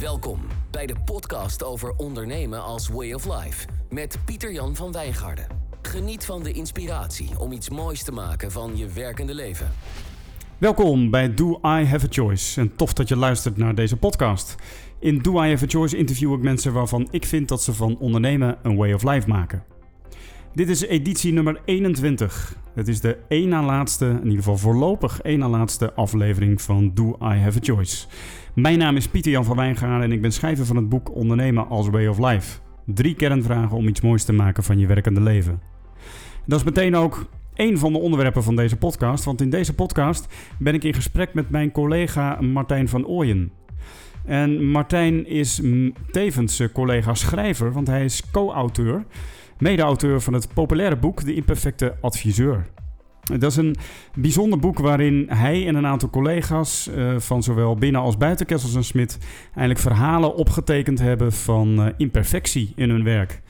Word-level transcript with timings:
Welkom 0.00 0.40
bij 0.70 0.86
de 0.86 0.94
podcast 1.04 1.64
over 1.64 1.94
ondernemen 1.96 2.62
als 2.62 2.88
way 2.88 3.12
of 3.12 3.24
life 3.24 3.66
met 3.90 4.18
Pieter-Jan 4.24 4.76
van 4.76 4.92
Wijngaarden. 4.92 5.46
Geniet 5.82 6.24
van 6.24 6.42
de 6.42 6.52
inspiratie 6.52 7.38
om 7.38 7.52
iets 7.52 7.70
moois 7.70 8.02
te 8.02 8.12
maken 8.12 8.52
van 8.52 8.76
je 8.76 8.86
werkende 8.86 9.34
leven. 9.34 9.70
Welkom 10.58 11.10
bij 11.10 11.34
Do 11.34 11.50
I 11.50 11.84
Have 11.84 12.06
a 12.06 12.08
Choice 12.10 12.60
en 12.60 12.76
tof 12.76 12.92
dat 12.92 13.08
je 13.08 13.16
luistert 13.16 13.56
naar 13.56 13.74
deze 13.74 13.96
podcast. 13.96 14.54
In 15.00 15.18
Do 15.18 15.42
I 15.42 15.48
Have 15.50 15.64
a 15.64 15.68
Choice 15.68 15.96
interview 15.96 16.32
ik 16.32 16.40
mensen 16.40 16.72
waarvan 16.72 17.08
ik 17.10 17.24
vind 17.24 17.48
dat 17.48 17.62
ze 17.62 17.74
van 17.74 17.98
ondernemen 17.98 18.58
een 18.62 18.76
way 18.76 18.92
of 18.92 19.02
life 19.02 19.28
maken. 19.28 19.73
Dit 20.54 20.68
is 20.68 20.82
editie 20.82 21.32
nummer 21.32 21.60
21. 21.64 22.56
Het 22.74 22.88
is 22.88 23.00
de 23.00 23.18
één 23.28 23.48
na 23.48 23.62
laatste, 23.62 24.06
in 24.06 24.24
ieder 24.24 24.36
geval 24.36 24.56
voorlopig 24.56 25.20
één 25.20 25.38
na 25.38 25.48
laatste 25.48 25.92
aflevering 25.94 26.62
van 26.62 26.90
Do 26.94 27.16
I 27.22 27.38
Have 27.38 27.58
a 27.58 27.62
Choice. 27.62 28.06
Mijn 28.54 28.78
naam 28.78 28.96
is 28.96 29.08
Pieter 29.08 29.32
Jan 29.32 29.44
van 29.44 29.56
Wijngaarden 29.56 30.02
en 30.02 30.12
ik 30.12 30.20
ben 30.20 30.32
schrijver 30.32 30.66
van 30.66 30.76
het 30.76 30.88
boek 30.88 31.14
Ondernemen 31.14 31.68
als 31.68 31.88
Way 31.88 32.06
of 32.06 32.18
Life. 32.18 32.58
Drie 32.86 33.14
kernvragen 33.14 33.76
om 33.76 33.88
iets 33.88 34.00
moois 34.00 34.24
te 34.24 34.32
maken 34.32 34.62
van 34.62 34.78
je 34.78 34.86
werkende 34.86 35.20
leven. 35.20 35.60
Dat 36.46 36.58
is 36.58 36.64
meteen 36.64 36.96
ook 36.96 37.26
één 37.54 37.78
van 37.78 37.92
de 37.92 37.98
onderwerpen 37.98 38.42
van 38.42 38.56
deze 38.56 38.76
podcast. 38.76 39.24
Want 39.24 39.40
in 39.40 39.50
deze 39.50 39.74
podcast 39.74 40.34
ben 40.58 40.74
ik 40.74 40.84
in 40.84 40.94
gesprek 40.94 41.34
met 41.34 41.50
mijn 41.50 41.72
collega 41.72 42.40
Martijn 42.40 42.88
van 42.88 43.06
Ooyen. 43.06 43.52
En 44.24 44.64
Martijn 44.70 45.26
is 45.26 45.62
tevens 46.10 46.60
eh, 46.60 46.68
collega 46.72 47.14
schrijver, 47.14 47.72
want 47.72 47.86
hij 47.86 48.04
is 48.04 48.30
co-auteur, 48.30 49.04
mede-auteur 49.64 50.20
van 50.20 50.32
het 50.32 50.54
populaire 50.54 50.96
boek 50.96 51.24
De 51.24 51.34
Imperfecte 51.34 51.94
Adviseur. 52.00 52.66
Dat 53.38 53.50
is 53.50 53.56
een 53.56 53.76
bijzonder 54.14 54.58
boek 54.58 54.78
waarin 54.78 55.26
hij 55.28 55.66
en 55.66 55.74
een 55.74 55.86
aantal 55.86 56.10
collega's 56.10 56.88
eh, 56.88 57.18
van 57.18 57.42
zowel 57.42 57.76
binnen 57.76 58.00
als 58.00 58.16
buiten 58.16 58.46
Kessels 58.46 58.74
en 58.74 58.84
Smit 58.84 59.18
eigenlijk 59.44 59.78
verhalen 59.78 60.34
opgetekend 60.34 60.98
hebben 60.98 61.32
van 61.32 61.82
eh, 61.82 61.92
imperfectie 61.96 62.72
in 62.76 62.90
hun 62.90 63.04
werk. 63.04 63.42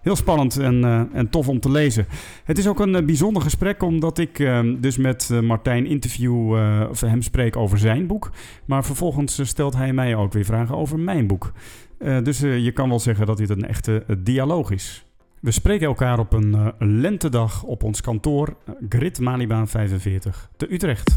Heel 0.00 0.16
spannend 0.16 0.58
en, 0.58 0.84
eh, 0.84 1.02
en 1.12 1.30
tof 1.30 1.48
om 1.48 1.60
te 1.60 1.70
lezen. 1.70 2.06
Het 2.44 2.58
is 2.58 2.68
ook 2.68 2.80
een 2.80 3.06
bijzonder 3.06 3.42
gesprek 3.42 3.82
omdat 3.82 4.18
ik 4.18 4.48
dus 4.78 4.96
met 4.96 5.30
Martijn 5.42 5.86
interview 5.86 6.52
of 6.90 7.00
hem 7.00 7.22
spreek 7.22 7.56
over 7.56 7.78
zijn 7.78 8.06
boek. 8.06 8.30
Maar 8.64 8.84
vervolgens 8.84 9.48
stelt 9.48 9.76
hij 9.76 9.92
mij 9.92 10.14
ook 10.14 10.32
weer 10.32 10.44
vragen 10.44 10.76
over 10.76 10.98
mijn 10.98 11.26
boek. 11.26 11.52
Dus 11.98 12.38
je 12.38 12.72
kan 12.74 12.88
wel 12.88 13.00
zeggen 13.00 13.26
dat 13.26 13.36
dit 13.36 13.50
een 13.50 13.66
echte 13.66 14.04
dialoog 14.18 14.70
is. 14.70 15.04
We 15.40 15.50
spreken 15.50 15.86
elkaar 15.86 16.18
op 16.18 16.32
een 16.32 16.54
eh, 16.54 16.66
lentedag 16.78 17.62
op 17.62 17.82
ons 17.82 18.00
kantoor 18.00 18.48
eh, 18.48 18.74
Grid 18.88 19.20
Malibaan 19.20 19.68
45 19.68 20.50
te 20.56 20.72
Utrecht. 20.72 21.08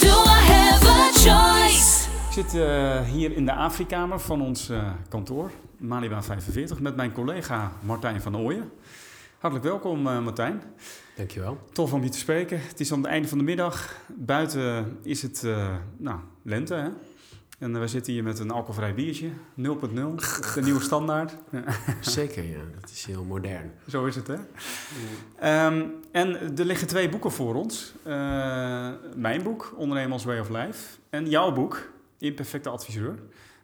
Do 0.00 0.22
I 0.24 0.40
have 0.52 0.86
a 0.88 1.10
choice? 1.12 2.08
Ik 2.26 2.32
zit 2.32 2.54
eh, 2.54 3.00
hier 3.00 3.32
in 3.32 3.44
de 3.44 3.52
Afrikamer 3.52 4.20
van 4.20 4.42
ons 4.42 4.68
eh, 4.68 4.90
kantoor, 5.08 5.50
Malibaan 5.78 6.24
45, 6.24 6.80
met 6.80 6.96
mijn 6.96 7.12
collega 7.12 7.72
Martijn 7.84 8.20
van 8.20 8.36
Ooyen. 8.36 8.70
Hartelijk 9.38 9.68
welkom 9.68 10.06
eh, 10.06 10.22
Martijn. 10.24 10.62
Dankjewel. 11.16 11.58
Tof 11.72 11.92
om 11.92 12.02
je 12.02 12.08
te 12.08 12.18
spreken. 12.18 12.60
Het 12.60 12.80
is 12.80 12.92
aan 12.92 12.98
het 12.98 13.06
einde 13.06 13.28
van 13.28 13.38
de 13.38 13.44
middag. 13.44 13.96
Buiten 14.16 14.98
is 15.02 15.22
het 15.22 15.44
eh, 15.44 15.74
nou, 15.96 16.18
lente, 16.42 16.74
hè? 16.74 16.88
En 17.58 17.80
we 17.80 17.88
zitten 17.88 18.12
hier 18.12 18.22
met 18.22 18.38
een 18.38 18.50
alcoholvrij 18.50 18.94
biertje, 18.94 19.28
0.0, 19.28 19.34
de 20.54 20.60
nieuwe 20.62 20.80
standaard. 20.80 21.36
Zeker, 22.00 22.44
ja. 22.44 22.58
Dat 22.80 22.90
is 22.90 23.04
heel 23.04 23.24
modern. 23.24 23.72
zo 23.88 24.04
is 24.04 24.16
het, 24.16 24.26
hè? 24.26 24.36
Ehm, 25.38 25.84
en 26.12 26.58
er 26.58 26.64
liggen 26.64 26.86
twee 26.86 27.08
boeken 27.08 27.32
voor 27.32 27.54
ons. 27.54 27.94
Eh, 28.02 28.88
mijn 29.14 29.42
boek, 29.42 29.74
Ondernemen 29.76 30.12
als 30.12 30.24
Way 30.24 30.38
of 30.38 30.48
Life. 30.48 30.98
En 31.10 31.28
jouw 31.28 31.52
boek, 31.52 31.88
Imperfecte 32.18 32.68
Adviseur. 32.68 33.18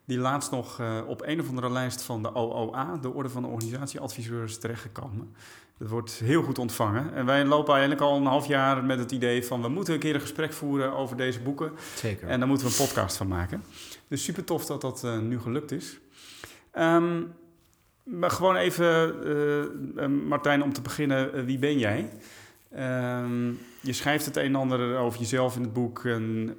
Die 0.04 0.18
laatst 0.18 0.50
nog 0.50 0.80
eh, 0.80 0.98
op 1.06 1.22
een 1.24 1.40
of 1.40 1.48
andere 1.48 1.70
lijst 1.70 2.02
van 2.02 2.22
de 2.22 2.34
OOA, 2.34 2.96
de 2.96 3.12
Orde 3.12 3.28
van 3.28 3.42
de 3.42 3.48
Organisatieadviseurs, 3.48 4.58
terechtgekomen. 4.58 5.34
Dat 5.82 5.90
wordt 5.90 6.12
heel 6.24 6.42
goed 6.42 6.58
ontvangen. 6.58 7.14
En 7.14 7.26
wij 7.26 7.44
lopen 7.44 7.72
eigenlijk 7.72 8.02
al 8.02 8.16
een 8.16 8.26
half 8.26 8.46
jaar 8.46 8.84
met 8.84 8.98
het 8.98 9.12
idee 9.12 9.44
van... 9.46 9.62
we 9.62 9.68
moeten 9.68 9.94
een 9.94 10.00
keer 10.00 10.14
een 10.14 10.20
gesprek 10.20 10.52
voeren 10.52 10.92
over 10.96 11.16
deze 11.16 11.40
boeken. 11.40 11.72
Zeker. 11.94 12.28
En 12.28 12.38
daar 12.38 12.48
moeten 12.48 12.66
we 12.66 12.72
een 12.72 12.86
podcast 12.86 13.16
van 13.16 13.28
maken. 13.28 13.62
Dus 14.08 14.24
super 14.24 14.44
tof 14.44 14.64
dat 14.66 14.80
dat 14.80 15.04
eh, 15.04 15.18
nu 15.18 15.40
gelukt 15.40 15.70
is. 15.72 15.98
Ehm, 16.72 17.20
maar 18.02 18.30
gewoon 18.30 18.56
even, 18.56 19.14
eh, 19.24 19.60
eh, 20.04 20.10
Martijn, 20.10 20.62
om 20.62 20.72
te 20.72 20.82
beginnen, 20.82 21.44
wie 21.44 21.58
ben 21.58 21.78
jij? 21.78 22.10
Ehm, 22.72 23.46
je 23.80 23.92
schrijft 23.92 24.24
het 24.24 24.36
een 24.36 24.42
en 24.44 24.54
ander 24.54 24.96
over 24.96 25.18
jezelf 25.20 25.56
in 25.56 25.62
het 25.62 25.72
boek. 25.72 26.04
En, 26.04 26.56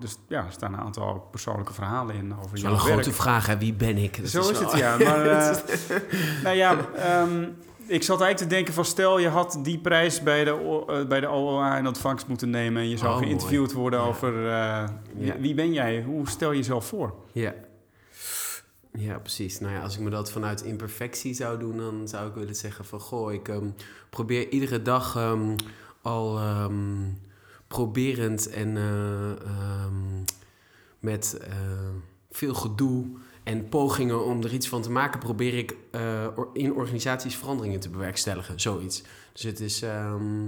dus 0.00 0.16
ja, 0.28 0.44
er 0.44 0.52
staan 0.52 0.72
een 0.72 0.80
aantal 0.80 1.28
persoonlijke 1.30 1.72
verhalen 1.72 2.14
in 2.14 2.32
over 2.32 2.42
Dat 2.44 2.52
is 2.54 2.60
jouw 2.60 2.70
wel 2.70 2.80
een 2.80 2.86
werk. 2.86 3.00
grote 3.02 3.16
vraag, 3.16 3.46
hè? 3.46 3.58
Wie 3.58 3.72
ben 3.74 3.96
ik? 3.96 4.16
Dat 4.20 4.28
Zo 4.30 4.50
is, 4.50 4.58
wel- 4.58 4.70
het, 4.70 4.78
ja. 4.80 4.96
Maar, 4.98 5.24
nou 6.44 6.56
ja, 6.56 6.76
ehm, 6.94 7.44
ik 7.90 8.02
zat 8.02 8.20
eigenlijk 8.20 8.50
te 8.50 8.56
denken 8.56 8.74
van... 8.74 8.84
stel 8.84 9.18
je 9.18 9.28
had 9.28 9.58
die 9.62 9.78
prijs 9.78 10.22
bij 10.22 10.44
de, 10.44 10.84
eh, 10.88 11.06
bij 11.08 11.20
de 11.20 11.28
OOA 11.28 11.78
in 11.78 11.86
ontvangst 11.86 12.26
moeten 12.26 12.50
nemen... 12.50 12.82
en 12.82 12.88
je 12.88 12.96
zou 12.96 13.12
Oh, 13.12 13.18
geïnterviewd 13.18 13.72
worden 13.72 13.98
Ja. 14.00 14.04
over... 14.06 14.48
eh, 14.50 14.88
wie, 15.14 15.26
Ja. 15.26 15.38
wie 15.38 15.54
ben 15.54 15.72
jij? 15.72 16.02
Hoe 16.02 16.28
stel 16.28 16.50
je 16.50 16.56
jezelf 16.56 16.86
voor? 16.86 17.14
Ja. 17.32 17.54
Ja, 18.92 19.18
precies. 19.18 19.60
Nou 19.60 19.72
ja, 19.74 19.80
als 19.82 19.94
ik 19.96 20.00
me 20.00 20.10
dat 20.10 20.30
vanuit 20.32 20.62
imperfectie 20.62 21.34
zou 21.34 21.58
doen, 21.58 21.76
dan 21.76 22.08
zou 22.08 22.28
ik 22.28 22.34
willen 22.34 22.54
zeggen 22.56 22.84
van... 22.84 23.00
Goh, 23.00 23.32
ik 23.32 23.48
ehm, 23.48 23.70
probeer 24.10 24.48
iedere 24.48 24.82
dag 24.82 25.16
ehm, 25.16 25.56
al 26.02 26.38
ehm, 26.38 27.08
proberend 27.68 28.50
en 28.50 28.76
eh, 28.76 29.86
met 30.98 31.38
veel 32.30 32.54
gedoe 32.54 33.06
en 33.42 33.68
pogingen 33.68 34.24
om 34.24 34.42
er 34.42 34.52
iets 34.52 34.68
van 34.68 34.82
te 34.82 34.90
maken... 34.90 35.20
probeer 35.20 35.58
ik 35.58 35.76
eh, 35.90 36.26
in 36.52 36.74
organisaties 36.74 37.36
veranderingen 37.36 37.80
te 37.80 37.90
bewerkstelligen, 37.90 38.60
zoiets. 38.60 39.02
Dus 39.32 39.42
het 39.42 39.60
is... 39.60 39.82
ehm, 39.82 40.46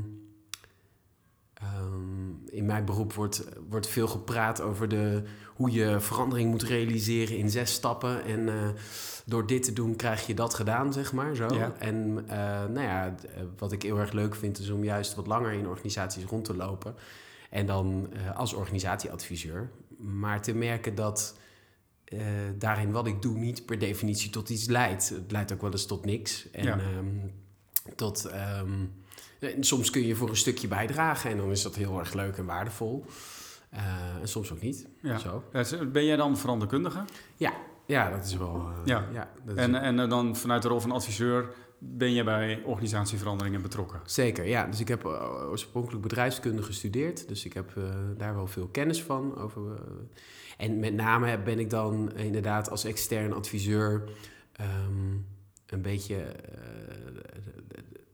Ehm, 1.62 2.56
in 2.56 2.66
mijn 2.66 2.84
beroep 2.84 3.12
wordt, 3.12 3.44
wordt 3.68 3.86
veel 3.86 4.08
gepraat 4.08 4.60
over 4.60 4.88
de, 4.88 5.22
hoe 5.54 5.70
je 5.70 6.00
verandering 6.00 6.50
moet 6.50 6.62
realiseren 6.62 7.36
in 7.36 7.50
zes 7.50 7.72
stappen. 7.72 8.24
En 8.24 8.48
eh, 8.48 8.68
door 9.24 9.46
dit 9.46 9.62
te 9.62 9.72
doen 9.72 9.96
krijg 9.96 10.26
je 10.26 10.34
dat 10.34 10.54
gedaan, 10.54 10.92
zeg 10.92 11.12
maar. 11.12 11.34
Zo. 11.34 11.54
Ja. 11.54 11.72
En 11.78 12.24
eh, 12.28 12.36
nou 12.64 12.80
ja, 12.80 13.14
wat 13.58 13.72
ik 13.72 13.82
heel 13.82 13.98
erg 13.98 14.12
leuk 14.12 14.34
vind, 14.34 14.58
is 14.58 14.70
om 14.70 14.84
juist 14.84 15.14
wat 15.14 15.26
langer 15.26 15.52
in 15.52 15.68
organisaties 15.68 16.24
rond 16.24 16.44
te 16.44 16.56
lopen. 16.56 16.94
En 17.50 17.66
dan 17.66 18.08
als 18.34 18.52
organisatieadviseur. 18.52 19.70
Maar 19.98 20.42
te 20.42 20.54
merken 20.54 20.94
dat 20.94 21.36
eh, 22.12 22.18
daarin 22.58 22.90
wat 22.92 23.06
ik 23.06 23.22
doe 23.22 23.38
niet 23.38 23.66
per 23.66 23.78
definitie 23.78 24.30
tot 24.30 24.48
iets 24.50 24.66
leidt. 24.66 25.08
Het 25.08 25.30
leidt 25.30 25.52
ook 25.52 25.60
wel 25.60 25.70
eens 25.70 25.86
tot 25.86 26.04
niks. 26.04 26.50
En 26.50 26.64
Ja. 26.64 26.78
ehm, 26.78 27.06
tot... 27.96 28.24
ehm, 28.24 28.72
en 29.40 29.64
soms 29.64 29.90
kun 29.90 30.06
je 30.06 30.14
voor 30.14 30.28
een 30.28 30.36
stukje 30.36 30.68
bijdragen 30.68 31.30
en 31.30 31.36
dan 31.36 31.50
is 31.50 31.62
dat 31.62 31.74
heel 31.76 31.98
erg 31.98 32.12
leuk 32.14 32.36
en 32.36 32.44
waardevol. 32.44 33.04
Eh, 33.70 33.82
en 34.20 34.28
soms 34.28 34.52
ook 34.52 34.60
niet. 34.60 34.86
Ja. 35.02 35.18
Zo. 35.18 35.44
Ja, 35.52 35.64
Ben 35.84 36.04
jij 36.04 36.16
dan 36.16 36.38
veranderkundige? 36.38 37.04
Ja, 37.36 37.52
ja, 37.86 38.10
dat 38.10 38.24
is 38.24 38.36
wel. 38.36 38.54
eh, 38.70 38.76
Ja. 38.84 39.04
dat 39.44 39.56
is 39.56 39.62
En, 39.62 39.74
en 39.74 39.98
eh, 40.00 40.08
dan 40.08 40.36
vanuit 40.36 40.62
de 40.62 40.68
rol 40.68 40.80
van 40.80 40.90
adviseur... 40.92 41.54
ben 41.84 42.12
je 42.12 42.24
bij 42.24 42.62
organisatieveranderingen 42.64 43.62
betrokken? 43.62 44.00
Zeker, 44.04 44.46
ja. 44.46 44.66
Dus 44.66 44.80
ik 44.80 44.88
heb 44.88 45.04
eh, 45.04 45.48
oorspronkelijk 45.50 46.02
bedrijfskunde 46.02 46.62
gestudeerd. 46.62 47.28
Dus 47.28 47.44
ik 47.44 47.52
heb 47.52 47.76
eh, 47.76 47.82
daar 48.16 48.34
wel 48.34 48.46
veel 48.46 48.68
kennis 48.68 49.02
van. 49.02 49.36
Over, 49.36 49.62
eh, 49.70 49.80
en 50.56 50.78
met 50.78 50.94
name 50.94 51.42
ben 51.42 51.58
ik 51.58 51.70
dan 51.70 52.12
inderdaad 52.16 52.70
als 52.70 52.84
extern 52.84 53.32
adviseur 53.32 54.04
ehm, 54.52 55.16
een 55.66 55.82
beetje... 55.82 56.36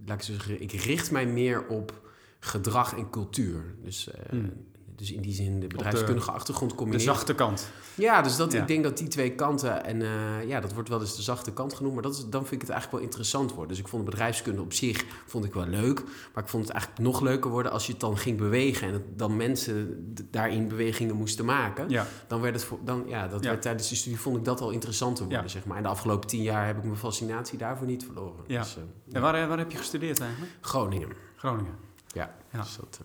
laat 0.06 0.18
ik 0.18 0.22
zo 0.22 0.32
zeggen, 0.32 0.60
ik 0.62 0.72
richt 0.72 1.10
mij 1.10 1.26
meer 1.26 1.66
op 1.66 2.10
gedrag 2.40 2.96
en 2.96 3.10
cultuur. 3.10 3.75
Dus, 3.82 4.10
Hmm. 4.28 4.52
Dus 4.98 5.12
in 5.12 5.20
die 5.22 5.34
zin 5.34 5.60
de 5.60 5.66
bedrijfskundige 5.66 6.30
achtergrond 6.30 6.70
De 6.70 6.76
combineert. 6.76 7.04
zachte 7.08 7.34
kant. 7.34 7.68
Ja, 7.94 8.22
dus 8.22 8.36
dat, 8.36 8.52
Ja. 8.52 8.60
ik 8.60 8.66
denk 8.66 8.82
dat 8.82 8.98
die 8.98 9.08
twee 9.08 9.34
kanten, 9.34 9.84
en 9.84 10.02
eh, 10.02 10.48
ja, 10.48 10.60
dat 10.60 10.72
wordt 10.74 10.88
wel 10.88 11.00
eens 11.00 11.16
de 11.16 11.22
zachte 11.22 11.52
kant 11.52 11.74
genoemd, 11.74 11.94
maar 11.94 12.02
dat 12.02 12.14
is, 12.14 12.24
dan 12.28 12.40
vind 12.40 12.52
ik 12.52 12.60
het 12.60 12.70
eigenlijk 12.70 12.92
wel 12.92 13.00
interessant 13.10 13.50
worden. 13.50 13.68
Dus 13.68 13.78
ik 13.78 13.88
vond 13.88 14.04
de 14.04 14.10
bedrijfskunde 14.10 14.60
op 14.62 14.72
zich 14.72 15.04
vond 15.26 15.44
ik 15.44 15.54
wel 15.54 15.66
leuk, 15.66 16.02
maar 16.34 16.42
ik 16.44 16.48
vond 16.50 16.64
het 16.64 16.72
eigenlijk 16.72 17.02
nog 17.02 17.20
leuker 17.20 17.50
worden 17.50 17.72
als 17.72 17.86
je 17.86 17.92
het 17.92 18.00
dan 18.00 18.18
ging 18.18 18.38
bewegen 18.38 18.86
en 18.86 18.92
het, 18.92 19.18
dan 19.18 19.36
mensen 19.36 20.04
daarin 20.30 20.68
bewegingen 20.68 21.16
moesten 21.16 21.44
maken. 21.44 21.88
Ja. 21.88 22.06
Dan 22.26 22.40
werd 22.40 22.54
het, 22.54 22.64
voor, 22.64 22.78
dan, 22.84 23.04
ja, 23.06 23.28
dat 23.28 23.42
Ja. 23.42 23.48
werd 23.50 23.62
tijdens 23.62 23.88
de 23.88 23.94
studie 23.96 24.20
vond 24.20 24.36
ik 24.36 24.44
dat 24.44 24.60
al 24.60 24.70
interessanter 24.70 25.24
worden, 25.26 25.50
zeg 25.50 25.64
maar. 25.64 25.76
En 25.76 25.82
de 25.82 25.88
afgelopen 25.88 26.28
tien 26.28 26.42
jaar 26.42 26.66
heb 26.66 26.76
ik 26.76 26.84
mijn 26.84 26.96
fascinatie 26.96 27.58
daarvoor 27.58 27.86
niet 27.86 28.04
verloren. 28.04 28.44
Ja. 28.46 28.62
Dus, 28.62 28.76
eh, 28.76 29.14
En 29.14 29.20
waar, 29.20 29.34
eh, 29.34 29.48
waar 29.48 29.58
heb 29.58 29.70
je 29.70 29.78
gestudeerd 29.78 30.20
eigenlijk? 30.20 30.52
Groningen. 30.60 31.08
Groningen. 31.36 31.72
Ja. 32.06 32.34
Ja. 32.52 32.60
Dus 32.60 32.76
dat, 32.76 33.00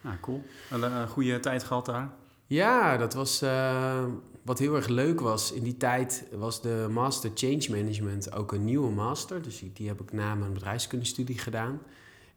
Nou, 0.00 0.16
cool. 0.20 0.42
Een, 0.70 0.84
eh, 0.84 1.08
goede 1.08 1.40
tijd 1.40 1.64
gehad 1.64 1.86
daar. 1.86 2.10
Ja, 2.46 2.96
dat 2.96 3.14
was. 3.14 3.42
eh, 3.42 4.04
wat 4.42 4.58
heel 4.58 4.76
erg 4.76 4.88
leuk 4.88 5.20
was, 5.20 5.52
in 5.52 5.62
die 5.62 5.76
tijd 5.76 6.24
was 6.32 6.62
de 6.62 6.86
Master 6.90 7.30
Change 7.34 7.66
Management 7.70 8.32
ook 8.32 8.52
een 8.52 8.64
nieuwe 8.64 8.90
master. 8.90 9.42
Dus 9.42 9.58
die, 9.58 9.72
die 9.72 9.88
heb 9.88 10.00
ik 10.00 10.12
na 10.12 10.34
mijn 10.34 10.52
bedrijfskundestudie 10.52 11.38
gedaan. 11.38 11.80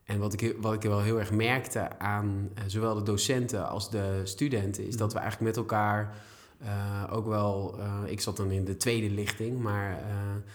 En 0.03 0.19
wat 0.19 0.33
ik, 0.41 0.55
wat 0.61 0.73
ik 0.73 0.81
wel 0.81 1.01
heel 1.01 1.19
erg 1.19 1.31
merkte 1.31 1.99
aan 1.99 2.49
eh, 2.53 2.63
zowel 2.67 2.95
de 2.95 3.03
docenten 3.03 3.69
als 3.69 3.89
de 3.89 4.21
studenten, 4.23 4.87
is 4.87 4.97
dat 4.97 5.13
we 5.13 5.19
eigenlijk 5.19 5.55
met 5.55 5.65
elkaar 5.65 6.15
eh, 6.63 7.03
ook 7.15 7.25
wel, 7.27 7.75
eh, 7.79 8.11
ik 8.11 8.21
zat 8.21 8.37
dan 8.37 8.51
in 8.51 8.65
de 8.65 8.77
tweede 8.77 9.09
lichting, 9.09 9.59
maar 9.59 9.91
eh, 9.91 10.05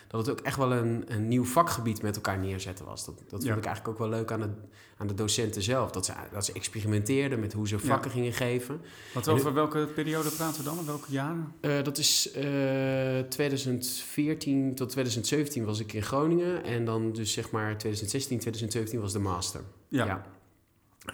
dat 0.09 0.27
het 0.27 0.31
ook 0.31 0.45
echt 0.45 0.57
wel 0.57 0.73
een, 0.73 1.05
een 1.07 1.29
nieuw 1.29 1.45
vakgebied 1.45 2.03
met 2.03 2.17
elkaar 2.17 2.39
neerzetten 2.39 2.85
was. 2.85 3.05
Dat, 3.05 3.19
dat 3.19 3.29
vond 3.29 3.43
Ja. 3.43 3.55
ik 3.57 3.65
eigenlijk 3.65 3.89
ook 3.89 3.99
wel 4.09 4.19
leuk 4.19 4.33
aan 4.33 4.41
de, 4.41 4.49
aan 4.97 5.07
de 5.07 5.15
docenten 5.15 5.63
zelf. 5.63 5.91
Dat 5.91 6.05
ze, 6.05 6.13
dat 6.33 6.45
ze 6.45 6.53
experimenteerden 6.53 7.41
met 7.41 7.53
hoe 7.53 7.69
ze 7.69 7.79
vakken 7.79 8.11
gingen 8.11 8.33
geven. 8.33 8.81
Wat 9.15 9.29
over 9.29 9.55
welke 9.55 9.89
periode 9.95 10.31
praten 10.31 10.65
we 10.65 10.65
dan? 10.65 10.87
Welke 10.87 11.11
jaren? 11.11 11.55
Dat 11.61 11.99
is 11.99 12.31
eh 12.33 13.19
2014 13.29 14.75
tot 14.75 14.89
2017 14.89 15.65
was 15.65 15.81
ik 15.81 15.93
in 15.93 16.03
Groningen. 16.03 16.65
En 16.65 16.85
dan 16.85 17.13
dus 17.13 17.33
zeg 17.33 17.51
maar 17.51 17.79
2016, 17.79 18.39
2017 18.39 19.01
was 19.01 19.13
de 19.13 19.19
master. 19.19 19.61
Ja. 19.89 20.07
Ja, 20.07 20.25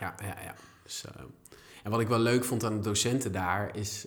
ja, 0.00 0.14
ja. 0.22 0.36
ja. 0.42 0.54
Dus, 0.82 1.04
en 1.82 1.90
wat 1.90 2.00
ik 2.00 2.08
wel 2.08 2.18
leuk 2.18 2.44
vond 2.44 2.64
aan 2.64 2.74
de 2.74 2.80
docenten 2.82 3.32
daar 3.32 3.76
is... 3.76 4.04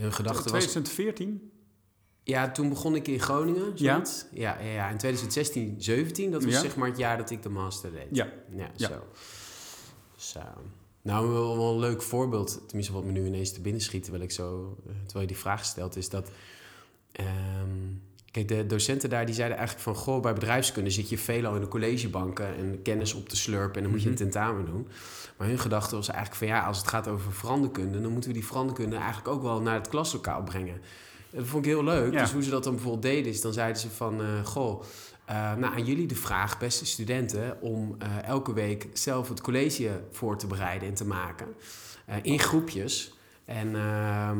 hun 0.00 0.12
gedachte 0.12 0.50
was... 0.50 0.64
2014? 0.64 1.50
Ja, 2.22 2.50
toen 2.50 2.68
begon 2.68 2.94
ik 2.94 3.08
in 3.08 3.20
Groningen. 3.20 3.72
Ja. 3.74 4.02
Ja, 4.32 4.60
ja, 4.60 4.70
ja. 4.70 4.88
En 4.90 4.96
2016, 4.98 5.74
17, 5.78 6.30
dat 6.30 6.44
was 6.44 6.52
Ja. 6.52 6.60
zeg 6.60 6.76
maar 6.76 6.88
het 6.88 6.98
jaar 6.98 7.16
dat 7.16 7.30
ik 7.30 7.42
de 7.42 7.48
master 7.48 7.90
deed. 7.92 8.06
Ja. 8.10 8.28
Ja, 8.56 8.70
Ja. 8.76 8.88
zo. 8.88 10.38
Eh, 10.38 10.44
nou, 11.02 11.28
wel, 11.28 11.56
wel 11.56 11.72
een 11.72 11.78
leuk 11.78 12.02
voorbeeld, 12.02 12.60
tenminste 12.66 12.92
wat 12.92 13.04
me 13.04 13.12
nu 13.12 13.26
ineens 13.26 13.52
te 13.52 13.60
binnen 13.60 13.82
schiet, 13.82 14.02
terwijl, 14.02 14.24
ik 14.24 14.30
zo, 14.30 14.76
eh, 14.86 14.92
terwijl 14.92 15.20
je 15.20 15.26
die 15.26 15.36
vraag 15.36 15.64
stelt, 15.64 15.96
is 15.96 16.08
dat... 16.08 16.30
ehm, 17.12 17.26
kijk, 18.30 18.48
de 18.48 18.66
docenten 18.66 19.10
daar 19.10 19.26
die 19.26 19.34
zeiden 19.34 19.56
eigenlijk 19.58 19.86
van... 19.88 19.96
Goh, 20.04 20.22
bij 20.22 20.32
bedrijfskunde 20.32 20.90
zit 20.90 21.08
je 21.08 21.18
veelal 21.18 21.54
in 21.54 21.60
de 21.60 21.68
collegebanken 21.68 22.56
en 22.56 22.82
kennis 22.82 23.14
op 23.14 23.28
te 23.28 23.36
slurpen... 23.36 23.76
en 23.76 23.82
dan 23.82 23.90
moet 23.90 24.02
je 24.02 24.08
een 24.08 24.14
Mhm. 24.14 24.22
tentamen 24.22 24.64
doen. 24.66 24.88
Maar 25.36 25.48
hun 25.48 25.58
gedachte 25.58 25.94
was 25.96 26.08
eigenlijk 26.08 26.38
van... 26.38 26.48
ja, 26.48 26.66
als 26.66 26.78
het 26.78 26.88
gaat 26.88 27.08
over 27.08 27.32
veranderkunde... 27.32 28.00
dan 28.00 28.12
moeten 28.12 28.30
we 28.30 28.36
die 28.36 28.46
veranderkunde 28.46 28.96
eigenlijk 28.96 29.28
ook 29.28 29.42
wel 29.42 29.60
naar 29.60 29.74
het 29.74 29.88
klaslokaal 29.88 30.42
brengen. 30.42 30.80
Dat 31.30 31.46
vond 31.46 31.64
ik 31.66 31.70
heel 31.70 31.84
leuk. 31.84 32.12
Ja. 32.12 32.20
Dus 32.22 32.32
hoe 32.32 32.42
ze 32.42 32.50
dat 32.50 32.64
dan 32.64 32.72
bijvoorbeeld 32.74 33.02
deden 33.02 33.30
is... 33.32 33.40
dan 33.40 33.52
zeiden 33.52 33.80
ze 33.80 33.90
van, 33.90 34.20
eh, 34.22 34.44
goh... 34.44 34.82
eh, 35.24 35.54
nou, 35.54 35.74
aan 35.74 35.84
jullie 35.84 36.06
de 36.06 36.14
vraag, 36.14 36.58
beste 36.58 36.86
studenten, 36.86 37.56
om 37.60 37.94
eh, 37.98 38.22
elke 38.24 38.52
week 38.52 38.86
zelf 38.92 39.28
het 39.28 39.40
college 39.40 40.00
voor 40.12 40.36
te 40.38 40.46
bereiden 40.46 40.88
en 40.88 40.94
te 40.94 41.06
maken. 41.06 41.46
in 42.22 42.38
groepjes. 42.38 43.12
En, 43.48 43.76
ehm, 43.76 44.36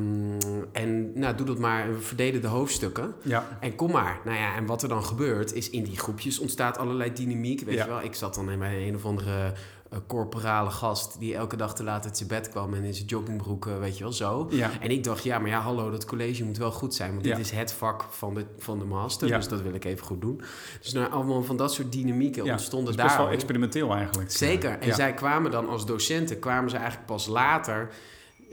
en 0.72 1.18
nou, 1.18 1.34
doe 1.36 1.46
dat 1.46 1.58
maar, 1.58 1.92
we 1.92 2.00
verdelen 2.00 2.40
de 2.40 2.46
hoofdstukken. 2.46 3.14
Ja. 3.22 3.58
En 3.60 3.74
kom 3.74 3.90
maar. 3.90 4.20
Nou 4.24 4.36
ja, 4.36 4.54
en 4.56 4.66
wat 4.66 4.82
er 4.82 4.88
dan 4.88 5.04
gebeurt, 5.04 5.52
is 5.54 5.70
in 5.70 5.84
die 5.84 5.98
groepjes 5.98 6.38
ontstaat 6.38 6.78
allerlei 6.78 7.12
dynamiek. 7.12 7.60
Weet 7.60 7.74
Ja. 7.74 7.82
je 7.84 7.90
wel, 7.90 8.02
ik 8.02 8.14
zat 8.14 8.34
dan 8.34 8.58
bij 8.58 8.86
een 8.88 8.94
of 8.94 9.04
andere 9.04 9.52
eh, 9.90 9.98
corporale 10.06 10.70
gast 10.70 11.16
die 11.20 11.34
elke 11.34 11.56
dag 11.56 11.74
te 11.74 11.82
laat 11.84 12.04
uit 12.04 12.16
zijn 12.16 12.28
bed 12.28 12.48
kwam 12.48 12.74
en 12.74 12.82
in 12.84 12.94
zijn 12.94 13.06
joggingbroek, 13.06 13.66
eh, 13.66 13.78
weet 13.78 13.96
je 13.98 14.02
wel, 14.04 14.12
zo. 14.12 14.46
Ja. 14.50 14.70
En 14.80 14.90
ik 14.90 15.04
dacht, 15.04 15.24
ja, 15.24 15.38
maar 15.38 15.50
ja, 15.50 15.60
hallo, 15.60 15.90
dat 15.90 16.04
college 16.04 16.44
moet 16.44 16.56
wel 16.58 16.70
goed 16.72 16.94
zijn. 16.94 17.10
Want 17.10 17.24
dit 17.24 17.38
is 17.38 17.50
het 17.50 17.72
vak 17.72 18.04
van 18.10 18.34
de, 18.34 18.44
van 18.58 18.78
de 18.78 18.84
master. 18.84 19.28
Ja. 19.28 19.36
Dus 19.36 19.48
dat 19.48 19.60
wil 19.60 19.74
ik 19.74 19.84
even 19.84 20.06
goed 20.06 20.20
doen. 20.20 20.42
Dus 20.80 20.92
nou, 20.92 21.10
allemaal 21.12 21.42
van 21.42 21.56
dat 21.56 21.72
soort 21.72 21.92
dynamieken 21.92 22.44
Ja, 22.44 22.52
ontstonden 22.52 22.86
dat 22.90 22.98
is 22.98 23.02
best 23.04 23.16
daar. 23.16 23.24
wel 23.26 23.34
experimenteel 23.34 23.94
eigenlijk. 23.94 24.30
Zeker. 24.30 24.78
En 24.78 24.94
zij 24.94 25.14
kwamen 25.14 25.50
dan 25.50 25.68
als 25.68 25.86
docenten, 25.86 26.38
kwamen 26.38 26.70
ze 26.70 26.76
eigenlijk 26.76 27.06
pas 27.06 27.26
later. 27.26 27.88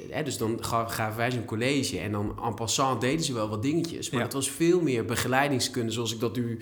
Hè, 0.09 0.23
dus 0.23 0.37
dan 0.37 0.63
ga- 0.63 0.87
gaven 0.87 1.17
wij 1.17 1.31
ze 1.31 1.37
een 1.37 1.45
college 1.45 1.99
en 1.99 2.11
dan 2.11 2.39
en 2.43 2.53
passant 2.53 3.01
deden 3.01 3.25
ze 3.25 3.33
wel 3.33 3.49
wat 3.49 3.61
dingetjes. 3.61 4.09
Maar 4.09 4.19
Ja. 4.19 4.25
het 4.25 4.33
was 4.35 4.49
veel 4.51 4.81
meer 4.81 5.05
begeleidingskunde, 5.05 5.91
zoals 5.91 6.13
ik 6.13 6.19
dat 6.19 6.35
nu 6.35 6.59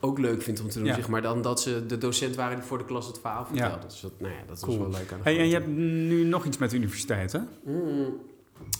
ook 0.00 0.18
leuk 0.18 0.42
vind 0.42 0.60
om 0.60 0.68
te 0.68 0.78
doen. 0.78 0.86
Ja. 0.86 0.94
Zeg 0.94 1.08
maar, 1.08 1.22
dan 1.22 1.42
dat 1.42 1.60
ze 1.60 1.86
de 1.86 1.98
docent 1.98 2.36
waren 2.36 2.56
die 2.56 2.66
voor 2.66 2.78
de 2.78 2.84
klas 2.84 3.06
het 3.06 3.18
verhaal 3.20 3.46
Ja. 3.52 3.60
vertelde. 3.60 3.86
Dus 3.86 4.00
dat, 4.00 4.12
nou 4.18 4.32
ja, 4.32 4.38
dat 4.46 4.60
Cool. 4.60 4.78
was 4.78 4.86
wel 4.88 5.00
leuk 5.00 5.12
aan 5.12 5.18
de 5.18 5.24
Hey, 5.24 5.38
en 5.38 5.46
je 5.46 5.52
hebt 5.54 5.66
nu 5.66 6.24
nog 6.24 6.44
iets 6.44 6.58
met 6.58 6.70
de 6.70 6.76
universiteit, 6.76 7.32
hè? 7.32 7.40
Mm. 7.64 8.14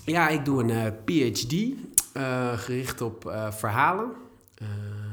Ja, 0.04 0.28
ik 0.28 0.44
doe 0.44 0.62
een 0.62 0.70
eh, 0.70 0.86
PhD 1.04 1.54
eh, 2.12 2.58
gericht 2.58 3.00
op 3.00 3.26
eh, 3.26 3.52
verhalen. 3.52 4.10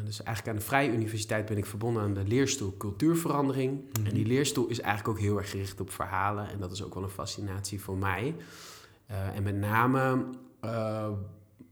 Dus 0.06 0.24
eigenlijk 0.24 0.56
aan 0.58 0.64
de 0.64 0.68
Vrije 0.70 0.92
Universiteit 0.92 1.46
ben 1.46 1.58
ik 1.58 1.66
verbonden 1.66 2.04
aan 2.04 2.14
de 2.14 2.24
leerstoel 2.28 2.74
Cultuurverandering. 2.78 3.80
Mhm. 3.98 4.06
En 4.08 4.14
die 4.14 4.26
leerstoel 4.26 4.68
is 4.68 4.80
eigenlijk 4.80 5.18
ook 5.18 5.24
heel 5.24 5.38
erg 5.38 5.50
gericht 5.50 5.80
op 5.82 5.92
verhalen. 5.92 6.50
En 6.50 6.60
dat 6.60 6.72
is 6.72 6.84
ook 6.84 6.94
wel 6.94 7.04
een 7.04 7.10
fascinatie 7.10 7.82
voor 7.82 7.98
mij. 7.98 8.36
Eh, 9.06 9.36
en 9.36 9.44
met 9.44 9.56
name 9.56 10.26
eh, 10.62 11.10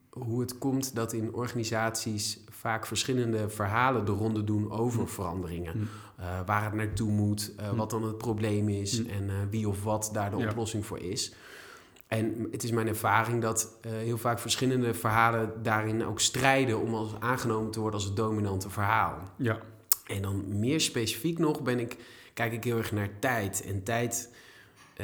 hoe 0.10 0.42
het 0.42 0.57
komt 0.57 0.95
dat 0.95 1.13
in 1.13 1.33
organisaties 1.33 2.39
vaak 2.50 2.86
verschillende 2.86 3.50
verhalen 3.50 4.06
de 4.06 4.12
ronde 4.12 4.44
doen 4.44 4.72
over 4.72 5.07
veranderingen. 5.10 5.78
Mhm. 5.78 5.86
Eh, 6.18 6.39
waar 6.45 6.63
het 6.63 6.74
naartoe 6.74 7.10
moet, 7.12 7.54
Mhm. 7.57 7.75
wat 7.75 7.89
dan 7.89 8.04
het 8.04 8.18
probleem 8.18 8.69
is 8.69 9.06
en 9.06 9.30
wie 9.50 9.68
of 9.68 9.83
wat 9.83 10.10
daar 10.13 10.30
de 10.31 10.38
Ja. 10.38 10.48
oplossing 10.50 10.86
voor 10.86 11.00
is. 11.00 11.33
En 12.07 12.48
het 12.51 12.63
is 12.63 12.72
mijn 12.72 12.88
ervaring 12.88 13.42
dat 13.42 13.78
heel 13.88 14.18
vaak 14.18 14.39
verschillende 14.39 14.94
verhalen 14.94 15.54
daarin 15.63 16.06
ook 16.06 16.19
strijden 16.19 16.80
om 16.81 16.94
als 16.95 17.16
aangenomen 17.19 17.72
te 17.72 17.80
worden 17.80 18.00
als 18.00 18.07
het 18.07 18.16
dominante 18.18 18.69
verhaal. 18.69 19.18
Ja. 19.36 19.57
En 20.07 20.22
dan 20.22 20.60
meer 20.60 20.81
specifiek 20.81 21.38
nog 21.38 21.62
ben 21.62 21.80
ik, 21.80 21.98
kijk 22.33 22.54
ik 22.54 22.63
heel 22.63 22.78
erg 22.78 22.92
naar 22.92 23.10
tijd. 23.19 23.63
En 23.66 23.83
tijd 23.83 24.33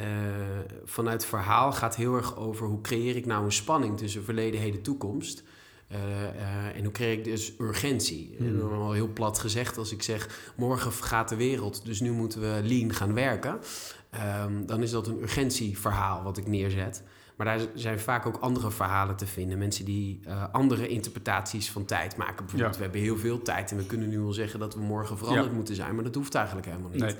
eh, 0.02 0.76
vanuit 0.84 1.24
verhaal 1.26 1.72
gaat 1.72 1.96
heel 1.96 2.14
erg 2.16 2.36
over 2.36 2.66
hoe 2.66 2.80
creëer 2.80 3.16
ik 3.16 3.26
nou 3.26 3.44
een 3.44 3.52
spanning 3.52 3.96
tussen 3.96 4.24
verleden, 4.24 4.60
heden, 4.60 4.82
toekomst. 4.82 5.42
Eh, 5.88 6.24
eh, 6.24 6.76
en 6.76 6.82
hoe 6.84 6.92
creëer 6.92 7.18
ik 7.18 7.24
dus 7.24 7.52
urgentie? 7.58 8.34
Hmm. 8.38 8.46
En 8.46 8.58
dan 8.58 8.72
al 8.72 8.92
heel 8.92 9.12
plat 9.12 9.38
gezegd, 9.38 9.78
als 9.78 9.92
ik 9.92 10.02
zeg 10.02 10.52
morgen 10.56 10.92
vergaat 10.92 11.28
de 11.28 11.36
wereld, 11.36 11.84
dus 11.84 12.00
nu 12.00 12.12
moeten 12.12 12.40
we 12.40 12.60
lean 12.62 12.92
gaan 12.94 13.14
werken. 13.14 13.58
Ehm, 14.10 14.66
dan 14.66 14.82
is 14.82 14.90
dat 14.90 15.06
een 15.06 15.22
urgentieverhaal 15.22 16.22
wat 16.22 16.36
ik 16.36 16.46
neerzet. 16.46 17.02
Maar 17.36 17.46
daar 17.46 17.66
zijn 17.74 18.00
vaak 18.00 18.26
ook 18.26 18.36
andere 18.36 18.70
verhalen 18.70 19.16
te 19.16 19.26
vinden. 19.26 19.58
Mensen 19.58 19.84
die 19.84 20.20
andere 20.52 20.88
interpretaties 20.88 21.70
van 21.70 21.84
tijd 21.84 22.16
maken. 22.16 22.36
Bijvoorbeeld, 22.36 22.72
Ja. 22.72 22.76
we 22.76 22.82
hebben 22.82 23.00
heel 23.00 23.16
veel 23.16 23.42
tijd 23.42 23.70
en 23.70 23.76
we 23.76 23.86
kunnen 23.86 24.08
nu 24.08 24.20
wel 24.20 24.32
zeggen 24.32 24.60
dat 24.60 24.74
we 24.74 24.80
morgen 24.80 25.18
veranderd 25.18 25.46
Ja. 25.46 25.52
moeten 25.52 25.74
zijn. 25.74 25.94
Maar 25.94 26.04
dat 26.04 26.14
hoeft 26.14 26.34
eigenlijk 26.34 26.66
helemaal 26.66 26.90
niet. 26.90 27.00
Nee. 27.00 27.14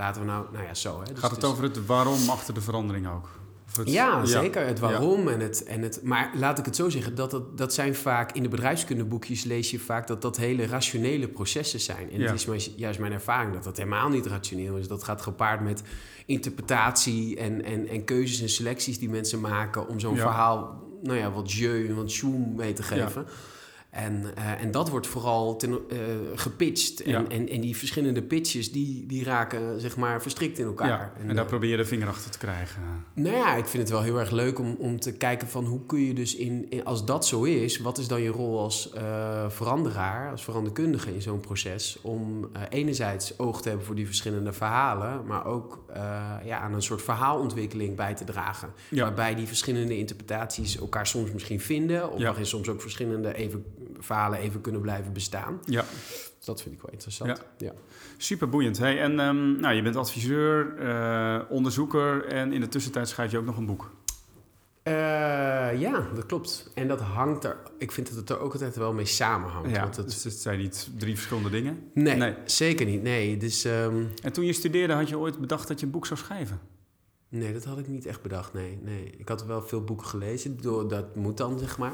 Laten 0.00 0.20
we 0.20 0.26
nou, 0.26 0.44
nou 0.52 0.64
ja, 0.64 0.74
zo. 0.74 0.98
Hè. 1.04 1.12
Dus 1.12 1.18
Gaat 1.20 1.30
het 1.30 1.44
over 1.44 1.62
het 1.62 1.86
waarom 1.86 2.28
achter 2.28 2.54
de 2.54 2.60
verandering 2.60 3.08
ook? 3.08 3.28
Het- 3.76 3.90
ja, 3.90 4.24
zeker. 4.24 4.66
Het 4.66 4.78
waarom 4.78 5.28
en 5.28 5.40
het, 5.40 5.62
en 5.64 5.82
het... 5.82 6.00
Maar 6.02 6.30
laat 6.34 6.58
ik 6.58 6.64
het 6.64 6.76
zo 6.76 6.88
zeggen, 6.88 7.14
dat, 7.14 7.30
dat, 7.30 7.58
dat 7.58 7.74
zijn 7.74 7.94
vaak... 7.94 8.32
In 8.32 8.42
de 8.42 8.48
bedrijfskundeboekjes 8.48 9.44
lees 9.44 9.70
je 9.70 9.78
vaak 9.78 10.06
dat 10.06 10.22
dat 10.22 10.36
hele 10.36 10.66
rationele 10.66 11.28
processen 11.28 11.80
zijn. 11.80 12.10
En 12.10 12.18
Ja. 12.18 12.26
het 12.26 12.34
is 12.34 12.46
mijn- 12.46 12.60
juist 12.76 12.98
mijn 12.98 13.12
ervaring 13.12 13.52
dat 13.54 13.64
dat 13.64 13.76
helemaal 13.76 14.08
niet 14.08 14.26
rationeel 14.26 14.76
is. 14.76 14.88
Dat 14.88 15.04
gaat 15.04 15.22
gepaard 15.22 15.60
met 15.60 15.82
interpretatie 16.26 17.36
en, 17.36 17.64
en, 17.64 17.88
en 17.88 18.04
keuzes 18.04 18.40
en 18.40 18.48
selecties 18.48 18.98
die 18.98 19.08
mensen 19.10 19.40
maken... 19.40 19.88
om 19.88 20.00
zo'n 20.00 20.16
verhaal, 20.16 20.82
nou 21.02 21.18
ja, 21.18 21.30
wat 21.30 21.52
jeu 21.52 21.88
en 21.88 21.94
wat 21.94 22.10
zoom 22.10 22.54
mee 22.54 22.72
te 22.72 22.82
geven. 22.82 23.26
En, 23.90 24.24
eh, 24.36 24.62
en 24.62 24.70
dat 24.70 24.88
wordt 24.88 25.06
vooral 25.06 25.56
ten, 25.56 25.72
eh, 25.88 25.96
gepitcht. 26.34 27.02
En, 27.02 27.10
Ja. 27.10 27.24
en, 27.28 27.48
en 27.48 27.60
die 27.60 27.76
verschillende 27.76 28.22
pitches, 28.22 28.72
die, 28.72 29.06
die 29.06 29.24
raken 29.24 29.80
zeg 29.80 29.96
maar 29.96 30.22
verstrikt 30.22 30.58
in 30.58 30.64
elkaar. 30.66 30.88
Ja, 30.88 31.12
en 31.20 31.26
daar 31.34 31.44
eh, 31.44 31.50
probeer 31.50 31.70
je 31.70 31.76
de 31.76 31.84
vinger 31.84 32.08
achter 32.08 32.30
te 32.30 32.38
krijgen. 32.38 32.82
nou 33.14 33.36
ja, 33.36 33.54
ik 33.56 33.66
vind 33.66 33.82
het 33.82 33.92
wel 33.92 34.02
heel 34.02 34.18
erg 34.18 34.30
leuk 34.30 34.58
om, 34.58 34.76
om 34.78 35.00
te 35.00 35.12
kijken 35.12 35.48
van 35.48 35.64
hoe 35.64 35.86
kun 35.86 36.00
je 36.00 36.14
dus 36.14 36.36
in, 36.36 36.66
in- 36.70 36.84
als 36.84 37.04
dat 37.04 37.26
zo 37.26 37.42
is, 37.42 37.78
wat 37.78 37.98
is 37.98 38.08
dan 38.08 38.20
je 38.22 38.28
rol 38.28 38.58
als 38.58 38.90
veranderaar, 39.48 40.30
als 40.30 40.44
veranderkundige 40.44 41.14
in 41.14 41.22
zo'n 41.22 41.40
proces, 41.40 41.98
om 42.02 42.48
enerzijds 42.68 43.38
oog 43.38 43.62
te 43.62 43.68
hebben 43.68 43.86
voor 43.86 43.94
die 43.94 44.06
verschillende 44.06 44.52
verhalen, 44.52 45.26
maar 45.26 45.46
ook 45.46 45.84
ja, 46.44 46.58
aan 46.58 46.74
een 46.74 46.82
soort 46.82 47.02
verhaalontwikkeling 47.02 47.96
bij 47.96 48.14
te 48.14 48.24
dragen. 48.24 48.72
Ja. 48.88 49.02
Waarbij 49.04 49.34
die 49.34 49.46
verschillende 49.46 49.98
interpretaties 49.98 50.78
elkaar 50.78 51.06
soms 51.06 51.32
misschien 51.32 51.60
vinden, 51.60 52.12
of 52.12 52.18
Ja. 52.18 52.24
waarin 52.26 52.46
soms 52.46 52.68
ook 52.68 52.80
verschillende 52.80 53.34
even, 53.34 53.64
verhalen 54.00 54.38
even 54.38 54.60
kunnen 54.60 54.80
blijven 54.80 55.12
bestaan. 55.12 55.60
Ja, 55.64 55.84
Dus 56.36 56.44
dat 56.46 56.62
vind 56.62 56.74
ik 56.74 56.80
wel 56.80 56.90
interessant. 56.90 57.42
Ja. 57.58 57.72
super 58.16 58.48
boeiend. 58.48 58.78
Hey, 58.78 59.00
en 59.00 59.20
ehm, 59.20 59.60
nou, 59.60 59.74
je 59.74 59.82
bent 59.82 59.96
adviseur, 59.96 60.78
eh, 60.78 61.40
onderzoeker 61.48 62.24
en 62.24 62.52
in 62.52 62.60
de 62.60 62.68
tussentijd 62.68 63.08
schrijf 63.08 63.30
je 63.30 63.38
ook 63.38 63.44
nog 63.44 63.56
een 63.56 63.66
boek. 63.66 63.90
Eh, 64.82 64.92
ja, 65.80 66.06
dat 66.14 66.26
klopt. 66.26 66.70
En 66.74 66.88
dat 66.88 67.00
hangt 67.00 67.44
er. 67.44 67.56
Ik 67.78 67.92
vind 67.92 68.06
dat 68.08 68.16
het 68.16 68.30
er 68.30 68.38
ook 68.38 68.52
altijd 68.52 68.76
wel 68.76 68.92
mee 68.92 69.04
samenhangt. 69.04 69.70
Ja, 69.70 69.82
want 69.82 69.96
het, 69.96 70.06
dus 70.06 70.24
het 70.24 70.32
zijn 70.32 70.58
niet 70.58 70.88
drie 70.98 71.14
verschillende 71.14 71.50
dingen. 71.50 71.90
nee, 71.94 72.16
nee. 72.16 72.34
zeker 72.44 72.86
niet. 72.86 73.02
Nee, 73.02 73.36
dus, 73.36 73.64
ehm, 73.64 74.02
En 74.22 74.32
toen 74.32 74.44
je 74.44 74.52
studeerde 74.52 74.92
had 74.92 75.08
je 75.08 75.18
ooit 75.18 75.38
bedacht 75.40 75.68
dat 75.68 75.80
je 75.80 75.86
een 75.86 75.92
boek 75.92 76.06
zou 76.06 76.20
schrijven? 76.20 76.60
Nee, 77.30 77.52
dat 77.52 77.64
had 77.64 77.78
ik 77.78 77.88
niet 77.88 78.06
echt 78.06 78.22
bedacht. 78.22 78.52
Nee, 78.52 78.78
nee. 78.82 79.14
Ik 79.18 79.28
had 79.28 79.44
wel 79.46 79.62
veel 79.62 79.84
boeken 79.84 80.06
gelezen. 80.06 80.56
Door, 80.60 80.88
dat 80.88 81.16
moet 81.16 81.36
dan, 81.36 81.58
zeg 81.58 81.78
maar. 81.78 81.92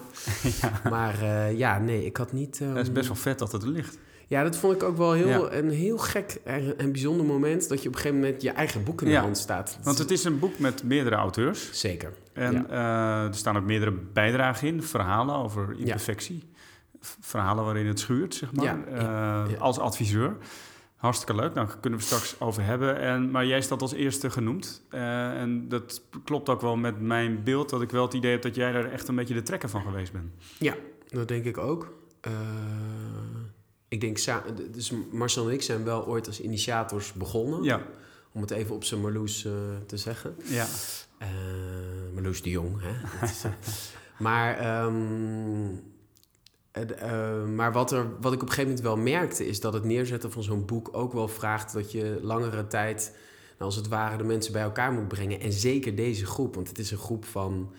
Maar 0.90 1.22
eh, 1.22 1.58
ja, 1.58 1.78
nee, 1.78 2.04
ik 2.04 2.16
had 2.16 2.32
niet. 2.32 2.60
ehm, 2.60 2.74
Dat 2.74 2.82
is 2.82 2.92
best 2.92 3.06
wel 3.06 3.16
vet 3.16 3.38
dat 3.38 3.52
het 3.52 3.62
er 3.62 3.68
ligt. 3.68 3.98
Ja, 4.28 4.42
dat 4.42 4.56
vond 4.56 4.74
ik 4.74 4.82
ook 4.82 4.96
wel 4.96 5.12
heel, 5.12 5.28
Ja. 5.28 5.52
een 5.58 5.70
heel 5.70 5.98
gek 5.98 6.40
en, 6.44 6.78
en 6.78 6.92
bijzonder 6.92 7.26
moment... 7.26 7.68
dat 7.68 7.82
je 7.82 7.88
op 7.88 7.94
een 7.94 8.00
gegeven 8.00 8.20
moment 8.22 8.42
je 8.42 8.50
eigen 8.50 8.84
boek 8.84 9.00
in 9.00 9.06
de 9.06 9.12
Ja, 9.12 9.20
hand 9.20 9.38
staat. 9.38 9.78
Want 9.82 9.98
het 9.98 10.10
is 10.10 10.24
een 10.24 10.38
boek 10.38 10.58
met 10.58 10.82
meerdere 10.82 11.16
auteurs. 11.16 11.80
Zeker. 11.80 12.12
En 12.32 12.70
eh, 12.70 13.24
er 13.24 13.34
staan 13.34 13.56
ook 13.56 13.64
meerdere 13.64 13.92
bijdragen 14.12 14.68
in, 14.68 14.82
verhalen 14.82 15.34
over 15.34 15.74
imperfectie. 15.78 16.42
Verhalen 17.00 17.64
waarin 17.64 17.86
het 17.86 18.00
schuurt, 18.00 18.34
zeg 18.34 18.52
maar, 18.52 18.86
eh, 18.88 19.60
als 19.60 19.78
adviseur. 19.78 20.36
Hartstikke 20.96 21.34
leuk, 21.34 21.54
daar 21.54 21.76
kunnen 21.80 21.98
we 21.98 22.04
straks 22.04 22.40
over 22.40 22.62
hebben. 22.64 22.98
En, 23.00 23.30
maar 23.30 23.46
jij 23.46 23.60
staat 23.60 23.82
als 23.82 23.92
eerste 23.92 24.30
genoemd. 24.30 24.82
Eh, 24.90 25.40
en 25.40 25.68
dat 25.68 26.02
klopt 26.24 26.48
ook 26.48 26.60
wel 26.60 26.76
met 26.76 27.00
mijn 27.00 27.42
beeld, 27.42 27.70
dat 27.70 27.82
ik 27.82 27.90
wel 27.90 28.02
het 28.04 28.14
idee 28.14 28.30
heb 28.30 28.42
dat 28.42 28.54
jij 28.54 28.72
daar 28.72 28.92
echt 28.92 29.08
een 29.08 29.14
beetje 29.14 29.34
de 29.34 29.42
trekker 29.42 29.68
van 29.68 29.82
geweest 29.82 30.12
bent. 30.12 30.32
Ja, 30.58 30.74
dat 31.08 31.28
denk 31.28 31.44
ik 31.44 31.58
ook. 31.58 31.92
Eh, 32.20 32.32
ik 33.88 34.00
denk, 34.00 34.18
dus 34.72 34.92
Marcel 35.12 35.46
en 35.48 35.52
ik 35.52 35.62
zijn 35.62 35.84
wel 35.84 36.06
ooit 36.06 36.26
als 36.26 36.40
initiators 36.40 37.12
begonnen. 37.12 37.62
Ja, 37.62 37.82
Om 38.32 38.40
het 38.40 38.50
even 38.50 38.74
op 38.74 38.84
zijn 38.84 39.00
Marloes 39.00 39.44
eh, 39.44 39.52
te 39.86 39.96
zeggen. 39.96 40.36
ja. 40.44 40.66
Marloes 42.14 42.42
de 42.42 42.50
Jong, 42.50 42.76
hè. 42.80 42.92
Maar 44.24 44.58
ehm, 44.58 45.74
het, 46.78 46.94
eh, 46.94 47.44
maar 47.44 47.72
wat, 47.72 47.92
er, 47.92 48.06
wat 48.20 48.32
ik 48.32 48.42
op 48.42 48.48
een 48.48 48.54
gegeven 48.54 48.74
moment 48.74 48.80
wel 48.80 48.96
merkte... 48.96 49.46
is 49.46 49.60
dat 49.60 49.72
het 49.72 49.84
neerzetten 49.84 50.32
van 50.32 50.42
zo'n 50.42 50.64
boek 50.64 50.88
ook 50.92 51.12
wel 51.12 51.28
vraagt... 51.28 51.72
dat 51.72 51.92
je 51.92 52.18
langere 52.22 52.66
tijd, 52.66 53.16
nou, 53.58 53.64
als 53.64 53.76
het 53.76 53.88
ware, 53.88 54.16
de 54.16 54.24
mensen 54.24 54.52
bij 54.52 54.62
elkaar 54.62 54.92
moet 54.92 55.08
brengen. 55.08 55.40
En 55.40 55.52
zeker 55.52 55.94
deze 55.94 56.26
groep, 56.26 56.54
want 56.54 56.68
het 56.68 56.78
is 56.78 56.90
een 56.90 56.98
groep 56.98 57.24
van... 57.24 57.72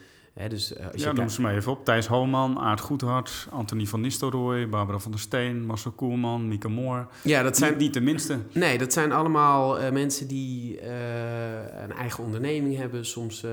Dus, 0.50 0.74
eh, 0.74 0.86
ja 0.91 1.12
noem 1.12 1.29
ze 1.29 1.41
maar 1.41 1.56
even 1.56 1.72
op. 1.72 1.86
Thijs 1.86 2.08
Homan, 2.08 2.60
Aart 2.60 2.79
Goedhart, 2.79 3.48
Anthony 3.50 3.86
van 3.86 4.01
Nistelrooy, 4.01 4.70
Barbara 4.70 5.00
van 5.00 5.12
der 5.12 5.20
Steen, 5.20 5.65
Marcel 5.65 5.91
Koelman, 5.91 6.48
Mieke 6.48 6.67
Moor. 6.67 7.08
ja, 7.24 7.44
dat 7.44 7.58
zijn 7.58 7.72
Niet, 7.72 7.79
niet 7.79 7.94
de 7.94 8.01
minste. 8.01 8.39
Nee, 8.51 8.77
dat 8.77 8.94
zijn 8.94 9.12
allemaal 9.12 9.79
eh, 9.79 9.91
mensen 9.91 10.27
die 10.27 10.79
eh, 10.79 10.89
een 11.84 11.91
eigen 11.91 12.24
onderneming 12.24 12.77
hebben, 12.77 13.06
soms 13.06 13.46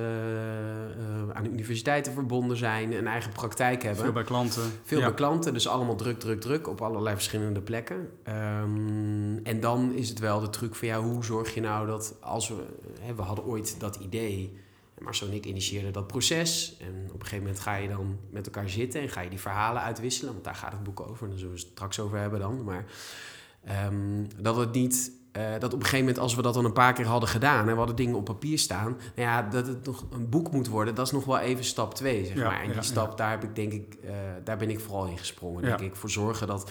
aan 1.33 1.43
de 1.43 1.51
universiteiten 1.51 2.13
verbonden 2.13 2.57
zijn, 2.57 2.93
een 2.93 3.07
eigen 3.07 3.33
praktijk 3.33 3.83
hebben. 3.83 4.03
Veel 4.03 4.13
bij 4.13 4.25
klanten. 4.25 4.63
Veel 4.83 4.99
ja. 4.99 5.05
bij 5.05 5.15
klanten, 5.15 5.53
dus 5.53 5.69
allemaal 5.69 5.97
druk, 5.97 6.19
druk, 6.19 6.41
druk 6.41 6.69
op 6.69 6.81
allerlei 6.81 7.15
verschillende 7.15 7.61
plekken. 7.61 8.09
Ehm, 8.23 9.37
en 9.43 9.61
dan 9.61 9.93
is 9.93 10.09
het 10.09 10.19
wel 10.19 10.41
de 10.41 10.51
truc 10.51 10.75
van 10.75 10.89
ja, 10.89 11.01
hoe 11.01 11.25
zorg 11.25 11.55
je 11.55 11.61
nou 11.61 11.87
dat 11.87 12.17
als 12.21 12.49
we, 12.49 12.65
hè, 13.01 13.15
we 13.15 13.23
hadden 13.23 13.45
ooit 13.45 13.81
dat 13.81 13.97
idee, 13.97 14.63
en 15.05 15.11
Marcel 15.11 15.27
en 15.29 15.35
ik 15.35 15.47
initieerden 15.47 15.93
dat 15.93 16.07
proces. 16.07 16.77
En 16.81 16.95
op 17.07 17.13
een 17.15 17.21
gegeven 17.21 17.39
moment 17.39 17.61
ga 17.61 17.75
je 17.75 17.89
dan 17.89 18.19
met 18.31 18.47
elkaar 18.47 18.69
zitten 18.69 19.01
en 19.01 19.09
ga 19.09 19.21
je 19.21 19.31
die 19.31 19.41
verhalen 19.41 19.83
uitwisselen, 19.83 20.33
want 20.33 20.45
daar 20.45 20.55
gaat 20.55 20.73
het 20.73 20.83
boek 20.83 21.01
over. 21.01 21.23
En 21.23 21.29
daar 21.31 21.39
zullen 21.39 21.55
we 21.55 21.61
het 21.61 21.69
straks 21.71 22.01
over 22.01 22.19
hebben 22.19 22.41
dan. 22.41 22.65
Maar 22.65 22.85
ehm, 23.65 24.25
dat 24.37 24.57
het 24.57 24.73
niet. 24.73 25.13
eh, 25.33 25.53
dat 25.59 25.65
op 25.73 25.79
een 25.79 25.85
gegeven 25.85 25.99
moment, 25.99 26.19
als 26.19 26.35
we 26.35 26.43
dat 26.43 26.55
dan 26.55 26.65
een 26.65 26.73
paar 26.73 26.93
keer 26.93 27.07
hadden 27.07 27.29
gedaan 27.29 27.61
en 27.67 27.73
we 27.73 27.77
hadden 27.79 27.97
dingen 27.97 28.15
op 28.15 28.25
papier 28.25 28.59
staan, 28.59 28.97
nou 29.15 29.29
ja, 29.29 29.43
dat 29.43 29.67
het 29.67 29.87
nog 29.87 30.05
een 30.11 30.29
boek 30.29 30.53
moet 30.53 30.69
worden, 30.69 30.95
dat 30.95 31.07
is 31.07 31.13
nog 31.13 31.25
wel 31.25 31.39
even 31.39 31.65
stap 31.65 31.95
twee, 31.95 32.25
zeg 32.25 32.37
Ja, 32.37 32.49
maar. 32.49 32.61
En 32.61 32.67
die 32.67 32.75
ja, 32.75 32.83
stap, 32.83 33.19
daar 33.19 33.31
heb 33.31 33.43
ik 33.45 33.55
denk 33.55 33.73
ik, 33.73 33.95
eh, 34.05 34.11
daar 34.45 34.57
ben 34.57 34.71
ik 34.71 34.81
vooral 34.81 35.07
in 35.07 35.19
gesprongen, 35.19 35.63
denk 35.63 35.81
ik, 35.81 35.97
voor 35.97 36.11
zorgen 36.11 36.47
dat, 36.47 36.71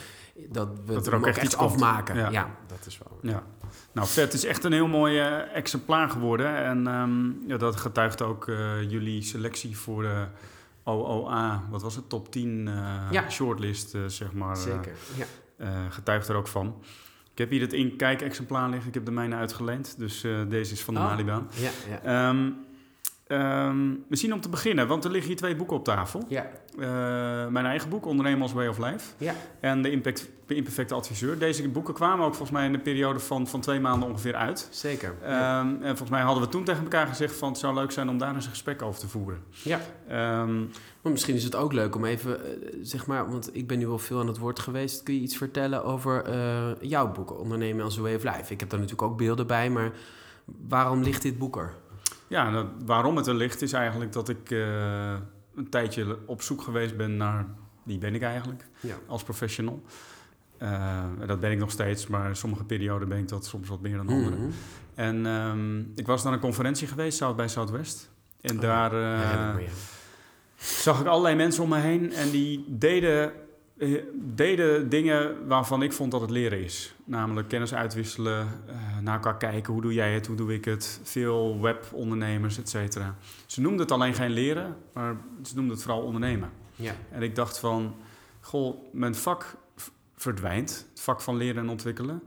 dat 0.50 0.70
we 0.86 0.94
Dat 0.94 1.08
er 1.08 1.16
ook 1.16 1.28
echt 1.28 1.44
iets 1.44 1.58
afmaken. 1.58 2.16
Ja. 2.16 2.30
Ja. 2.30 2.56
dat 2.68 2.86
is 2.86 2.98
wel. 2.98 3.32
Ja. 3.32 3.44
Nou, 3.92 4.08
vet. 4.08 4.24
Het 4.24 4.34
is 4.34 4.46
echt 4.46 4.64
een 4.64 4.72
heel 4.74 4.88
mooi 4.88 5.20
eh, 5.20 5.56
exemplaar 5.56 6.10
geworden. 6.10 6.56
En 6.56 6.88
ehm, 6.88 7.48
ja, 7.48 7.58
dat 7.58 7.76
getuigt 7.76 8.22
ook 8.22 8.48
eh, 8.48 8.90
jullie 8.90 9.22
selectie 9.22 9.78
voor 9.78 10.02
de 10.02 10.26
OOA, 10.84 11.64
wat 11.70 11.82
was 11.82 11.96
het, 11.96 12.10
top 12.10 12.32
10 12.32 12.68
eh, 12.68 13.08
Ja. 13.12 13.30
shortlist, 13.30 13.96
eh, 13.96 14.02
zeg 14.08 14.34
maar. 14.34 14.56
eh, 14.56 14.62
Zeker. 14.62 14.94
Ja. 15.18 15.26
eh, 15.58 15.70
getuigt 15.90 16.28
er 16.28 16.36
ook 16.36 16.48
van. 16.48 16.76
Ik 17.32 17.38
heb 17.40 17.50
hier 17.50 17.62
het 17.62 17.74
inkijk-exemplaar 17.74 18.70
liggen. 18.70 18.88
Ik 18.88 18.94
heb 18.94 19.06
de 19.06 19.12
mijne 19.12 19.36
uitgeleend. 19.36 19.96
Dus 19.98 20.24
eh, 20.24 20.32
deze 20.50 20.72
is 20.74 20.82
van 20.82 20.94
de 20.94 21.00
Oh. 21.00 21.06
Malibaan. 21.06 21.48
Ja, 21.56 21.70
ja. 21.90 22.28
Ehm, 22.30 22.50
ehm, 23.28 23.90
misschien 24.08 24.34
om 24.34 24.42
te 24.42 24.50
beginnen, 24.50 24.88
want 24.88 25.04
er 25.04 25.10
liggen 25.12 25.28
hier 25.30 25.38
twee 25.40 25.56
boeken 25.56 25.76
op 25.76 25.84
tafel. 25.84 26.26
ja, 26.28 26.46
Eh, 26.80 27.48
mijn 27.48 27.66
eigen 27.66 27.90
boek, 27.90 28.06
Ondernemen 28.06 28.42
als 28.42 28.54
Way 28.54 28.68
of 28.68 28.78
Life. 28.78 29.12
ja. 29.18 29.34
En 29.60 29.82
de 29.82 29.92
impact, 29.92 30.30
de 30.46 30.56
Imperfecte 30.56 30.94
Adviseur. 30.94 31.38
Deze 31.40 31.70
boeken 31.70 31.94
kwamen 31.94 32.26
ook 32.26 32.32
volgens 32.36 32.52
mij 32.52 32.66
in 32.66 32.74
een 32.74 32.82
periode 32.82 33.20
van, 33.20 33.48
van 33.48 33.60
twee 33.62 33.80
maanden 33.80 34.10
ongeveer 34.10 34.36
uit. 34.36 34.68
zeker. 34.72 35.14
ja. 35.22 35.60
Ehm, 35.60 35.68
en 35.76 35.88
volgens 35.88 36.10
mij 36.10 36.22
hadden 36.22 36.44
we 36.44 36.50
toen 36.50 36.64
tegen 36.64 36.84
elkaar 36.84 37.08
gezegd 37.08 37.36
van 37.36 37.50
het 37.50 37.58
zou 37.58 37.74
leuk 37.74 37.92
zijn 37.92 38.10
om 38.10 38.18
daar 38.18 38.36
eens 38.36 38.44
een 38.46 38.52
gesprek 38.52 38.82
over 38.82 39.00
te 39.00 39.08
voeren. 39.08 39.40
ja. 39.50 39.80
Ehm, 40.08 40.60
Maar 41.02 41.12
misschien 41.12 41.36
is 41.36 41.44
het 41.44 41.56
ook 41.56 41.74
leuk 41.74 41.96
om 41.96 42.06
even, 42.06 42.46
eh, 42.46 42.74
zeg 42.82 43.06
maar, 43.06 43.30
want 43.32 43.56
ik 43.56 43.68
ben 43.68 43.78
nu 43.80 43.88
wel 43.88 43.98
veel 44.00 44.20
aan 44.20 44.28
het 44.28 44.38
woord 44.38 44.60
geweest. 44.60 45.04
Kun 45.04 45.14
je 45.14 45.20
iets 45.22 45.38
vertellen 45.38 45.84
over 45.84 46.24
eh, 46.26 46.68
jouw 46.82 47.12
boek, 47.12 47.40
Ondernemen 47.40 47.84
als 47.86 47.98
Way 47.98 48.16
of 48.16 48.24
Life? 48.24 48.54
Ik 48.54 48.60
heb 48.60 48.70
daar 48.70 48.80
natuurlijk 48.80 49.12
ook 49.12 49.18
beelden 49.18 49.48
bij, 49.48 49.70
maar 49.70 49.92
waarom 50.68 51.02
ligt 51.04 51.22
dit 51.22 51.38
boek 51.38 51.58
er? 51.58 51.74
Ja, 52.34 52.52
dat- 52.52 52.68
waarom 52.86 53.16
het 53.18 53.28
er 53.28 53.34
ligt 53.36 53.62
is 53.62 53.74
eigenlijk 53.74 54.14
dat 54.14 54.30
ik 54.30 54.52
eh, 54.52 55.14
een 55.56 55.70
tijdje 55.70 56.18
op 56.26 56.42
zoek 56.42 56.62
geweest 56.62 56.98
ben 56.98 57.18
naar 57.18 57.46
wie 57.84 57.98
ben 57.98 58.16
ik 58.16 58.22
eigenlijk 58.22 58.66
Ja. 58.80 58.96
als 59.08 59.24
professional. 59.24 59.82
Eh, 60.58 61.04
dat 61.28 61.40
ben 61.40 61.52
ik 61.52 61.58
nog 61.60 61.72
steeds, 61.72 62.08
maar 62.08 62.36
sommige 62.36 62.64
perioden 62.64 63.08
ben 63.08 63.18
ik 63.18 63.28
dat 63.28 63.46
soms 63.46 63.68
wat 63.68 63.82
meer 63.82 63.98
dan 63.98 64.08
andere. 64.08 64.36
Mhm. 64.36 64.50
En 64.96 65.26
ehm, 65.26 65.80
ik 65.96 66.06
was 66.08 66.24
naar 66.24 66.34
een 66.34 66.40
conferentie 66.40 66.88
geweest, 66.88 67.18
South 67.18 67.36
bij 67.36 67.48
Southwest. 67.48 68.10
En 68.42 68.56
Oh, 68.56 68.62
daar 68.62 68.94
eh, 68.94 69.62
ja. 69.66 69.72
zag 70.56 71.00
ik 71.02 71.06
allerlei 71.08 71.36
mensen 71.36 71.64
om 71.64 71.70
me 71.70 71.78
heen 71.80 72.14
en 72.14 72.30
die 72.30 72.66
deden, 72.68 73.32
deden 74.16 74.90
dingen 74.90 75.48
waarvan 75.48 75.84
ik 75.84 75.94
vond 75.94 76.12
dat 76.12 76.22
het 76.22 76.30
leren 76.30 76.64
is. 76.64 76.96
Namelijk 77.06 77.48
kennis 77.48 77.74
uitwisselen, 77.74 78.48
eh, 78.68 78.76
naar 79.02 79.14
elkaar 79.14 79.38
kijken, 79.38 79.74
hoe 79.74 79.82
doe 79.82 79.94
jij 79.94 80.14
het, 80.14 80.28
hoe 80.28 80.36
doe 80.36 80.54
ik 80.54 80.66
het. 80.66 81.00
Veel 81.04 81.62
webondernemers, 81.62 82.58
et 82.58 82.70
cetera. 82.70 83.16
Ze 83.46 83.62
noemden 83.62 83.82
het 83.82 83.92
alleen 83.92 84.14
geen 84.14 84.32
leren, 84.32 84.78
maar 84.94 85.16
ze 85.44 85.56
noemden 85.56 85.74
het 85.74 85.84
vooral 85.84 86.02
ondernemen. 86.02 86.52
Ja. 86.76 86.94
En 87.12 87.22
ik 87.22 87.36
dacht 87.36 87.60
van, 87.60 87.96
goh, 88.40 88.76
mijn 88.92 89.16
vak 89.16 89.56
verdwijnt. 90.16 90.88
Het 90.90 91.02
vak 91.02 91.22
van 91.22 91.38
leren 91.38 91.64
en 91.64 91.70
ontwikkelen. 91.70 92.24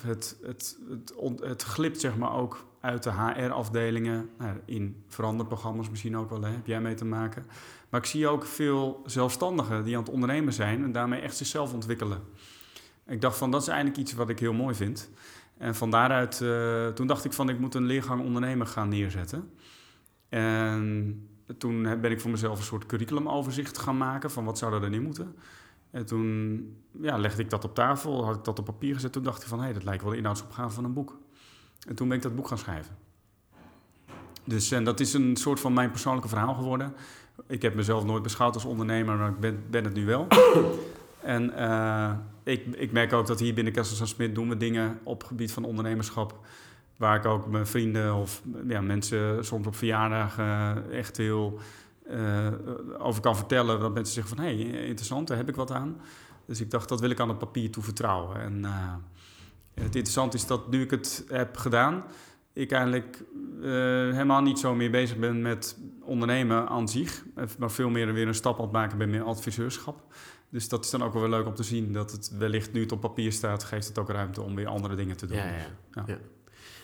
Het, 0.00 0.36
het, 0.42 0.78
het, 0.88 1.14
het 1.40 1.62
glipt 1.62 2.00
zeg 2.00 2.16
maar 2.16 2.32
ook 2.32 2.66
uit 2.80 3.02
de 3.02 3.10
HR-afdelingen. 3.10 4.30
Nou, 4.38 4.56
in 4.64 5.02
veranderprogramma's 5.08 5.90
misschien 5.90 6.16
ook 6.16 6.30
wel, 6.30 6.42
hè, 6.42 6.50
heb 6.50 6.66
jij 6.66 6.80
mee 6.80 6.94
te 6.94 7.04
maken. 7.04 7.46
Maar 7.88 8.00
ik 8.00 8.06
zie 8.06 8.28
ook 8.28 8.44
veel 8.44 9.02
zelfstandigen 9.06 9.84
die 9.84 9.96
aan 9.96 10.02
het 10.02 10.12
ondernemen 10.12 10.52
zijn... 10.52 10.82
en 10.82 10.92
daarmee 10.92 11.20
echt 11.20 11.36
zichzelf 11.36 11.72
ontwikkelen. 11.72 12.20
Ik 13.06 13.20
dacht 13.20 13.38
van, 13.38 13.50
dat 13.50 13.62
is 13.62 13.68
eigenlijk 13.68 13.98
iets 13.98 14.12
wat 14.12 14.28
ik 14.28 14.38
heel 14.38 14.52
mooi 14.52 14.74
vind. 14.74 15.10
En 15.56 15.74
van 15.74 15.90
daaruit, 15.90 16.40
eh, 16.40 16.86
toen 16.86 17.06
dacht 17.06 17.24
ik 17.24 17.32
van, 17.32 17.48
ik 17.48 17.58
moet 17.58 17.74
een 17.74 17.86
leergang 17.86 18.22
ondernemen 18.24 18.66
gaan 18.66 18.88
neerzetten. 18.88 19.50
En 20.28 21.28
toen 21.58 21.82
ben 22.00 22.10
ik 22.10 22.20
voor 22.20 22.30
mezelf 22.30 22.58
een 22.58 22.64
soort 22.64 22.86
curriculumoverzicht 22.86 23.78
gaan 23.78 23.96
maken 23.96 24.30
van 24.30 24.44
wat 24.44 24.58
zou 24.58 24.74
er 24.74 24.80
dan 24.80 24.92
in 24.92 25.02
moeten. 25.02 25.36
En 25.90 26.06
toen 26.06 26.62
ja, 27.00 27.18
legde 27.18 27.42
ik 27.42 27.50
dat 27.50 27.64
op 27.64 27.74
tafel, 27.74 28.24
had 28.24 28.36
ik 28.36 28.44
dat 28.44 28.58
op 28.58 28.64
papier 28.64 28.94
gezet. 28.94 29.12
Toen 29.12 29.22
dacht 29.22 29.42
ik 29.42 29.48
van, 29.48 29.62
hé, 29.62 29.72
dat 29.72 29.84
lijkt 29.84 30.02
wel 30.02 30.12
de 30.12 30.18
inhoudsopgave 30.18 30.74
van 30.74 30.84
een 30.84 30.92
boek. 30.92 31.18
En 31.88 31.94
toen 31.94 32.08
ben 32.08 32.16
ik 32.16 32.22
dat 32.22 32.36
boek 32.36 32.48
gaan 32.48 32.58
schrijven. 32.58 32.96
Dus 34.44 34.70
en 34.70 34.84
dat 34.84 35.00
is 35.00 35.12
een 35.12 35.36
soort 35.36 35.60
van 35.60 35.72
mijn 35.72 35.90
persoonlijke 35.90 36.28
verhaal 36.28 36.54
geworden. 36.54 36.94
Ik 37.46 37.62
heb 37.62 37.74
mezelf 37.74 38.04
nooit 38.04 38.22
beschouwd 38.22 38.54
als 38.54 38.64
ondernemer, 38.64 39.16
maar 39.16 39.28
ik 39.28 39.40
ben, 39.40 39.62
ben 39.70 39.84
het 39.84 39.94
nu 39.94 40.06
wel. 40.06 40.26
en 41.22 41.54
eh, 41.54 42.12
ik, 42.42 42.66
ik 42.66 42.92
merk 42.92 43.12
ook 43.12 43.26
dat 43.26 43.40
hier 43.40 43.54
binnen 43.54 43.72
Kessels 43.72 44.00
en 44.00 44.06
Smit 44.06 44.34
doen 44.34 44.48
we 44.48 44.56
dingen 44.56 44.98
op 45.02 45.18
het 45.18 45.28
gebied 45.28 45.52
van 45.52 45.64
ondernemerschap... 45.64 46.38
waar 46.96 47.16
ik 47.16 47.24
ook 47.24 47.46
mijn 47.46 47.66
vrienden 47.66 48.14
of 48.14 48.42
ja, 48.66 48.80
mensen 48.80 49.44
soms 49.44 49.66
op 49.66 49.76
verjaardagen 49.76 50.90
echt 50.90 51.16
heel 51.16 51.58
eh, 52.08 52.46
over 52.98 53.20
kan 53.20 53.36
vertellen. 53.36 53.80
Dat 53.80 53.94
mensen 53.94 54.14
zeggen 54.14 54.36
van, 54.36 54.44
hé, 54.44 54.54
hey, 54.54 54.86
interessant, 54.86 55.28
daar 55.28 55.36
heb 55.36 55.48
ik 55.48 55.56
wat 55.56 55.70
aan. 55.70 56.00
Dus 56.46 56.60
ik 56.60 56.70
dacht, 56.70 56.88
dat 56.88 57.00
wil 57.00 57.10
ik 57.10 57.20
aan 57.20 57.28
het 57.28 57.38
papier 57.38 57.70
toe 57.70 57.82
vertrouwen. 57.82 58.40
En 58.40 58.64
eh, 58.64 58.94
het 59.74 59.94
interessante 59.94 60.36
is 60.36 60.46
dat 60.46 60.70
nu 60.70 60.82
ik 60.82 60.90
het 60.90 61.24
heb 61.28 61.56
gedaan... 61.56 62.04
ik 62.52 62.72
eigenlijk 62.72 63.24
eh, 63.62 63.68
helemaal 64.12 64.42
niet 64.42 64.58
zo 64.58 64.74
meer 64.74 64.90
bezig 64.90 65.16
ben 65.16 65.42
met 65.42 65.78
ondernemen 66.02 66.68
aan 66.68 66.88
zich... 66.88 67.24
maar 67.58 67.70
veel 67.70 67.90
meer 67.90 68.12
weer 68.12 68.26
een 68.26 68.34
stap 68.34 68.56
aan 68.56 68.62
het 68.62 68.72
maken 68.72 68.98
ben 68.98 69.10
met 69.10 69.22
adviseurschap. 69.22 70.02
Dus 70.50 70.68
dat 70.68 70.84
is 70.84 70.90
dan 70.90 71.02
ook 71.02 71.12
wel 71.12 71.22
weer 71.22 71.30
leuk 71.30 71.46
om 71.46 71.54
te 71.54 71.62
zien... 71.62 71.92
dat 71.92 72.12
het 72.12 72.36
wellicht 72.38 72.72
nu 72.72 72.80
het 72.80 72.92
op 72.92 73.00
papier 73.00 73.32
staat... 73.32 73.64
geeft 73.64 73.88
het 73.88 73.98
ook 73.98 74.10
ruimte 74.10 74.42
om 74.42 74.54
weer 74.54 74.66
andere 74.66 74.94
dingen 74.94 75.16
te 75.16 75.26
doen. 75.26 75.36
Ja, 75.36 75.44
ja, 75.44 75.56
Ja. 75.92 76.02
ja. 76.06 76.18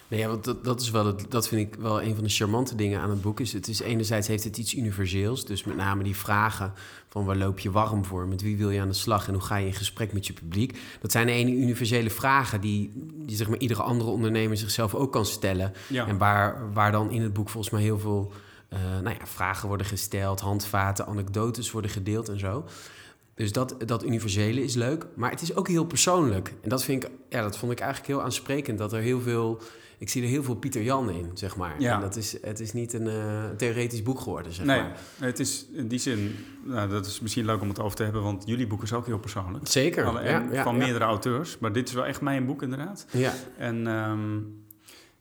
Nee, 0.08 0.20
ja, 0.20 0.28
want 0.28 0.44
dat, 0.44 0.64
dat 0.64 0.80
is 0.80 0.90
wel 0.90 1.06
het, 1.06 1.26
dat 1.28 1.48
vind 1.48 1.72
ik 1.72 1.80
wel 1.80 2.02
een 2.02 2.14
van 2.14 2.24
de 2.24 2.30
charmante 2.30 2.74
dingen 2.74 3.00
aan 3.00 3.10
het 3.10 3.22
boek. 3.22 3.40
Is 3.40 3.52
het 3.52 3.68
is 3.68 3.80
enerzijds 3.80 4.28
heeft 4.28 4.44
het 4.44 4.56
iets 4.56 4.74
universeels, 4.74 5.44
dus 5.44 5.64
met 5.64 5.76
name 5.76 6.02
die 6.02 6.16
vragen 6.16 6.72
van 7.08 7.24
waar 7.24 7.36
loop 7.36 7.58
je 7.58 7.70
warm 7.70 8.04
voor, 8.04 8.26
met 8.26 8.42
wie 8.42 8.56
wil 8.56 8.70
je 8.70 8.80
aan 8.80 8.88
de 8.88 8.94
slag 8.94 9.26
en 9.28 9.34
hoe 9.34 9.42
ga 9.42 9.56
je 9.56 9.66
in 9.66 9.74
gesprek 9.74 10.12
met 10.12 10.26
je 10.26 10.32
publiek. 10.32 10.78
Dat 11.00 11.12
zijn 11.12 11.26
de 11.26 11.32
ene 11.32 11.50
universele 11.50 12.10
vragen 12.10 12.60
die, 12.60 12.92
die 13.14 13.36
zeg 13.36 13.48
maar 13.48 13.58
iedere 13.58 13.82
andere 13.82 14.10
ondernemer 14.10 14.56
zichzelf 14.56 14.94
ook 14.94 15.12
kan 15.12 15.26
stellen. 15.26 15.72
Ja. 15.86 16.06
En 16.06 16.18
waar, 16.18 16.72
waar 16.72 16.92
dan 16.92 17.10
in 17.10 17.22
het 17.22 17.32
boek 17.32 17.48
volgens 17.48 17.72
mij 17.72 17.82
heel 17.82 17.98
veel 17.98 18.32
eh, 18.68 18.78
nou 19.02 19.16
ja, 19.18 19.26
vragen 19.26 19.68
worden 19.68 19.86
gesteld, 19.86 20.40
handvaten, 20.40 21.06
anekdotes 21.06 21.70
worden 21.70 21.90
gedeeld 21.90 22.28
en 22.28 22.38
zo. 22.38 22.64
Dus 23.34 23.52
dat, 23.52 23.74
dat 23.86 24.04
universele 24.04 24.62
is 24.62 24.74
leuk, 24.74 25.06
maar 25.16 25.30
het 25.30 25.42
is 25.42 25.54
ook 25.54 25.68
heel 25.68 25.84
persoonlijk. 25.84 26.54
En 26.62 26.68
dat, 26.68 26.84
vind 26.84 27.04
ik, 27.04 27.10
ja, 27.28 27.42
dat 27.42 27.58
vond 27.58 27.72
ik 27.72 27.80
eigenlijk 27.80 28.12
heel 28.12 28.22
aansprekend. 28.22 28.78
Dat 28.78 28.92
er 28.92 29.00
heel 29.00 29.20
veel, 29.20 29.60
ik 29.98 30.08
zie 30.08 30.22
er 30.22 30.28
heel 30.28 30.42
veel 30.42 30.54
Pieter 30.54 30.82
Jan 30.82 31.10
in, 31.10 31.30
zeg 31.34 31.56
maar. 31.56 31.74
Ja. 31.80 31.94
En 31.94 32.00
dat 32.00 32.16
is, 32.16 32.36
het 32.42 32.60
is 32.60 32.72
niet 32.72 32.92
een 32.92 33.08
eh, 33.08 33.44
theoretisch 33.56 34.02
boek 34.02 34.20
geworden, 34.20 34.52
zeg 34.52 34.66
Nee, 34.66 34.80
maar. 34.80 34.96
het 35.18 35.38
is 35.40 35.66
in 35.72 35.88
die 35.88 35.98
zin, 35.98 36.34
nou, 36.64 36.88
dat 36.88 37.06
is 37.06 37.20
misschien 37.20 37.44
leuk 37.44 37.60
om 37.60 37.68
het 37.68 37.80
over 37.80 37.96
te 37.96 38.02
hebben, 38.02 38.22
want 38.22 38.42
jullie 38.46 38.66
boek 38.66 38.82
is 38.82 38.92
ook 38.92 39.06
heel 39.06 39.18
persoonlijk. 39.18 39.66
Zeker, 39.66 40.04
Alle- 40.04 40.22
ja, 40.52 40.62
van 40.62 40.76
meerdere 40.76 41.04
auteurs, 41.04 41.58
maar 41.58 41.72
dit 41.72 41.88
is 41.88 41.94
wel 41.94 42.06
echt 42.06 42.20
mijn 42.20 42.46
boek 42.46 42.62
inderdaad. 42.62 43.06
Ja, 43.10 43.32
En 43.58 43.86
ehm, 43.86 44.38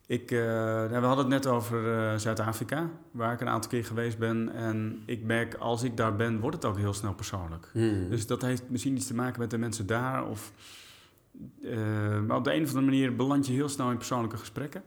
ik, 0.06 0.32
eh, 0.32 0.38
nou, 0.40 0.90
we 0.90 1.06
hadden 1.06 1.18
het 1.32 1.44
net 1.44 1.48
over 1.48 1.94
eh, 1.98 2.18
Zuid-Afrika, 2.18 2.90
waar 3.12 3.34
ik 3.34 3.42
een 3.42 3.48
aantal 3.50 3.70
keer 3.70 3.86
geweest 3.86 4.18
ben. 4.18 4.52
En 4.56 5.04
ik 5.06 5.24
merk, 5.24 5.54
als 5.56 5.84
ik 5.84 5.98
daar 5.98 6.16
ben, 6.16 6.40
wordt 6.40 6.56
het 6.56 6.66
ook 6.66 6.78
heel 6.78 6.94
snel 6.94 7.14
persoonlijk. 7.14 7.70
Hmm. 7.74 8.10
Dus 8.10 8.28
dat 8.28 8.42
heeft 8.42 8.64
misschien 8.68 8.96
iets 8.96 9.08
te 9.08 9.14
maken 9.16 9.40
met 9.40 9.50
de 9.50 9.58
mensen 9.58 9.86
daar. 9.86 10.28
Of, 10.28 10.52
maar 12.28 12.38
op 12.38 12.44
de 12.44 12.54
een 12.54 12.64
of 12.64 12.68
andere 12.68 12.86
manier 12.86 13.16
beland 13.16 13.48
je 13.48 13.54
heel 13.54 13.70
snel 13.70 13.90
in 13.90 13.98
persoonlijke 13.98 14.38
gesprekken. 14.38 14.84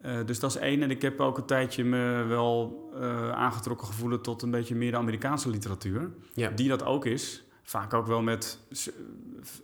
Eh, 0.00 0.16
dus 0.26 0.40
dat 0.40 0.50
is 0.50 0.56
één. 0.56 0.82
En 0.82 0.90
ik 0.90 1.02
heb 1.02 1.20
ook 1.20 1.38
een 1.38 1.44
tijdje 1.44 1.84
me 1.84 2.24
wel 2.28 2.90
eh, 2.94 3.30
aangetrokken 3.30 3.86
gevoelen 3.86 4.20
tot 4.20 4.42
een 4.42 4.50
beetje 4.50 4.74
meer 4.74 4.90
de 4.90 4.96
Amerikaanse 4.96 5.50
literatuur. 5.50 6.10
ja. 6.34 6.50
Die 6.50 6.68
dat 6.68 6.84
ook 6.84 7.04
is. 7.04 7.44
Vaak 7.62 7.94
ook 7.94 8.06
wel 8.06 8.22
met 8.22 8.58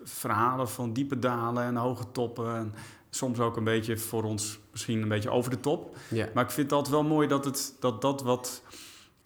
verhalen 0.05 0.69
van 0.69 0.93
diepe 0.93 1.19
dalen 1.19 1.65
en 1.65 1.77
hoge 1.77 2.05
toppen. 2.13 2.57
En 2.57 2.75
soms 3.11 3.39
ook 3.41 3.57
een 3.57 3.65
beetje 3.65 3.97
voor 3.97 4.23
ons 4.23 4.59
misschien 4.71 5.03
een 5.03 5.09
beetje 5.09 5.31
over 5.31 5.51
de 5.51 5.61
top. 5.61 5.97
ja. 6.09 6.29
Maar 6.35 6.45
ik 6.45 6.51
vind 6.51 6.71
het 6.71 6.77
altijd 6.79 6.95
wel 6.95 7.05
mooi 7.05 7.29
dat 7.29 7.45
het, 7.45 7.77
dat, 7.81 8.03
dat 8.03 8.23
wat 8.23 8.63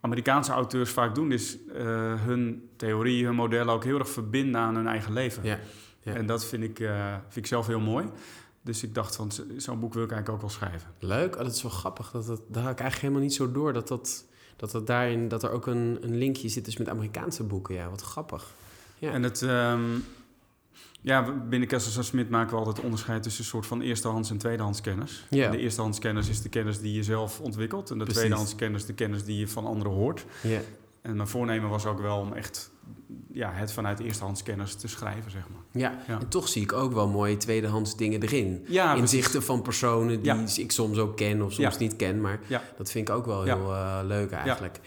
Amerikaanse 0.01 0.53
auteurs 0.53 0.91
vaak 0.91 1.15
doen, 1.15 1.33
is 1.33 1.59
eh, 1.69 1.85
hun 2.25 2.71
theorie, 2.77 3.25
hun 3.25 3.35
modellen 3.35 3.75
ook 3.75 3.85
heel 3.85 3.99
erg 3.99 4.09
verbinden 4.09 4.61
aan 4.61 4.75
hun 4.75 4.87
eigen 4.87 5.13
leven. 5.13 5.45
Ja, 5.45 5.59
ja. 6.03 6.15
En 6.15 6.27
dat 6.27 6.45
vind 6.45 6.63
ik, 6.63 6.81
eh, 6.81 7.13
vind 7.13 7.37
ik 7.37 7.47
zelf 7.47 7.67
heel 7.67 7.81
mooi. 7.81 8.07
Dus 8.63 8.83
ik 8.83 8.95
dacht 8.95 9.17
van, 9.17 9.33
zo- 9.33 9.45
zo'n 9.57 9.81
boek 9.81 9.95
wil 9.95 10.03
ik 10.05 10.11
eigenlijk 10.13 10.43
ook 10.43 10.49
wel 10.51 10.59
schrijven. 10.59 10.91
Leuk, 10.99 11.37
oh, 11.37 11.43
dat 11.43 11.55
is 11.55 11.63
wel 11.63 11.71
grappig. 11.71 12.11
Dat, 12.11 12.27
dat, 12.27 12.41
daar 12.49 12.63
had 12.63 12.73
ik 12.73 12.81
eigenlijk 12.81 13.01
helemaal 13.01 13.23
niet 13.23 13.35
zo 13.35 13.53
door. 13.53 13.73
Dat, 13.73 13.89
dat, 13.89 14.25
dat, 14.57 14.71
dat, 14.71 14.87
daarin, 14.87 15.29
dat 15.29 15.43
er 15.43 15.51
ook 15.51 15.67
een, 15.67 15.99
een 16.01 16.19
linkje 16.19 16.49
zit 16.49 16.65
dus 16.65 16.77
met 16.77 16.89
Amerikaanse 16.89 17.43
boeken. 17.45 17.75
Ja, 17.75 17.89
wat 17.91 18.03
grappig. 18.03 18.53
Ja. 18.99 19.11
En 19.13 19.23
het, 19.23 19.43
ehm, 19.43 19.83
ja, 21.01 21.33
binnen 21.49 21.69
Kessels 21.69 21.97
en 21.97 22.05
Smit 22.05 22.31
maken 22.31 22.51
we 22.51 22.57
altijd 22.57 22.77
het 22.77 22.85
onderscheid 22.85 23.23
tussen 23.23 23.43
een 23.45 23.51
soort 23.51 23.67
van 23.67 23.81
eerstehands 23.81 24.31
en 24.31 24.39
tweedehands 24.39 24.81
kennis. 24.81 25.27
Ja. 25.31 25.45
En 25.45 25.51
de 25.51 25.59
eerstehands 25.59 25.99
kennis 25.99 26.29
is 26.29 26.43
de 26.43 26.49
kennis 26.49 26.81
die 26.81 26.93
je 26.95 27.03
zelf 27.03 27.41
ontwikkelt. 27.41 27.91
En 27.91 27.99
de 27.99 28.05
Precies. 28.05 28.21
tweedehands 28.21 28.55
kennis 28.55 28.85
de 28.87 28.95
kennis 28.95 29.25
die 29.25 29.39
je 29.39 29.49
van 29.49 29.67
anderen 29.67 29.93
hoort. 29.93 30.25
Ja. 30.43 30.61
En 31.03 31.17
mijn 31.17 31.29
voornemen 31.29 31.69
was 31.71 31.87
ook 31.87 32.01
wel 32.01 32.19
om 32.19 32.33
echt 32.33 32.71
ja, 33.33 33.53
het 33.53 33.73
vanuit 33.73 34.01
eerstehands 34.01 34.43
kennis 34.43 34.75
te 34.75 34.89
schrijven, 34.89 35.31
zeg 35.31 35.43
maar. 35.53 35.83
Ja. 35.83 35.99
Ja. 36.07 36.21
en 36.21 36.29
toch 36.29 36.49
zie 36.49 36.63
ik 36.63 36.73
ook 36.73 36.93
wel 36.93 37.09
mooie 37.09 37.37
tweedehands 37.37 37.97
dingen 37.97 38.23
erin. 38.23 38.65
Ja, 38.69 38.95
Inzichten 38.95 39.43
van 39.43 39.63
personen 39.63 40.23
die 40.23 40.35
Ja. 40.35 40.45
ik 40.57 40.73
soms 40.73 40.99
ook 40.99 41.17
ken 41.17 41.43
of 41.43 41.53
soms 41.53 41.79
niet 41.79 41.97
ken. 41.97 42.21
Maar 42.21 42.41
Ja. 42.47 42.63
dat 42.77 42.91
vind 42.91 43.09
ik 43.09 43.15
ook 43.15 43.27
wel 43.27 43.43
heel 43.43 43.73
eh, 43.75 43.99
leuk 44.05 44.31
eigenlijk. 44.31 44.81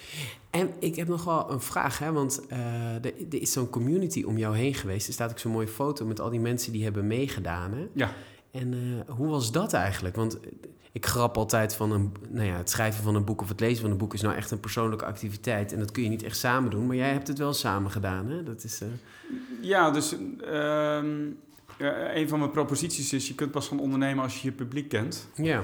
En 0.50 0.70
ik 0.80 0.96
heb 0.96 1.08
nog 1.08 1.24
wel 1.24 1.52
een 1.52 1.62
vraag, 1.62 2.00
hè, 2.00 2.12
want 2.12 2.42
eh, 2.48 2.96
er, 2.96 3.06
er 3.32 3.42
is 3.42 3.52
zo'n 3.52 3.70
community 3.70 4.24
om 4.24 4.38
jou 4.38 4.56
heen 4.58 4.74
geweest. 4.74 5.08
Er 5.08 5.14
staat 5.14 5.32
ook 5.32 5.40
zo'n 5.40 5.52
mooie 5.52 5.68
foto 5.68 6.06
met 6.06 6.20
al 6.20 6.30
die 6.30 6.40
mensen 6.40 6.72
die 6.72 6.84
hebben 6.84 7.08
meegedaan. 7.08 7.72
Hè? 7.74 7.88
Ja. 7.94 8.12
En 8.54 8.74
eh, 8.74 9.16
hoe 9.16 9.28
was 9.28 9.52
dat 9.52 9.74
eigenlijk? 9.74 10.16
Want 10.16 10.40
eh, 10.40 10.52
ik 10.92 11.06
grap 11.06 11.38
altijd 11.38 11.76
van 11.76 11.92
een, 11.92 12.12
nou 12.30 12.48
ja, 12.48 12.58
het 12.58 12.70
schrijven 12.70 13.04
van 13.04 13.16
een 13.16 13.26
boek 13.26 13.42
of 13.42 13.50
het 13.50 13.60
lezen 13.60 13.82
van 13.82 13.92
een 13.92 13.98
boek 13.98 14.14
is 14.14 14.22
nou 14.22 14.36
echt 14.36 14.52
een 14.52 14.60
persoonlijke 14.60 15.06
activiteit. 15.06 15.74
En 15.74 15.80
dat 15.80 15.92
kun 15.92 16.04
je 16.04 16.10
niet 16.10 16.24
echt 16.24 16.38
samen 16.38 16.72
doen. 16.72 16.88
Maar 16.88 16.96
jij 16.96 17.12
hebt 17.12 17.28
het 17.28 17.38
wel 17.38 17.54
samen 17.54 17.92
gedaan. 17.92 18.28
Hè? 18.30 18.44
Dat 18.44 18.64
is, 18.64 18.82
eh, 18.82 18.88
Ja, 19.62 19.92
dus 19.92 20.16
ehm, 20.42 21.26
ja, 21.78 22.16
een 22.16 22.30
van 22.30 22.40
mijn 22.40 22.52
proposities 22.52 23.14
is... 23.14 23.28
je 23.28 23.36
kunt 23.36 23.52
pas 23.52 23.68
gaan 23.68 23.80
ondernemen 23.80 24.24
als 24.24 24.42
je 24.42 24.48
je 24.48 24.56
publiek 24.56 24.90
kent. 24.90 25.28
ja, 25.36 25.60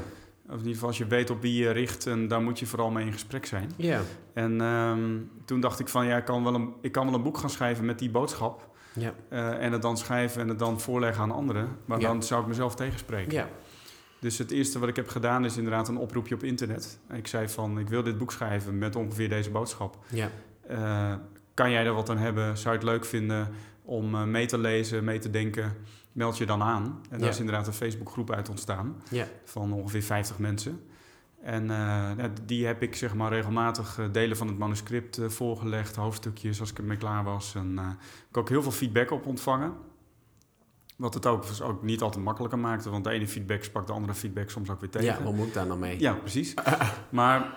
Of 0.46 0.52
in 0.52 0.58
ieder 0.58 0.74
geval 0.74 0.88
als 0.88 0.98
je 0.98 1.08
weet 1.08 1.30
op 1.30 1.42
wie 1.42 1.64
je 1.64 1.72
richt... 1.72 2.08
en 2.08 2.28
daar 2.28 2.42
moet 2.42 2.60
je 2.60 2.66
vooral 2.66 2.90
mee 2.90 3.06
in 3.06 3.14
gesprek 3.14 3.46
zijn. 3.46 3.72
ja, 3.76 4.02
En 4.34 4.62
ehm, 4.62 5.18
toen 5.46 5.60
dacht 5.60 5.80
ik 5.80 5.88
van... 5.88 6.06
ja, 6.06 6.18
ik 6.18 6.26
kan, 6.26 6.44
wel 6.44 6.56
een, 6.56 6.74
ik 6.82 6.92
kan 6.92 7.06
wel 7.06 7.14
een 7.16 7.24
boek 7.24 7.38
gaan 7.38 7.50
schrijven 7.50 7.86
met 7.86 8.00
die 8.00 8.10
boodschap... 8.10 8.69
ja, 9.00 9.14
eh, 9.30 9.64
en 9.66 9.72
het 9.72 9.82
dan 9.82 9.98
schrijven 9.98 10.42
en 10.42 10.48
het 10.48 10.60
dan 10.60 10.80
voorleggen 10.80 11.24
aan 11.24 11.32
anderen. 11.32 11.68
Maar 11.86 12.00
Ja. 12.00 12.08
dan 12.08 12.24
zou 12.24 12.42
ik 12.42 12.48
mezelf 12.48 12.76
tegenspreken. 12.76 13.34
ja. 13.34 13.50
Dus 14.20 14.38
het 14.38 14.52
eerste 14.52 14.80
wat 14.80 14.90
ik 14.90 14.96
heb 14.96 15.08
gedaan 15.10 15.46
is 15.46 15.58
inderdaad 15.58 15.88
een 15.88 15.98
oproepje 15.98 16.36
op 16.36 16.44
internet. 16.44 17.00
Ik 17.14 17.28
zei 17.28 17.50
van, 17.50 17.80
ik 17.80 17.90
wil 17.90 18.04
dit 18.04 18.18
boek 18.18 18.32
schrijven 18.32 18.78
met 18.78 18.96
ongeveer 18.96 19.30
deze 19.30 19.50
boodschap. 19.50 19.98
ja. 20.10 20.30
Eh, 20.68 21.14
kan 21.54 21.72
jij 21.72 21.86
er 21.86 21.94
wat 21.94 22.10
aan 22.10 22.18
hebben? 22.18 22.58
Zou 22.58 22.74
je 22.74 22.80
het 22.80 22.90
leuk 22.90 23.06
vinden 23.06 23.48
om 23.84 24.16
eh, 24.16 24.24
mee 24.24 24.46
te 24.46 24.58
lezen, 24.58 25.04
mee 25.04 25.20
te 25.20 25.30
denken? 25.30 25.74
Meld 26.12 26.38
je 26.38 26.46
dan 26.46 26.62
aan. 26.62 27.02
En 27.10 27.20
daar 27.20 27.30
is 27.30 27.40
inderdaad 27.40 27.68
een 27.68 27.74
Facebookgroep 27.74 28.32
uit 28.32 28.50
ontstaan 28.50 28.96
ja. 29.10 29.26
van 29.44 29.74
ongeveer 29.74 30.04
50 30.04 30.40
mensen. 30.40 30.82
En 31.42 31.70
eh, 31.70 31.78
ja, 32.18 32.32
die 32.46 32.66
heb 32.66 32.82
ik 32.82 32.96
zeg 32.96 33.16
maar 33.16 33.32
regelmatig 33.32 34.00
eh, 34.00 34.06
delen 34.12 34.38
van 34.38 34.48
het 34.48 34.58
manuscript 34.58 35.18
eh, 35.18 35.30
voorgelegd, 35.30 35.96
hoofdstukjes 35.96 36.60
als 36.60 36.72
ik 36.72 36.78
ermee 36.78 36.98
klaar 36.98 37.24
was. 37.24 37.56
En 37.56 37.74
eh, 37.78 37.86
ik 37.90 38.26
heb 38.26 38.38
ook 38.38 38.50
heel 38.50 38.62
veel 38.62 38.72
feedback 38.72 39.12
op 39.12 39.26
ontvangen. 39.26 39.74
Wat 40.96 41.14
het 41.14 41.26
ook, 41.26 41.48
dus 41.48 41.62
ook 41.62 41.84
niet 41.84 42.02
altijd 42.02 42.24
makkelijker 42.24 42.60
maakte, 42.60 42.90
want 42.90 43.04
de 43.04 43.10
ene 43.10 43.28
feedback 43.28 43.64
sprak 43.64 43.88
de 43.88 43.94
andere 43.94 44.14
feedback 44.14 44.50
soms 44.50 44.70
ook 44.70 44.80
weer 44.80 44.90
tegen. 44.90 45.08
Ja, 45.08 45.24
wat 45.24 45.34
moet 45.34 45.48
ik 45.48 45.54
daar 45.54 45.68
nou 45.68 45.80
mee? 45.80 46.00
Ja, 46.00 46.14
precies. 46.14 46.54
maar 47.10 47.54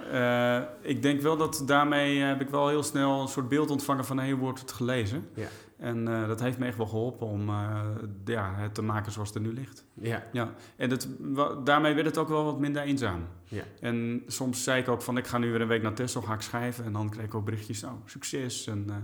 ik 0.83 1.03
denk 1.03 1.21
wel 1.21 1.37
dat 1.37 1.63
daarmee 1.67 2.19
heb 2.19 2.41
ik 2.41 2.49
wel 2.49 2.69
heel 2.69 2.83
snel 2.83 3.21
een 3.21 3.29
soort 3.29 3.49
beeld 3.49 3.71
ontvangen 3.71 4.05
van 4.05 4.19
hey, 4.19 4.31
hoe 4.31 4.41
wordt 4.41 4.61
het 4.61 4.73
gelezen. 4.73 5.29
Ja. 5.35 5.49
En 5.83 6.09
eh, 6.09 6.27
dat 6.27 6.41
heeft 6.41 6.59
me 6.59 6.67
echt 6.67 6.77
wel 6.77 6.87
geholpen 6.87 7.27
om 7.27 7.49
eh, 7.49 7.81
ja, 8.25 8.55
het 8.55 8.75
te 8.75 8.83
maken 8.83 9.13
zoals 9.13 9.29
het 9.29 9.37
er 9.37 9.45
nu 9.45 9.53
ligt. 9.53 9.85
Ja, 9.95 10.25
Ja, 10.33 10.55
en 10.77 10.99
daarmee 11.65 11.95
werd 11.95 12.07
het 12.07 12.19
ook 12.19 12.29
wel 12.29 12.45
wat 12.45 12.59
minder 12.59 12.83
eenzaam. 12.83 13.27
Ja. 13.45 13.63
En 13.81 14.23
soms 14.27 14.63
zei 14.63 14.81
ik 14.81 14.89
ook 14.89 15.03
van, 15.03 15.17
ik 15.17 15.27
ga 15.27 15.39
nu 15.39 15.51
weer 15.51 15.61
een 15.61 15.69
week 15.69 15.83
naar 15.83 15.95
Texel, 15.95 16.23
ga 16.23 16.35
ik 16.35 16.41
schrijven. 16.41 16.85
En 16.85 16.93
dan 16.93 17.11
kreeg 17.11 17.25
ik 17.25 17.35
ook 17.35 17.45
berichtjes, 17.45 17.81
nou, 17.81 17.97
succes. 18.05 18.67
En 18.67 18.85
eh, 18.89 18.97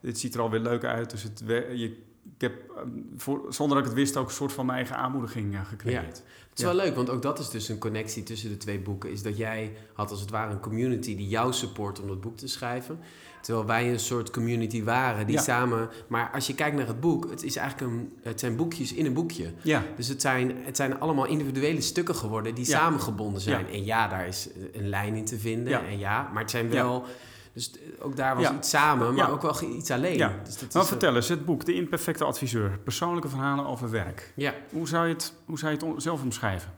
dit 0.00 0.18
ziet 0.18 0.34
er 0.34 0.40
alweer 0.40 0.60
leuk 0.60 0.84
uit. 0.84 1.10
Dus 1.10 1.22
het, 1.22 1.42
je, 1.46 1.96
ik 2.34 2.40
heb, 2.40 2.70
eh, 2.70 2.82
voor, 3.16 3.46
zonder 3.48 3.76
dat 3.76 3.86
ik 3.86 3.92
het 3.92 4.00
wist, 4.00 4.16
ook 4.16 4.28
een 4.28 4.34
soort 4.34 4.52
van 4.52 4.66
mijn 4.66 4.78
eigen 4.78 4.96
aanmoediging 4.96 5.56
gecreëerd. 5.68 6.22
Het 6.48 6.58
is 6.58 6.64
wel 6.64 6.74
leuk, 6.74 6.94
want 6.94 7.10
ook 7.10 7.22
dat 7.22 7.38
is 7.38 7.50
dus 7.50 7.68
een 7.68 7.78
connectie 7.78 8.22
tussen 8.22 8.50
de 8.50 8.56
twee 8.56 8.78
boeken. 8.78 9.10
Is 9.10 9.22
dat 9.22 9.36
jij 9.36 9.76
had 9.92 10.10
als 10.10 10.20
het 10.20 10.30
ware 10.30 10.52
een 10.52 10.60
community 10.60 11.16
die 11.16 11.28
jou 11.28 11.52
support 11.52 12.00
om 12.00 12.08
dat 12.08 12.20
boek 12.20 12.36
te 12.36 12.48
schrijven. 12.48 12.98
Terwijl 13.40 13.66
wij 13.66 13.90
een 13.92 14.00
soort 14.00 14.30
community 14.30 14.84
waren 14.84 15.26
die 15.26 15.36
Ja. 15.36 15.42
samen... 15.42 15.88
Maar 16.06 16.30
als 16.34 16.46
je 16.46 16.54
kijkt 16.54 16.76
naar 16.76 16.86
het 16.86 17.00
boek, 17.00 17.30
het, 17.30 17.42
is 17.42 17.56
eigenlijk 17.56 17.92
een, 17.92 18.12
het 18.22 18.40
zijn 18.40 18.56
boekjes 18.56 18.92
in 18.92 19.06
een 19.06 19.12
boekje. 19.12 19.52
Ja, 19.62 19.82
Dus 19.96 20.08
het 20.08 20.20
zijn, 20.20 20.56
het 20.64 20.76
zijn 20.76 21.00
allemaal 21.00 21.26
individuele 21.26 21.80
stukken 21.80 22.14
geworden 22.14 22.54
die 22.54 22.66
Ja. 22.66 22.78
samengebonden 22.78 23.40
zijn. 23.40 23.66
En 23.70 23.84
ja, 23.84 24.08
daar 24.08 24.26
is 24.26 24.48
een 24.72 24.88
lijn 24.88 25.14
in 25.14 25.24
te 25.24 25.38
vinden. 25.38 25.86
En 25.86 25.98
ja, 25.98 26.28
maar 26.32 26.42
het 26.42 26.50
zijn 26.50 26.70
wel... 26.70 27.04
Dus 27.52 27.70
ook 28.00 28.16
daar 28.16 28.36
was 28.36 28.50
iets 28.50 28.68
samen, 28.70 29.14
maar 29.14 29.30
ook 29.30 29.42
wel 29.42 29.62
iets 29.76 29.90
alleen. 29.90 30.16
Ja. 30.16 30.34
Dus 30.44 30.58
dat 30.58 30.82
is, 30.82 30.88
vertel 30.88 31.16
eens, 31.16 31.28
het 31.28 31.44
boek 31.44 31.64
De 31.64 31.74
Imperfecte 31.74 32.24
Adviseur. 32.24 32.78
Persoonlijke 32.84 33.28
verhalen 33.28 33.66
over 33.66 33.90
werk. 33.90 34.32
Ja, 34.34 34.54
Hoe 34.70 34.88
zou 34.88 35.06
je 35.06 35.12
het, 35.12 35.32
hoe 35.44 35.58
zou 35.58 35.72
je 35.78 35.86
het 35.86 36.02
zelf 36.02 36.22
omschrijven? 36.22 36.70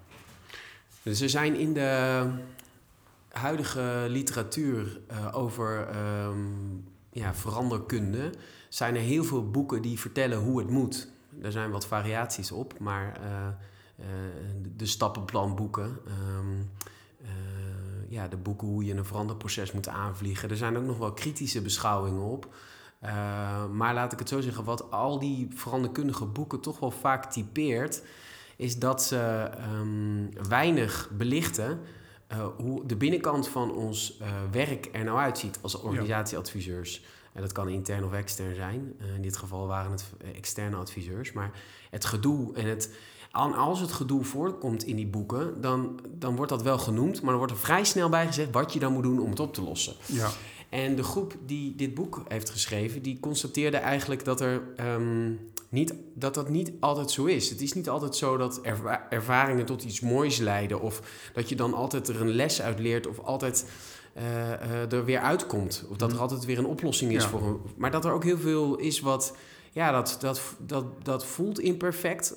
Dus 1.02 1.20
er 1.20 1.28
zijn 1.28 1.54
in 1.56 1.72
de 1.72 2.22
huidige 3.32 4.06
literatuur 4.08 5.00
eh, 5.06 5.28
over 5.32 5.88
ehm, 5.88 6.38
ja, 7.12 7.34
veranderkunde... 7.34 8.30
zijn 8.68 8.94
er 8.94 9.00
heel 9.00 9.24
veel 9.24 9.50
boeken 9.50 9.82
die 9.82 9.98
vertellen 9.98 10.38
hoe 10.38 10.58
het 10.58 10.70
moet. 10.70 11.08
Er 11.42 11.52
zijn 11.52 11.70
wat 11.70 11.86
variaties 11.86 12.52
op, 12.52 12.78
maar 12.78 13.20
eh, 13.22 13.46
eh, 13.46 14.06
de- 14.76 14.86
stappenplanboeken... 14.86 15.98
ehm, 16.06 16.60
eh, 17.22 17.30
ja, 18.08 18.28
de 18.28 18.36
boeken 18.36 18.68
hoe 18.68 18.84
je 18.84 18.94
een 18.94 19.04
veranderproces 19.04 19.72
moet 19.72 19.88
aanvliegen. 19.88 20.50
Er 20.50 20.56
zijn 20.56 20.76
ook 20.76 20.84
nog 20.84 20.98
wel 20.98 21.12
kritische 21.12 21.62
beschouwingen 21.62 22.22
op. 22.22 22.54
Maar 23.72 23.94
laat 23.94 24.12
ik 24.12 24.18
het 24.18 24.28
zo 24.28 24.40
zeggen, 24.40 24.64
wat 24.64 24.90
al 24.90 25.18
die 25.18 25.48
veranderkundige 25.54 26.24
boeken 26.24 26.60
toch 26.60 26.78
wel 26.78 26.90
vaak 26.90 27.30
typeert, 27.30 28.02
is 28.56 28.78
dat 28.78 29.02
ze 29.02 29.16
ehm, 29.56 30.48
weinig 30.48 31.10
belichten 31.16 31.80
eh, 32.30 32.46
hoe 32.56 32.86
de 32.86 32.96
binnenkant 32.96 33.48
van 33.48 33.74
ons 33.74 34.18
eh, 34.18 34.28
werk 34.50 34.88
er 34.92 35.04
nou 35.04 35.18
uitziet 35.18 35.58
als 35.60 35.80
organisatieadviseurs. 35.80 37.02
En 37.32 37.40
dat 37.40 37.52
kan 37.52 37.68
intern 37.68 38.04
of 38.04 38.12
extern 38.12 38.54
zijn. 38.54 38.94
Eh, 38.98 39.14
in 39.14 39.22
dit 39.22 39.36
geval 39.36 39.66
waren 39.66 39.90
het 39.90 40.04
externe 40.34 40.76
adviseurs. 40.76 41.32
Maar 41.32 41.50
het 41.90 42.04
gedoe 42.04 42.54
en 42.54 42.66
het. 42.66 42.94
Als 43.56 43.80
het 43.80 43.92
gedoe 43.92 44.24
voorkomt 44.24 44.84
in 44.84 44.96
die 44.96 45.06
boeken, 45.06 45.60
dan, 45.60 46.00
dan 46.08 46.36
wordt 46.36 46.50
dat 46.50 46.62
wel 46.62 46.78
genoemd. 46.78 47.20
Maar 47.20 47.30
dan 47.30 47.38
wordt 47.38 47.52
er 47.52 47.58
vrij 47.58 47.84
snel 47.84 48.08
bij 48.08 48.26
gezegd 48.26 48.50
wat 48.50 48.72
je 48.72 48.78
dan 48.78 48.92
moet 48.92 49.02
doen 49.02 49.20
om 49.20 49.30
het 49.30 49.40
op 49.40 49.54
te 49.54 49.62
lossen. 49.62 49.94
Ja. 50.06 50.30
En 50.70 50.96
de 50.96 51.02
groep 51.02 51.34
die 51.46 51.74
dit 51.74 51.94
boek 51.94 52.22
heeft 52.28 52.50
geschreven, 52.50 53.02
die 53.02 53.20
constateerde 53.20 53.76
eigenlijk 53.76 54.24
dat, 54.24 54.40
er, 54.40 54.62
ehm, 54.76 55.32
niet, 55.68 55.94
dat 56.14 56.34
dat 56.34 56.48
niet 56.48 56.72
altijd 56.80 57.10
zo 57.10 57.24
is. 57.24 57.50
Het 57.50 57.60
is 57.60 57.72
niet 57.72 57.88
altijd 57.88 58.16
zo 58.16 58.36
dat 58.36 58.60
erva- 58.60 59.06
ervaringen 59.10 59.64
tot 59.66 59.84
iets 59.84 60.00
moois 60.00 60.38
leiden. 60.38 60.80
Of 60.80 61.02
dat 61.32 61.48
je 61.48 61.56
dan 61.56 61.74
altijd 61.74 62.08
er 62.08 62.20
een 62.20 62.30
les 62.30 62.62
uit 62.62 62.78
leert. 62.78 63.06
Of 63.06 63.18
altijd 63.18 63.66
eh, 64.14 64.52
eh, 64.52 64.92
er 64.92 65.04
weer 65.04 65.18
uitkomt. 65.20 65.84
Of 65.90 65.96
dat 65.96 66.08
er 66.08 66.14
Mhm. 66.14 66.22
altijd 66.22 66.44
weer 66.44 66.58
een 66.58 66.66
oplossing 66.66 67.12
is 67.12 67.22
Ja. 67.22 67.28
voor 67.28 67.42
een... 67.46 67.60
Maar 67.76 67.90
dat 67.90 68.04
er 68.04 68.12
ook 68.12 68.24
heel 68.24 68.38
veel 68.38 68.76
is 68.76 69.00
wat... 69.00 69.36
Ja, 69.72 69.90
dat, 69.92 70.16
dat, 70.20 70.40
dat, 70.58 70.84
dat 71.04 71.26
voelt 71.26 71.58
imperfect. 71.60 72.36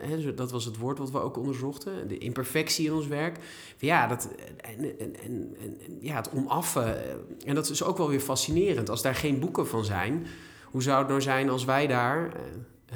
Hè, 0.00 0.20
zo- 0.20 0.34
dat 0.34 0.50
was 0.50 0.64
het 0.64 0.76
woord 0.78 0.98
wat 0.98 1.10
we 1.10 1.18
ook 1.20 1.36
onderzochten. 1.36 2.08
De 2.08 2.18
imperfectie 2.18 2.86
in 2.86 2.92
ons 2.92 3.06
werk. 3.06 3.38
Ja, 3.78 4.06
dat, 4.06 4.28
en, 4.56 4.98
en, 4.98 5.16
en, 5.22 5.56
en- 5.60 5.98
ja 6.00 6.14
het 6.16 6.30
onaffen. 6.30 7.04
eh, 7.04 7.14
En 7.46 7.54
dat 7.54 7.70
is 7.70 7.82
ook 7.82 7.96
wel 7.98 8.08
weer 8.08 8.20
fascinerend. 8.20 8.90
Als 8.90 9.02
daar 9.02 9.14
geen 9.14 9.40
boeken 9.40 9.66
van 9.68 9.84
zijn... 9.84 10.26
Hoe 10.64 10.82
zou 10.82 10.98
het 10.98 11.08
nou 11.08 11.20
zijn 11.22 11.48
als 11.50 11.64
wij 11.64 11.86
daar... 11.86 12.26
eh, 12.32 12.40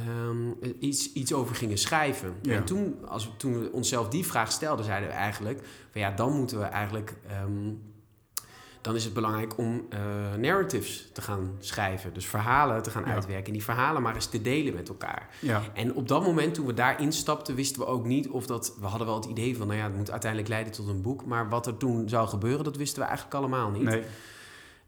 ehm, 0.06 0.72
iets, 0.78 1.12
iets 1.12 1.32
over 1.32 1.54
gingen 1.56 1.78
schrijven. 1.78 2.34
Ja. 2.42 2.54
En 2.54 2.64
toen, 2.64 2.96
als 3.08 3.24
we, 3.24 3.36
toen 3.36 3.60
we 3.60 3.72
onszelf 3.72 4.08
die 4.08 4.26
vraag 4.26 4.52
stelden, 4.52 4.84
zeiden 4.84 5.08
we 5.08 5.14
eigenlijk... 5.14 5.60
Van 5.90 6.00
ja, 6.00 6.10
dan 6.10 6.32
moeten 6.32 6.58
we 6.58 6.64
eigenlijk... 6.64 7.14
ehm, 7.28 7.72
dan 8.80 8.94
is 8.94 9.04
het 9.04 9.12
belangrijk 9.14 9.58
om 9.58 9.86
eh, 9.88 10.00
narratives 10.38 11.08
te 11.12 11.22
gaan 11.22 11.56
schrijven. 11.58 12.14
Dus 12.14 12.26
verhalen 12.26 12.82
te 12.82 12.90
gaan 12.90 13.04
Ja. 13.04 13.12
uitwerken. 13.12 13.46
En 13.46 13.52
die 13.52 13.64
verhalen 13.64 14.02
maar 14.02 14.14
eens 14.14 14.26
te 14.26 14.42
delen 14.42 14.74
met 14.74 14.88
elkaar. 14.88 15.28
Ja. 15.40 15.62
En 15.74 15.94
op 15.94 16.08
dat 16.08 16.22
moment, 16.24 16.54
toen 16.54 16.66
we 16.66 16.74
daar 16.74 17.00
instapten, 17.00 17.54
wisten 17.54 17.80
we 17.80 17.86
ook 17.86 18.04
niet 18.04 18.28
of 18.28 18.46
dat... 18.46 18.76
We 18.80 18.86
hadden 18.86 19.06
wel 19.06 19.16
het 19.16 19.24
idee 19.24 19.56
van, 19.56 19.66
nou 19.66 19.78
ja, 19.78 19.84
het 19.84 19.96
moet 19.96 20.10
uiteindelijk 20.10 20.50
leiden 20.50 20.72
tot 20.72 20.88
een 20.88 21.02
boek. 21.02 21.24
Maar 21.26 21.48
wat 21.48 21.66
er 21.66 21.76
toen 21.76 22.08
zou 22.08 22.28
gebeuren, 22.28 22.64
dat 22.64 22.76
wisten 22.76 23.00
we 23.02 23.06
eigenlijk 23.08 23.36
allemaal 23.38 23.70
niet. 23.70 23.82
Nee. 23.82 24.02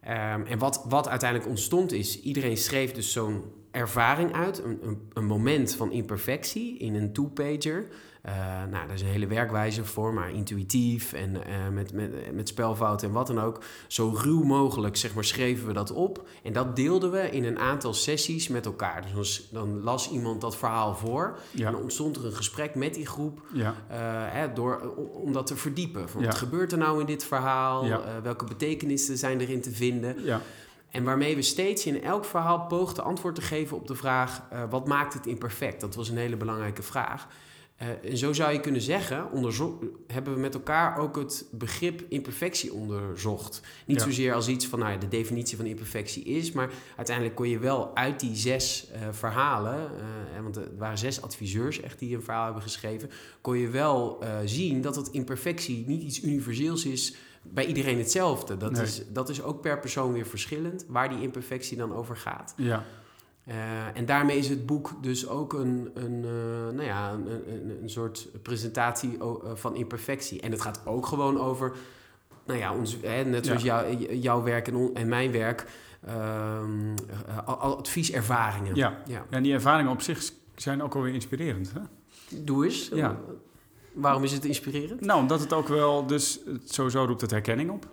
Ehm, 0.01 0.43
en 0.43 0.59
wat, 0.59 0.85
wat 0.89 1.09
uiteindelijk 1.09 1.51
ontstond 1.51 1.93
is, 1.93 2.21
iedereen 2.21 2.57
schreef 2.57 2.93
dus 2.93 3.13
zo'n 3.13 3.45
ervaring 3.71 4.33
uit, 4.35 4.65
een, 4.65 4.79
een, 4.83 5.09
een 5.13 5.27
moment 5.27 5.75
van 5.75 5.93
imperfectie 5.93 6.79
in 6.79 6.95
een 6.95 7.13
two-pager. 7.13 7.87
Eh, 8.23 8.35
nou, 8.71 8.87
daar 8.87 8.95
is 8.95 9.01
een 9.01 9.07
hele 9.07 9.27
werkwijze 9.27 9.85
voor, 9.85 10.15
maar 10.15 10.31
intuïtief 10.31 11.13
en 11.13 11.45
eh, 11.47 11.69
met, 11.73 11.93
met, 11.93 12.33
met 12.35 12.49
spelfouten 12.49 13.09
en 13.09 13.15
wat 13.15 13.27
dan 13.27 13.41
ook. 13.41 13.63
Zo 13.87 14.15
ruw 14.17 14.43
mogelijk, 14.43 14.97
zeg 14.97 15.15
maar, 15.15 15.25
schreven 15.25 15.67
we 15.67 15.73
dat 15.73 15.93
op. 15.93 16.29
En 16.43 16.53
dat 16.53 16.77
deelden 16.77 17.11
we 17.11 17.31
in 17.31 17.45
een 17.45 17.59
aantal 17.59 17.95
sessies 17.95 18.49
met 18.49 18.67
elkaar. 18.67 19.05
Dus 19.15 19.49
dan, 19.53 19.83
las 19.83 20.11
iemand 20.11 20.41
dat 20.41 20.57
verhaal 20.57 20.95
voor 20.95 21.39
en 21.57 21.63
dan 21.63 21.77
ontstond 21.77 22.17
er 22.17 22.25
een 22.27 22.33
gesprek 22.33 22.75
met 22.75 22.95
die 22.95 23.07
groep 23.07 23.41
Ja. 23.53 23.75
eh, 23.89 23.97
hè, 24.33 24.53
door, 24.53 24.95
om, 25.13 25.33
dat 25.33 25.47
te 25.47 25.57
verdiepen. 25.57 26.09
Van, 26.09 26.21
Ja. 26.21 26.27
Wat 26.27 26.37
gebeurt 26.37 26.73
er 26.73 26.79
nou 26.79 27.01
in 27.01 27.07
dit 27.07 27.25
verhaal? 27.25 27.87
Welke 28.23 28.45
betekenissen 28.45 29.19
zijn 29.19 29.41
erin 29.41 29.61
te 29.61 29.71
vinden? 29.71 30.25
Ja. 30.25 30.41
En 30.91 31.05
waarmee 31.05 31.35
we 31.37 31.43
steeds 31.43 31.87
in 31.87 32.03
elk 32.03 32.25
verhaal 32.25 32.61
poogden 32.67 33.05
antwoord 33.05 33.35
te 33.35 33.43
geven 33.43 33.77
op 33.77 33.87
de 33.87 33.95
vraag... 33.95 34.43
wat 34.71 34.87
maakt 34.89 35.15
het 35.15 35.27
imperfect? 35.27 35.81
Dat 35.81 35.95
was 35.95 36.09
een 36.09 36.17
hele 36.17 36.37
belangrijke 36.37 36.83
vraag. 36.83 37.27
Eh, 37.81 38.11
en 38.11 38.17
zo 38.19 38.33
zou 38.33 38.53
je 38.53 38.61
kunnen 38.61 38.81
zeggen, 38.81 39.29
hebben 40.07 40.35
we 40.35 40.41
met 40.41 40.55
elkaar 40.55 40.99
ook 40.99 41.17
het 41.17 41.47
begrip 41.53 42.05
imperfectie 42.09 42.73
onderzocht. 42.73 43.61
Niet 43.87 43.99
Ja. 43.99 44.05
zozeer 44.05 44.35
als 44.35 44.49
iets 44.49 44.67
van 44.67 44.79
nou 44.79 44.91
ja, 44.93 44.97
de 44.99 45.09
definitie 45.09 45.57
van 45.57 45.67
imperfectie 45.67 46.25
is, 46.25 46.53
maar 46.53 46.71
uiteindelijk 46.97 47.37
kon 47.37 47.49
je 47.49 47.59
wel 47.59 47.97
uit 47.97 48.21
die 48.21 48.37
zes 48.37 48.89
eh, 48.93 49.01
verhalen, 49.11 49.75
eh, 50.37 50.43
want 50.43 50.57
er 50.57 50.69
waren 50.79 50.99
zes 50.99 51.23
adviseurs 51.23 51.81
echt 51.81 51.99
die 51.99 52.15
een 52.15 52.23
verhaal 52.23 52.45
hebben 52.45 52.63
geschreven, 52.63 53.11
kon 53.41 53.59
je 53.59 53.69
wel 53.69 54.23
eh, 54.23 54.33
zien 54.45 54.81
dat 54.81 54.97
het 54.97 55.09
imperfectie 55.11 55.85
niet 55.87 56.03
iets 56.03 56.23
universeels 56.23 56.85
is 56.85 57.15
bij 57.43 57.67
iedereen 57.67 57.99
hetzelfde. 57.99 58.57
Dat, 58.57 58.73
Nee. 58.73 58.83
is, 58.83 59.03
dat 59.13 59.29
is 59.29 59.43
ook 59.43 59.61
per 59.61 59.79
persoon 59.81 60.13
weer 60.13 60.27
verschillend, 60.27 60.85
waar 60.89 61.09
die 61.09 61.23
imperfectie 61.23 61.77
dan 61.77 61.95
over 61.95 62.17
gaat. 62.17 62.55
Ja. 62.57 62.85
Eh, 63.51 63.57
en 63.95 64.05
daarmee 64.07 64.39
is 64.39 64.49
het 64.49 64.67
boek 64.67 64.93
dus 65.03 65.29
ook 65.29 65.53
een, 65.53 65.91
een, 65.95 66.25
eh, 66.25 66.75
nou 66.75 66.83
ja, 66.83 67.13
een, 67.13 67.27
een, 67.31 67.79
een 67.83 67.91
soort 67.91 68.29
presentatie 68.43 69.19
eh, 69.21 69.27
van 69.55 69.75
imperfectie. 69.77 70.41
En 70.41 70.51
het 70.51 70.61
gaat 70.61 70.81
ook 70.85 71.07
gewoon 71.07 71.41
over, 71.41 71.73
nou 72.47 72.59
ja, 72.59 72.75
ons, 72.75 72.97
hè, 73.03 73.25
net 73.25 73.47
zoals 73.47 73.63
Ja. 73.63 73.91
jou- 73.91 74.15
jouw 74.17 74.43
werk 74.43 74.69
en, 74.69 74.75
on- 74.75 74.95
en 74.95 75.09
mijn 75.09 75.33
werk, 75.33 75.67
al- 77.45 77.55
al 77.57 77.77
advieservaringen. 77.79 78.75
Ja. 78.75 79.03
ja. 79.07 79.27
En 79.31 79.43
die 79.43 79.53
ervaringen 79.53 79.93
op 79.93 80.01
zich 80.03 80.31
zijn 80.57 80.83
ook 80.83 80.95
alweer 80.95 81.15
inspirerend. 81.15 81.73
Hè? 81.75 81.81
Doe 82.45 82.65
eens. 82.65 82.89
Ja. 82.95 83.17
Waarom 83.93 84.25
is 84.25 84.33
het 84.33 84.45
inspirerend? 84.45 85.01
Nou, 85.01 85.21
omdat 85.21 85.41
het 85.41 85.53
ook 85.53 85.69
wel, 85.69 86.07
dus 86.07 86.41
sowieso 86.65 87.05
roept 87.05 87.21
het 87.21 87.31
herkenning 87.31 87.71
op. 87.71 87.87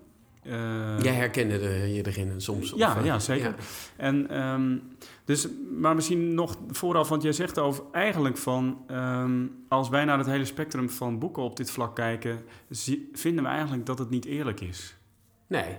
Jij 1.01 1.13
herkende 1.13 1.59
er, 1.59 1.87
je 1.87 2.05
erin 2.07 2.33
soms? 2.41 2.73
Ja, 2.75 2.95
of, 2.97 3.03
ja, 3.03 3.19
zeker. 3.19 3.55
En 3.95 4.29
ehm, 4.29 4.77
dus, 5.27 5.47
maar 5.79 5.95
misschien 5.95 6.33
nog 6.33 6.57
vooraf, 6.71 7.09
want 7.09 7.21
jij 7.23 7.31
zegt 7.31 7.59
over 7.59 7.83
eigenlijk 7.91 8.37
van, 8.37 8.83
ehm, 8.87 9.47
als 9.67 9.89
wij 9.89 10.05
naar 10.05 10.17
het 10.17 10.27
hele 10.27 10.45
spectrum 10.45 10.89
van 10.89 11.19
boeken 11.19 11.43
op 11.43 11.55
dit 11.55 11.71
vlak 11.71 11.95
kijken, 11.95 12.39
zie- 12.69 13.09
vinden 13.13 13.43
we 13.43 13.49
eigenlijk 13.49 13.85
dat 13.85 13.99
het 13.99 14.09
niet 14.09 14.25
eerlijk 14.25 14.59
is. 14.61 14.95
Nee, 15.47 15.77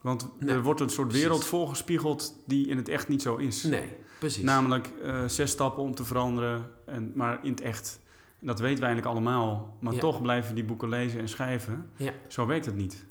Want 0.00 0.28
Nee, 0.38 0.54
er 0.54 0.62
wordt 0.62 0.80
een 0.80 0.88
soort 0.90 1.08
precies. 1.08 1.26
wereld 1.26 1.44
voorgespiegeld 1.44 2.42
die 2.46 2.66
in 2.68 2.76
het 2.76 2.88
echt 2.88 3.08
niet 3.08 3.22
zo 3.22 3.36
is. 3.36 3.62
nee, 3.62 3.92
precies. 4.18 4.42
Namelijk 4.42 4.90
eh, 5.02 5.24
zes 5.26 5.50
stappen 5.50 5.82
om 5.82 5.94
te 5.94 6.04
veranderen, 6.04 6.70
en, 6.86 7.12
maar 7.14 7.38
in 7.44 7.50
het 7.50 7.60
echt. 7.60 8.00
Dat 8.40 8.60
weten 8.60 8.80
wij 8.80 8.88
eigenlijk 8.90 9.16
allemaal. 9.16 9.76
Maar 9.80 9.92
Ja. 9.92 9.98
toch 10.00 10.22
blijven 10.22 10.48
we 10.48 10.54
die 10.54 10.64
boeken 10.64 10.88
lezen 10.88 11.20
en 11.20 11.28
schrijven. 11.28 11.90
Ja. 11.96 12.12
Zo 12.28 12.46
werkt 12.46 12.66
het 12.66 12.76
niet. 12.76 13.04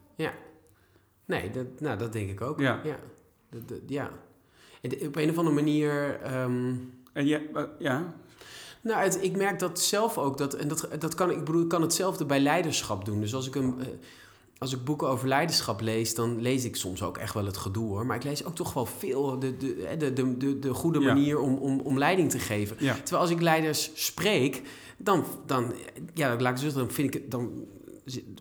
Nee, 1.26 1.50
dat, 1.52 1.66
nou, 1.80 1.98
dat 1.98 2.14
denk 2.14 2.30
ik 2.30 2.42
ook. 2.42 2.60
Ja. 2.60 2.80
ja. 2.84 2.96
Dat- 3.50 3.68
dat- 3.68 3.80
ja. 3.88 4.10
Op 5.08 5.16
een 5.16 5.30
of 5.30 5.38
andere 5.38 5.56
manier... 5.56 6.20
ehm, 6.24 6.74
En 7.14 7.26
je, 7.28 7.68
ja, 7.80 8.14
Nou, 8.82 9.04
het- 9.04 9.18
ik 9.22 9.36
merk 9.38 9.60
dat 9.60 9.80
zelf 9.80 10.18
ook. 10.18 10.38
Dat, 10.38 10.54
en 10.54 10.68
dat, 10.68 10.88
dat 11.00 11.16
kan, 11.16 11.32
ik 11.32 11.44
bedoel, 11.44 11.62
ik 11.62 11.68
kan 11.68 11.82
hetzelfde 11.82 12.26
bij 12.26 12.40
leiderschap 12.40 13.06
doen. 13.06 13.20
Dus 13.20 13.34
als 13.36 13.48
ik, 13.48 13.56
een, 13.56 13.76
eh, 13.80 13.86
als 14.58 14.74
ik 14.74 14.84
boeken 14.84 15.08
over 15.10 15.28
leiderschap 15.28 15.82
lees, 15.82 16.16
dan 16.16 16.42
lees 16.42 16.66
ik 16.66 16.76
soms 16.76 17.04
ook 17.04 17.18
echt 17.18 17.34
wel 17.34 17.46
het 17.46 17.58
gedoe 17.58 17.88
hoor. 17.88 18.06
Maar 18.06 18.16
ik 18.16 18.24
lees 18.24 18.46
ook 18.46 18.56
toch 18.56 18.74
wel 18.74 18.86
veel 18.86 19.40
de, 19.40 19.58
de, 19.58 19.96
de, 19.98 20.14
de, 20.14 20.38
de, 20.38 20.60
de 20.60 20.74
goede 20.74 21.00
Ja. 21.00 21.14
manier 21.14 21.40
om, 21.40 21.56
om, 21.56 21.80
om 21.80 21.98
leiding 21.98 22.30
te 22.32 22.40
geven. 22.40 22.76
ja, 22.80 22.94
Terwijl 22.94 23.22
als 23.22 23.30
ik 23.32 23.42
leiders 23.42 23.92
spreek, 23.94 24.62
dan, 24.98 25.24
dan, 25.46 25.74
ja, 26.14 26.36
laat 26.40 26.52
ik 26.52 26.58
zo 26.58 26.64
zeggen, 26.64 26.80
dan 26.82 26.92
vind 26.92 27.08
ik 27.16 27.22
het, 27.22 27.32
dan 27.32 27.52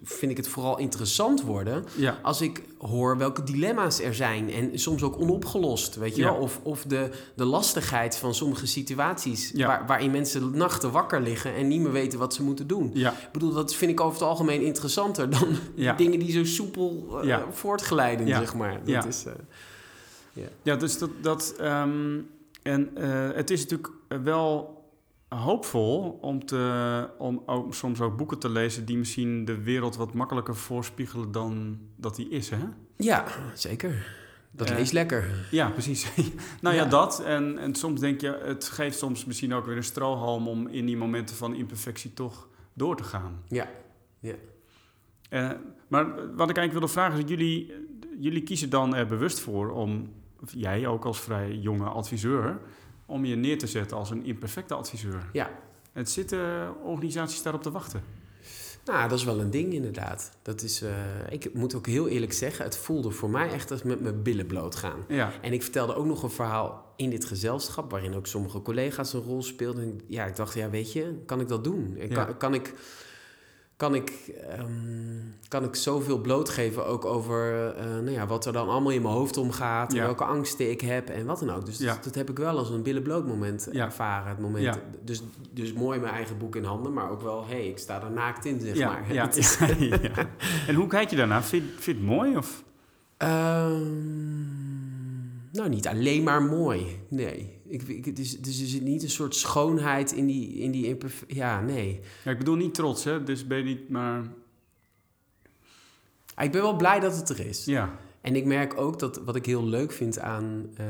vind 0.02 0.30
ik 0.30 0.36
het 0.36 0.48
vooral 0.48 0.78
interessant 0.78 1.42
worden 1.42 1.84
ja, 1.96 2.18
als 2.22 2.40
ik 2.40 2.62
hoor 2.78 3.18
welke 3.18 3.42
dilemma's 3.42 4.00
er 4.00 4.14
zijn 4.14 4.50
en 4.52 4.78
soms 4.78 5.02
ook 5.02 5.20
onopgelost, 5.20 5.94
weet 5.96 6.16
je 6.16 6.22
Ja. 6.22 6.30
wel? 6.32 6.40
Of, 6.40 6.60
of 6.62 6.82
de, 6.82 7.10
de 7.36 7.44
lastigheid 7.44 8.16
van 8.16 8.34
sommige 8.34 8.66
situaties 8.66 9.50
Ja. 9.54 9.66
waar, 9.66 9.86
waarin 9.86 10.10
mensen 10.10 10.56
nachten 10.56 10.90
wakker 10.90 11.20
liggen 11.20 11.54
en 11.54 11.68
niet 11.68 11.80
meer 11.80 11.92
weten 11.92 12.18
wat 12.18 12.34
ze 12.34 12.42
moeten 12.42 12.66
doen. 12.66 12.90
ja, 12.94 13.10
Ik 13.12 13.28
bedoel, 13.32 13.52
dat 13.52 13.74
vind 13.74 13.90
ik 13.90 14.00
over 14.00 14.18
het 14.20 14.28
algemeen 14.28 14.62
interessanter 14.62 15.30
dan 15.30 15.48
dingen 15.96 16.18
die 16.18 16.30
zo 16.32 16.44
soepel 16.44 17.18
eh, 17.20 17.26
Ja. 17.26 17.44
voortgeleiden, 17.50 18.28
zeg 18.28 18.54
maar. 18.54 18.72
Dat 18.78 18.88
Ja. 18.88 19.06
is, 19.06 19.24
eh, 19.24 20.42
ja. 20.62 20.76
Dus 20.76 20.98
dat, 20.98 21.10
dat 21.20 21.54
ehm, 21.58 22.18
en 22.62 22.90
eh, 22.96 23.36
het 23.36 23.50
is 23.50 23.60
natuurlijk 23.60 23.92
wel 24.22 24.73
hoopvol 25.36 26.18
om, 26.20 26.44
te, 26.44 27.08
om 27.18 27.42
ook, 27.46 27.74
soms 27.74 28.00
ook 28.00 28.16
boeken 28.16 28.38
te 28.38 28.48
lezen 28.48 28.84
die 28.84 28.96
misschien 28.96 29.44
de 29.44 29.62
wereld 29.62 29.96
wat 29.96 30.14
makkelijker 30.14 30.56
voorspiegelen 30.56 31.32
dan 31.32 31.78
dat 31.96 32.16
die 32.16 32.28
is, 32.28 32.50
hè? 32.50 32.58
ja, 32.96 33.24
zeker. 33.54 34.22
Dat 34.50 34.70
Eh, 34.70 34.76
leest 34.76 34.92
lekker. 34.92 35.48
Ja, 35.50 35.70
precies. 35.70 36.06
nou 36.62 36.74
ja, 36.74 36.82
Ja. 36.82 36.88
dat. 36.88 37.22
En, 37.24 37.58
en 37.58 37.74
soms 37.74 38.00
denk 38.00 38.20
je, 38.20 38.40
het 38.44 38.64
geeft 38.64 38.98
soms 38.98 39.24
misschien 39.24 39.54
ook 39.54 39.66
weer 39.66 39.76
een 39.76 39.84
strohalm 39.84 40.48
om 40.48 40.66
in 40.68 40.86
die 40.86 40.96
momenten 40.96 41.36
van 41.36 41.54
imperfectie 41.54 42.12
toch 42.14 42.48
door 42.72 42.96
te 42.96 43.04
gaan. 43.04 43.42
Ja. 43.48 43.66
Eh, 45.28 45.50
maar 45.88 46.04
wat 46.14 46.50
ik 46.50 46.56
eigenlijk 46.56 46.72
wilde 46.72 46.88
vragen 46.88 47.18
is, 47.18 47.24
jullie, 47.28 47.72
jullie 48.18 48.42
kiezen 48.42 48.70
dan 48.70 48.94
er 48.94 49.06
bewust 49.06 49.40
voor 49.40 49.70
om, 49.70 50.12
jij 50.52 50.86
ook 50.86 51.04
als 51.04 51.20
vrij 51.20 51.52
jonge 51.54 51.84
adviseur, 51.88 52.60
om 53.14 53.24
je 53.24 53.36
neer 53.36 53.58
te 53.58 53.66
zetten 53.66 53.96
als 53.96 54.10
een 54.10 54.24
imperfecte 54.24 54.74
adviseur. 54.74 55.28
Ja. 55.32 55.50
Het 55.92 56.10
zitten 56.10 56.74
organisaties 56.82 57.42
daarop 57.42 57.62
te 57.62 57.70
wachten. 57.70 58.02
Nou, 58.84 59.08
dat 59.08 59.18
is 59.18 59.24
wel 59.24 59.40
een 59.40 59.50
ding 59.50 59.72
inderdaad. 59.72 60.30
Dat 60.42 60.62
is, 60.62 60.82
eh, 60.82 60.90
ik 61.28 61.54
moet 61.54 61.74
ook 61.74 61.86
heel 61.86 62.08
eerlijk 62.08 62.32
zeggen, 62.32 62.64
het 62.64 62.76
voelde 62.76 63.10
voor 63.10 63.30
mij 63.30 63.48
echt 63.50 63.70
als 63.70 63.82
met 63.82 64.00
mijn 64.00 64.22
billen 64.22 64.46
bloot 64.46 64.74
gaan. 64.74 65.04
Ja, 65.08 65.32
En 65.40 65.52
ik 65.52 65.62
vertelde 65.62 65.94
ook 65.94 66.06
nog 66.06 66.22
een 66.22 66.30
verhaal 66.30 66.92
in 66.96 67.10
dit 67.10 67.24
gezelschap, 67.24 67.90
waarin 67.90 68.14
ook 68.14 68.26
sommige 68.26 68.62
collega's 68.62 69.12
een 69.12 69.20
rol 69.20 69.42
speelden. 69.42 69.82
En 69.82 70.00
ja, 70.06 70.24
ik 70.24 70.36
dacht, 70.36 70.54
ja, 70.54 70.70
weet 70.70 70.92
je, 70.92 71.22
kan 71.26 71.40
ik 71.40 71.48
dat 71.48 71.64
doen? 71.64 71.96
En 71.98 72.08
Ja. 72.08 72.24
Kan, 72.24 72.36
kan 72.36 72.54
ik, 72.54 72.74
kan, 73.84 73.94
ik, 73.94 74.10
ehm, 74.48 74.68
kan 75.48 75.64
ik 75.64 75.74
zoveel 75.74 76.18
blootgeven 76.20 76.86
ook 76.86 77.04
over 77.04 77.70
eh, 77.76 77.84
nou 77.84 78.10
ja, 78.10 78.26
wat 78.26 78.46
er 78.46 78.52
dan 78.52 78.68
allemaal 78.68 78.92
in 78.92 79.02
mijn 79.02 79.14
hoofd 79.14 79.36
omgaat, 79.36 79.92
en 79.94 80.00
welke 80.02 80.24
angsten 80.24 80.70
ik 80.70 80.80
heb 80.80 81.08
en 81.08 81.26
wat 81.26 81.38
dan 81.38 81.50
ook. 81.50 81.66
Dus 81.66 81.78
Ja. 81.78 81.94
dat, 81.94 82.04
dat 82.04 82.14
heb 82.14 82.30
ik 82.30 82.38
wel 82.38 82.58
als 82.58 82.70
een 82.70 82.82
billen 82.82 83.02
bloot 83.02 83.26
moment 83.26 83.70
ervaren. 83.70 84.28
Het 84.28 84.38
moment, 84.40 84.78
dus, 85.04 85.22
dus 85.52 85.72
mooi 85.72 85.98
mijn 86.00 86.12
eigen 86.14 86.38
boek 86.38 86.56
in 86.56 86.64
handen, 86.64 86.92
maar 86.92 87.10
ook 87.10 87.22
wel, 87.22 87.44
hé, 87.46 87.54
hey, 87.54 87.68
ik 87.68 87.78
sta 87.78 88.02
er 88.02 88.10
naakt 88.10 88.44
in, 88.44 88.60
zeg 88.60 88.78
maar. 88.78 89.04
En 90.68 90.74
hoe 90.74 90.86
kijk 90.86 91.10
je 91.10 91.16
daarna? 91.16 91.42
Vind, 91.42 91.64
vind 91.64 91.84
je 91.84 91.92
het 91.92 92.02
mooi? 92.02 92.36
Of? 92.36 92.62
Ehm, 93.16 94.63
nou, 95.54 95.68
niet 95.68 95.86
alleen 95.86 96.22
maar 96.22 96.42
mooi. 96.42 97.00
Nee. 97.08 97.60
Ik, 97.66 97.82
ik, 97.82 98.04
het 98.04 98.18
is, 98.18 98.40
dus 98.40 98.60
er 98.60 98.66
zit 98.66 98.82
niet 98.82 99.02
een 99.02 99.10
soort 99.10 99.34
schoonheid 99.34 100.12
in 100.12 100.26
die, 100.26 100.54
in 100.54 100.70
die 100.70 100.96
Ja, 101.26 101.60
nee. 101.60 102.00
Ja, 102.24 102.30
ik 102.30 102.38
bedoel 102.38 102.56
niet 102.56 102.74
trots, 102.74 103.04
hè? 103.04 103.22
Dus 103.22 103.46
ben 103.46 103.58
je 103.58 103.64
niet 103.64 103.88
maar... 103.88 104.22
Ik 106.36 106.52
ben 106.52 106.62
wel 106.62 106.76
blij 106.76 107.00
dat 107.00 107.16
het 107.16 107.28
er 107.28 107.46
is. 107.46 107.64
Ja, 107.64 107.98
En 108.20 108.36
ik 108.36 108.44
merk 108.44 108.80
ook 108.80 108.98
dat 108.98 109.16
wat 109.24 109.36
ik 109.36 109.46
heel 109.46 109.64
leuk 109.64 109.92
vind 109.92 110.18
aan 110.18 110.70
eh, 110.76 110.86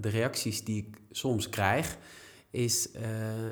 de 0.00 0.08
reacties 0.08 0.64
die 0.64 0.76
ik 0.76 0.96
soms 1.10 1.48
krijg, 1.48 1.98
is 2.50 2.90
eh, 2.90 3.02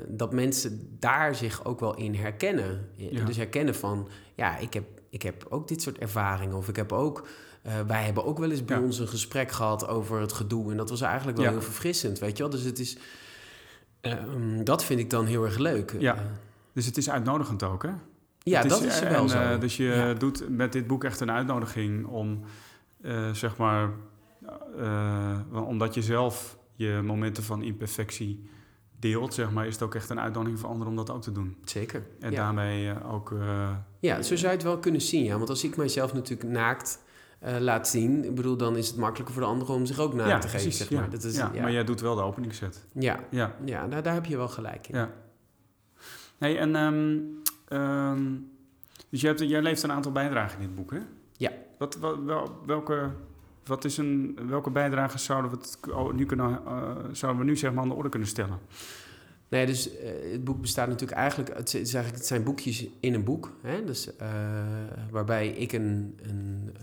dat 0.07 0.33
mensen 0.33 0.97
daar 0.99 1.35
zich 1.35 1.65
ook 1.65 1.79
wel 1.79 1.95
in 1.95 2.15
herkennen. 2.15 2.89
Ja. 2.95 3.25
Dus 3.25 3.37
herkennen 3.37 3.75
van, 3.75 4.09
ja, 4.35 4.57
ik 4.57 4.73
heb, 4.73 4.85
ik 5.09 5.21
heb 5.21 5.45
ook 5.49 5.67
dit 5.67 5.81
soort 5.81 5.97
ervaringen. 5.97 6.57
Of 6.57 6.67
ik 6.67 6.75
heb 6.75 6.91
ook, 6.91 7.27
eh, 7.67 7.79
wij 7.87 8.03
hebben 8.05 8.25
ook 8.25 8.37
wel 8.39 8.51
eens 8.51 8.65
bij 8.65 8.77
Ja. 8.77 8.83
ons 8.83 8.99
een 8.99 9.07
gesprek 9.07 9.51
gehad 9.51 9.87
over 9.87 10.19
het 10.19 10.33
gedoe. 10.33 10.71
En 10.71 10.77
dat 10.77 10.89
was 10.89 11.01
eigenlijk 11.01 11.37
wel 11.37 11.45
Ja. 11.45 11.51
heel 11.51 11.61
verfrissend, 11.61 12.19
weet 12.19 12.37
je 12.37 12.43
wel. 12.43 12.51
Dus 12.51 12.63
het 12.63 12.79
is, 12.79 12.97
ehm, 14.01 14.63
dat 14.63 14.83
vind 14.83 14.99
ik 14.99 15.09
dan 15.09 15.25
heel 15.25 15.43
erg 15.45 15.57
leuk. 15.57 15.95
Ja. 15.99 16.15
Eh, 16.15 16.21
dus 16.73 16.85
het 16.85 16.97
is 16.97 17.09
uitnodigend 17.09 17.63
ook, 17.63 17.83
hè? 17.83 17.89
ja 18.39 18.61
dat 18.63 18.81
is 18.83 18.99
wel 18.99 19.09
en, 19.23 19.29
zo. 19.29 19.37
eh, 19.39 19.59
dus 19.59 19.77
je 19.77 19.83
Ja. 19.83 20.13
doet 20.13 20.49
met 20.49 20.71
dit 20.71 20.87
boek 20.87 21.03
echt 21.03 21.19
een 21.19 21.31
uitnodiging 21.31 22.05
om, 22.05 22.39
eh, 23.01 23.31
zeg 23.31 23.57
maar, 23.57 23.89
eh, 24.77 25.39
omdat 25.67 25.93
je 25.93 26.01
zelf 26.01 26.57
je 26.75 27.01
momenten 27.03 27.43
van 27.43 27.61
imperfectie 27.63 28.49
deelt, 28.99 29.33
zeg 29.33 29.51
maar, 29.51 29.67
is 29.67 29.73
het 29.73 29.83
ook 29.83 29.95
echt 29.95 30.09
een 30.09 30.19
uitnodiging 30.19 30.59
voor 30.59 30.69
anderen 30.69 30.89
om 30.91 30.95
dat 30.97 31.09
ook 31.09 31.21
te 31.21 31.31
doen. 31.31 31.57
Zeker. 31.63 32.03
En 32.19 32.31
ja. 32.31 32.37
daarmee 32.37 32.89
eh, 32.89 33.13
ook, 33.13 33.31
eh, 33.31 33.69
Ja, 33.99 34.21
zo 34.21 34.35
zou 34.35 34.47
je 34.51 34.57
het 34.57 34.65
wel 34.65 34.77
kunnen 34.79 35.01
zien. 35.01 35.23
Ja. 35.23 35.37
Want 35.37 35.49
als 35.49 35.63
ik 35.63 35.77
mijzelf 35.77 36.13
natuurlijk 36.13 36.49
naakt 36.49 36.99
eh, 37.39 37.57
laat 37.59 37.87
zien, 37.87 38.23
ik 38.25 38.35
bedoel, 38.35 38.57
dan 38.57 38.75
is 38.77 38.87
het 38.87 38.97
makkelijker 38.97 39.33
voor 39.33 39.43
de 39.43 39.49
anderen 39.49 39.73
om 39.73 39.85
zich 39.85 39.99
ook 39.99 40.13
ja, 40.13 40.17
te 40.19 40.29
geven. 40.33 40.49
precies, 40.49 40.77
Zeg 40.77 40.89
ja. 40.89 40.99
maar. 40.99 41.09
Dat 41.09 41.23
is, 41.23 41.35
ja, 41.37 41.51
ja, 41.53 41.61
maar 41.61 41.71
jij 41.71 41.83
doet 41.83 42.01
wel 42.01 42.15
de 42.15 42.21
openingszet. 42.21 42.85
ja, 42.93 43.19
Ja, 43.29 43.55
ja 43.65 43.85
nou, 43.85 44.01
daar 44.01 44.13
heb 44.13 44.25
je 44.25 44.37
wel 44.37 44.47
gelijk 44.47 44.87
in. 44.87 44.97
ja. 44.97 45.09
Hey, 46.37 46.57
en 46.59 46.75
ehm, 46.75 47.17
ehm, 47.67 48.31
dus 49.09 49.21
jij, 49.21 49.29
hebt, 49.29 49.49
jij 49.49 49.61
leeft 49.61 49.83
een 49.83 49.91
aantal 49.91 50.11
bijdragen 50.11 50.59
in 50.61 50.65
dit 50.67 50.75
boek, 50.75 50.91
hè? 50.91 50.99
Ja. 51.37 51.51
Wat, 51.77 51.97
wel- 51.99 52.23
wel, 52.25 52.61
welke, 52.65 53.09
wat 53.65 53.85
is 53.85 53.97
een, 53.97 54.39
welke 54.47 54.69
bijdragen 54.69 55.19
zouden 55.19 55.51
we, 55.51 55.57
het, 55.57 55.79
oh, 55.91 56.13
nu 56.13 56.25
kunnen, 56.25 56.59
eh, 56.65 56.95
zouden 57.11 57.41
we 57.41 57.47
nu 57.49 57.55
zeg 57.57 57.73
maar 57.73 57.83
aan 57.83 57.89
de 57.89 57.95
orde 57.95 58.09
kunnen 58.09 58.27
stellen? 58.29 58.59
Nee, 59.49 59.65
dus 59.65 59.97
eh, 59.97 60.31
het 60.31 60.43
boek 60.43 60.61
bestaat 60.61 60.87
natuurlijk 60.87 61.19
eigenlijk, 61.19 61.57
het, 61.57 61.73
is 61.73 61.93
eigenlijk, 61.93 62.15
het 62.15 62.25
zijn 62.25 62.43
boekjes 62.43 62.87
in 62.99 63.13
een 63.13 63.23
boek. 63.23 63.51
Hè? 63.61 63.83
Dus, 63.83 64.15
eh, 64.15 64.29
waarbij 65.11 65.47
ik 65.47 65.71
een, 65.71 66.19
een, 66.21 66.75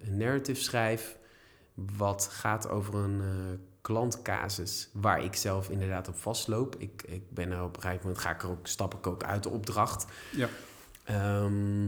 een, 0.00 0.16
narrative 0.16 0.62
schrijf 0.62 1.16
wat 1.74 2.28
gaat 2.32 2.68
over 2.68 2.94
een 2.94 3.20
eh, 3.20 3.58
klantcasus 3.80 4.88
waar 4.92 5.24
ik 5.24 5.34
zelf 5.34 5.70
inderdaad 5.70 6.08
op 6.08 6.16
vastloop. 6.16 6.76
Ik, 6.78 7.02
ik 7.06 7.22
ben 7.30 7.50
er 7.50 7.62
op 7.62 7.76
een 7.76 7.82
gegeven 7.82 8.06
moment, 8.06 8.22
ga 8.22 8.30
ik 8.30 8.42
er 8.42 8.50
ook, 8.50 8.66
stap 8.66 8.94
ik 8.94 9.06
ook 9.06 9.24
uit 9.24 9.42
de 9.42 9.48
opdracht. 9.48 10.06
Ja. 10.32 10.48
Ehm, 11.04 11.86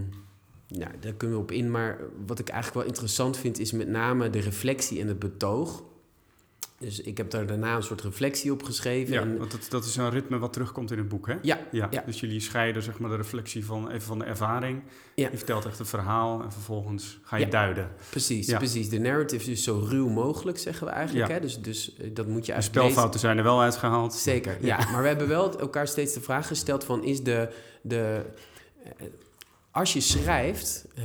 nou, 0.69 0.93
daar 1.01 1.13
kunnen 1.13 1.37
we 1.37 1.43
op 1.43 1.53
in. 1.53 1.71
Maar 1.71 1.99
wat 2.27 2.39
ik 2.39 2.49
eigenlijk 2.49 2.81
wel 2.81 2.89
interessant 2.89 3.37
vind, 3.37 3.59
is 3.59 3.73
met 3.73 3.89
name 3.89 4.31
de 4.31 4.41
reflectie 4.41 5.01
en 5.01 5.09
het 5.09 5.19
betoog. 5.19 5.83
Dus 6.81 7.01
ik 7.01 7.17
heb 7.17 7.31
daar 7.31 7.47
daarna 7.47 7.77
een 7.77 7.83
soort 7.83 8.01
reflectie 8.01 8.53
op 8.53 8.63
geschreven. 8.63 9.13
Ja, 9.15 9.21
en, 9.21 9.39
want 9.39 9.51
dat, 9.51 9.67
dat 9.69 9.85
is 9.85 9.97
een 9.97 10.11
ritme 10.11 10.39
wat 10.39 10.53
terugkomt 10.53 10.91
in 10.91 10.99
het 10.99 11.09
boek, 11.09 11.27
hè? 11.27 11.35
ja, 11.43 11.59
Ja, 11.71 11.89
Ja. 11.91 12.03
dus 12.07 12.21
jullie 12.21 12.41
scheiden 12.41 12.83
zeg 12.83 12.99
maar 12.99 13.11
de 13.11 13.17
reflectie 13.17 13.65
van, 13.65 13.89
even 13.91 14.01
van 14.03 14.19
de 14.19 14.25
ervaring. 14.25 14.83
Ja. 15.15 15.29
Je 15.31 15.37
vertelt 15.37 15.67
echt 15.67 15.79
het 15.79 15.89
verhaal 15.89 16.43
en 16.43 16.53
vervolgens 16.53 17.19
ga 17.23 17.37
je 17.37 17.45
Ja. 17.45 17.51
duiden. 17.51 17.91
Precies, 18.11 18.47
Ja. 18.47 18.59
precies. 18.59 18.89
De 18.89 18.99
narrative 18.99 19.41
is 19.43 19.47
dus 19.47 19.65
zo 19.65 19.87
ruw 19.89 20.09
mogelijk, 20.09 20.59
zeggen 20.59 20.87
we 20.87 20.93
eigenlijk. 20.93 21.31
Hè? 21.31 21.41
Dus, 21.41 21.59
dus 21.61 21.97
eh, 21.97 22.11
dat 22.15 22.27
moet 22.27 22.41
je 22.47 22.51
De 22.51 22.55
uit 22.55 22.65
spelfouten 22.65 23.21
zijn 23.21 23.39
er 23.39 23.45
wel 23.45 23.61
uitgehaald. 23.61 24.15
Zeker, 24.15 24.57
ja. 24.61 24.77
Maar 24.91 25.03
we 25.03 25.09
hebben 25.09 25.29
wel 25.29 25.59
elkaar 25.59 25.89
steeds 25.89 26.15
de 26.15 26.21
vraag 26.21 26.47
gesteld 26.47 26.85
van... 26.85 27.05
is 27.05 27.23
de... 27.23 27.49
de 27.83 28.25
eh, 28.85 29.07
als 29.73 29.93
je 29.93 30.01
schrijft, 30.01 30.87
eh, 30.95 31.05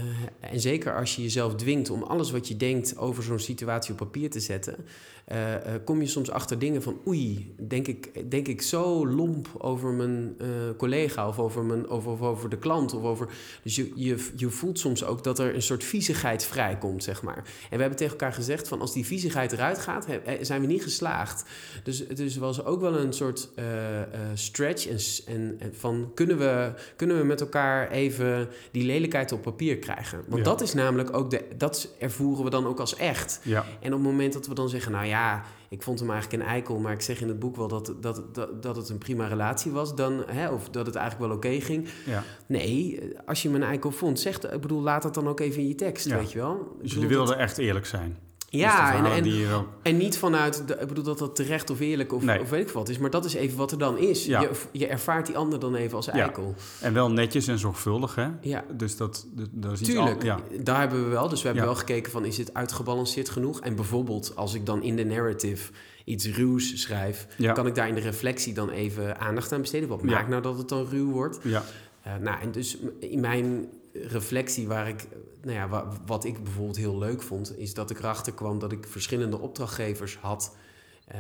en 0.52 0.60
zeker 0.60 0.96
als 0.98 1.16
je 1.16 1.22
jezelf 1.22 1.56
dwingt 1.56 1.90
om 1.90 2.04
alles 2.04 2.32
wat 2.32 2.48
je 2.48 2.58
denkt 2.58 2.98
over 2.98 3.24
zo'n 3.24 3.40
situatie 3.40 3.92
op 3.92 3.98
papier 3.98 4.30
te 4.30 4.40
zetten, 4.40 4.86
eh, 5.26 5.56
eh, 5.56 5.82
kom 5.84 6.02
je 6.02 6.08
soms 6.08 6.32
achter 6.32 6.60
dingen 6.60 6.82
van 6.84 7.00
oei, 7.08 7.56
denk 7.68 7.88
ik, 7.88 8.32
denk 8.32 8.48
ik 8.48 8.62
zo 8.62 9.08
lomp 9.08 9.48
over 9.58 9.92
mijn 9.94 10.36
eh, 10.38 10.48
collega 10.78 11.28
of 11.28 11.40
over, 11.40 11.64
mijn, 11.64 11.88
over, 11.88 12.12
of 12.12 12.22
over 12.22 12.50
de 12.50 12.58
klant. 12.58 12.94
Of 12.94 13.04
over, 13.04 13.28
dus 13.64 13.76
je, 13.76 13.92
je, 13.96 14.30
je 14.36 14.50
voelt 14.50 14.80
soms 14.80 15.04
ook 15.04 15.24
dat 15.24 15.40
er 15.40 15.56
een 15.56 15.62
soort 15.62 15.84
viezigheid 15.84 16.46
vrijkomt, 16.46 17.04
zeg 17.04 17.22
maar. 17.22 17.38
En 17.38 17.44
we 17.70 17.78
hebben 17.78 17.96
tegen 17.96 18.12
elkaar 18.12 18.34
gezegd 18.34 18.68
van 18.68 18.82
als 18.82 18.94
die 18.94 19.06
viezigheid 19.06 19.52
eruit 19.52 19.78
gaat, 19.78 20.06
zijn 20.42 20.62
we 20.62 20.68
niet 20.68 20.84
geslaagd. 20.84 21.46
Dus, 21.84 22.08
dus 22.08 22.36
er 22.36 22.42
was 22.42 22.64
ook 22.66 22.82
wel 22.82 22.98
een 22.98 23.14
soort 23.14 23.50
stretch 24.34 24.88
en, 24.88 25.00
en, 25.36 25.56
en 25.60 25.76
van 25.76 26.12
kunnen 26.14 26.38
we, 26.38 26.74
kunnen 26.96 27.18
we 27.18 27.24
met 27.24 27.42
elkaar 27.42 27.92
even 27.92 28.48
die 28.72 28.86
lelijkheid 28.86 29.32
op 29.32 29.42
papier 29.42 29.78
krijgen. 29.78 30.24
Want 30.28 30.38
Ja. 30.38 30.52
dat 30.52 30.62
is 30.62 30.74
namelijk 30.74 31.18
ook 31.18 31.30
de, 31.30 31.46
dat 31.58 31.90
ervoeren 32.00 32.44
we 32.44 32.50
dan 32.50 32.68
ook 32.68 32.80
als 32.80 32.96
echt. 32.96 33.40
Ja, 33.44 33.66
En 33.80 33.94
op 33.94 34.00
het 34.00 34.10
moment 34.10 34.34
dat 34.34 34.48
we 34.48 34.54
dan 34.54 34.70
zeggen, 34.70 34.92
nou 34.92 35.06
ja, 35.06 35.15
ik 35.70 35.84
vond 35.84 36.00
hem 36.00 36.12
eigenlijk 36.12 36.44
een 36.44 36.50
eikel, 36.50 36.80
maar 36.80 36.94
ik 36.94 37.02
zeg 37.02 37.22
in 37.22 37.28
het 37.28 37.40
boek 37.40 37.56
wel 37.56 37.68
dat, 37.68 37.94
dat, 38.02 38.36
dat, 38.36 38.64
dat 38.64 38.76
het 38.76 38.90
een 38.90 38.98
prima 38.98 39.28
relatie 39.28 39.72
was, 39.72 39.96
dan, 39.96 40.24
hè, 40.28 40.50
of 40.50 40.70
dat 40.70 40.86
het 40.86 40.96
eigenlijk 40.96 41.28
wel 41.28 41.38
oké 41.38 41.62
ging. 41.62 41.88
ja. 42.06 42.24
Nee, 42.48 43.00
als 43.26 43.42
je 43.42 43.48
hem 43.50 43.62
een 43.62 43.68
eikel 43.68 43.92
vond, 43.92 44.20
zeg, 44.20 44.40
ik 44.40 44.62
bedoel, 44.62 44.82
laat 44.82 45.02
dat 45.02 45.14
dan 45.14 45.28
ook 45.28 45.40
even 45.40 45.62
in 45.62 45.68
je 45.68 45.76
tekst, 45.76 46.06
Ja. 46.06 46.18
weet 46.18 46.32
je 46.32 46.38
wel. 46.38 46.78
Dus 46.82 46.94
jullie 46.94 47.08
wilden 47.08 47.38
echt 47.38 47.58
eerlijk 47.58 47.86
zijn. 47.86 48.18
Dus 48.50 48.60
Ja, 48.64 48.96
en, 48.96 49.06
en, 49.12 49.24
die 49.24 49.40
je 49.40 49.54
ook... 49.54 49.68
en 49.82 49.98
niet 49.98 50.18
vanuit, 50.18 50.68
de, 50.68 50.78
ik 50.82 50.88
bedoel 50.88 51.04
dat 51.04 51.18
dat 51.18 51.36
terecht 51.36 51.70
of 51.70 51.80
eerlijk 51.80 52.14
of, 52.14 52.24
Nee. 52.24 52.40
of 52.42 52.50
weet 52.50 52.68
ik 52.68 52.74
wat 52.74 52.90
is, 52.90 52.98
maar 52.98 53.10
dat 53.10 53.26
is 53.26 53.34
even 53.34 53.58
wat 53.58 53.72
er 53.72 53.78
dan 53.78 53.98
is. 53.98 54.26
Ja. 54.26 54.42
Je, 54.42 54.50
je 54.72 54.88
ervaart 54.88 55.26
die 55.26 55.38
ander 55.38 55.60
dan 55.60 55.76
even 55.76 55.96
als 55.96 56.08
eikel. 56.08 56.56
En 56.82 56.94
wel 56.94 57.12
netjes 57.12 57.48
en 57.48 57.60
zorgvuldig, 57.60 58.16
hè? 58.16 58.28
Ja. 58.42 58.64
Dus 58.74 58.98
dat, 58.98 59.26
dat, 59.52 59.72
is 59.72 59.80
iets 59.80 59.90
Tuurlijk, 59.90 60.20
al- 60.20 60.26
ja. 60.26 60.40
daar 60.60 60.80
hebben 60.80 61.04
we 61.04 61.10
wel. 61.10 61.30
Dus 61.30 61.42
we 61.42 61.48
hebben 61.48 61.66
wel 61.66 61.76
gekeken 61.76 62.12
van, 62.12 62.26
is 62.26 62.38
het 62.38 62.54
uitgebalanceerd 62.54 63.30
genoeg? 63.30 63.60
En 63.62 63.76
bijvoorbeeld, 63.76 64.36
als 64.36 64.54
ik 64.54 64.66
dan 64.66 64.84
in 64.84 64.96
de 64.96 65.06
narrative 65.06 65.72
iets 66.06 66.26
ruws 66.28 66.82
schrijf... 66.82 67.28
Kan 67.54 67.68
ik 67.68 67.76
daar 67.76 67.88
in 67.88 67.96
de 67.96 68.02
reflectie 68.02 68.54
dan 68.54 68.70
even 68.70 69.20
aandacht 69.20 69.52
aan 69.52 69.62
besteden. 69.62 69.90
Wat 69.90 70.04
maakt 70.04 70.30
nou 70.30 70.42
dat 70.42 70.58
het 70.58 70.70
dan 70.70 70.88
ruw 70.90 71.12
wordt? 71.12 71.40
Ja, 71.44 71.64
Eh, 72.02 72.12
nou, 72.22 72.42
en 72.42 72.52
dus 72.52 72.78
in 73.00 73.20
mijn 73.20 73.66
reflectie 74.08 74.68
waar 74.68 74.88
ik... 74.88 75.08
Nou 75.42 75.58
ja, 75.58 75.68
wa- 75.68 75.88
wat 76.06 76.24
ik 76.26 76.44
bijvoorbeeld 76.44 76.78
heel 76.78 76.98
leuk 76.98 77.22
vond... 77.22 77.58
is 77.58 77.74
dat 77.74 77.90
ik 77.90 78.00
erachter 78.00 78.34
kwam 78.34 78.60
dat 78.60 78.72
ik 78.72 78.86
verschillende 78.88 79.40
opdrachtgevers 79.40 80.18
had... 80.18 80.56
eh, 81.08 81.18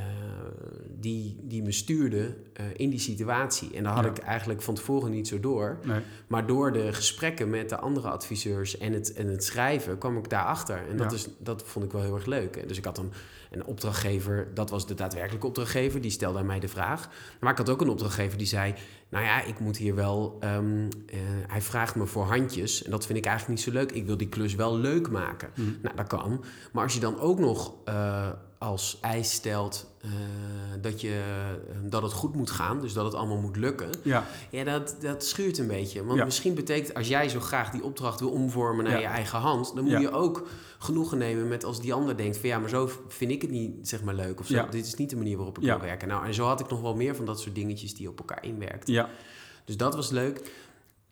die, 0.89 1.37
die 1.43 1.61
me 1.63 1.71
stuurden 1.71 2.35
eh, 2.53 2.65
in 2.75 2.89
die 2.89 2.99
situatie. 2.99 3.73
En 3.73 3.83
daar 3.83 3.93
had 3.93 4.03
Ja. 4.03 4.09
ik 4.09 4.17
eigenlijk 4.17 4.61
van 4.61 4.73
tevoren 4.75 5.11
niet 5.11 5.27
zo 5.27 5.39
door. 5.39 5.79
nee. 5.85 5.99
Maar 6.27 6.47
door 6.47 6.71
de 6.71 6.93
gesprekken 6.93 7.49
met 7.49 7.69
de 7.69 7.77
andere 7.79 8.09
adviseurs 8.09 8.77
en 8.77 8.93
het, 8.93 9.13
en 9.13 9.27
het 9.27 9.43
schrijven 9.43 9.97
kwam 9.97 10.17
ik 10.17 10.29
daarachter. 10.29 10.87
En 10.89 10.97
dat, 10.97 11.11
Ja. 11.11 11.17
is, 11.17 11.27
dat 11.37 11.63
vond 11.65 11.85
ik 11.85 11.91
wel 11.91 12.01
heel 12.01 12.15
erg 12.15 12.25
leuk. 12.25 12.55
En 12.55 12.67
Dus 12.67 12.77
ik 12.77 12.85
had 12.85 12.97
een, 12.97 13.11
een 13.51 13.65
opdrachtgever, 13.65 14.47
dat 14.53 14.69
was 14.69 14.87
de 14.87 14.93
daadwerkelijke 14.93 15.47
opdrachtgever, 15.47 16.01
die 16.01 16.11
stelde 16.11 16.39
aan 16.39 16.45
mij 16.45 16.59
de 16.59 16.67
vraag. 16.67 17.09
Maar 17.39 17.51
ik 17.51 17.57
had 17.57 17.69
ook 17.69 17.81
een 17.81 17.89
opdrachtgever 17.89 18.37
die 18.37 18.47
zei: 18.47 18.73
Nou 19.15 19.27
ja, 19.27 19.41
ik 19.43 19.59
moet 19.59 19.77
hier 19.77 19.95
wel. 19.95 20.37
ehm, 20.39 20.89
eh, 21.07 21.19
hij 21.47 21.61
vraagt 21.61 21.95
me 21.95 22.05
voor 22.05 22.23
handjes. 22.23 22.83
En 22.83 22.91
dat 22.91 23.05
vind 23.05 23.17
ik 23.17 23.25
eigenlijk 23.25 23.57
niet 23.57 23.67
zo 23.67 23.79
leuk. 23.79 23.91
Ik 23.91 24.05
wil 24.05 24.17
die 24.17 24.29
klus 24.29 24.55
wel 24.55 24.77
leuk 24.77 25.09
maken. 25.09 25.49
Hm. 25.53 25.61
Nou, 25.81 25.95
dat 25.95 26.07
kan. 26.07 26.43
Maar 26.71 26.83
als 26.83 26.93
je 26.93 26.99
dan 26.99 27.19
ook 27.19 27.39
nog 27.39 27.73
eh, 27.85 28.29
als 28.65 28.97
eis 29.01 29.31
stelt 29.31 29.89
eh, 30.01 30.09
dat, 30.81 31.01
je, 31.01 31.21
eh, 31.69 31.75
dat 31.83 32.01
het 32.01 32.11
goed 32.13 32.35
moet 32.35 32.49
gaan, 32.51 32.81
dus 32.81 32.93
dat 32.93 33.05
het 33.05 33.13
allemaal 33.13 33.37
moet 33.37 33.55
lukken. 33.57 33.89
Ja, 34.01 34.25
Ja, 34.49 34.63
dat, 34.63 34.95
dat 35.01 35.25
schuurt 35.25 35.57
een 35.57 35.67
beetje. 35.67 36.05
Want 36.05 36.17
Ja. 36.19 36.25
misschien 36.25 36.53
betekent 36.55 36.93
als 36.93 37.07
jij 37.07 37.29
zo 37.29 37.39
graag 37.39 37.69
die 37.71 37.83
opdracht 37.83 38.19
wil 38.19 38.29
omvormen 38.29 38.83
naar 38.83 38.93
Ja. 38.93 38.99
je 38.99 39.05
eigen 39.05 39.39
hand, 39.39 39.71
dan 39.75 39.83
moet 39.83 39.91
Ja. 39.93 39.99
je 39.99 40.11
ook 40.11 40.47
genoegen 40.77 41.17
nemen 41.17 41.47
met 41.47 41.63
als 41.63 41.81
die 41.81 41.93
ander 41.93 42.17
denkt 42.17 42.37
van 42.37 42.49
ja, 42.49 42.59
maar 42.59 42.69
zo 42.69 42.89
vind 43.07 43.31
ik 43.31 43.41
het 43.41 43.51
niet 43.51 43.87
zeg 43.87 44.03
maar 44.03 44.15
leuk 44.15 44.39
of 44.39 44.47
zo. 44.47 44.53
Ja. 44.55 44.65
Dit 44.65 44.85
is 44.85 44.95
niet 44.95 45.09
de 45.09 45.15
manier 45.15 45.35
waarop 45.35 45.57
ik 45.57 45.63
Ja. 45.63 45.77
wil 45.77 45.85
werken. 45.87 46.07
Nou, 46.07 46.25
en 46.25 46.33
zo 46.33 46.45
had 46.45 46.59
ik 46.59 46.69
nog 46.69 46.81
wel 46.81 46.95
meer 46.95 47.15
van 47.15 47.25
dat 47.25 47.39
soort 47.39 47.55
dingetjes 47.55 47.95
die 47.95 48.09
op 48.09 48.19
elkaar 48.19 48.43
inwerkten. 48.45 48.93
ja. 48.93 49.09
Dus 49.65 49.77
dat 49.77 49.95
was 49.95 50.09
leuk. 50.09 50.51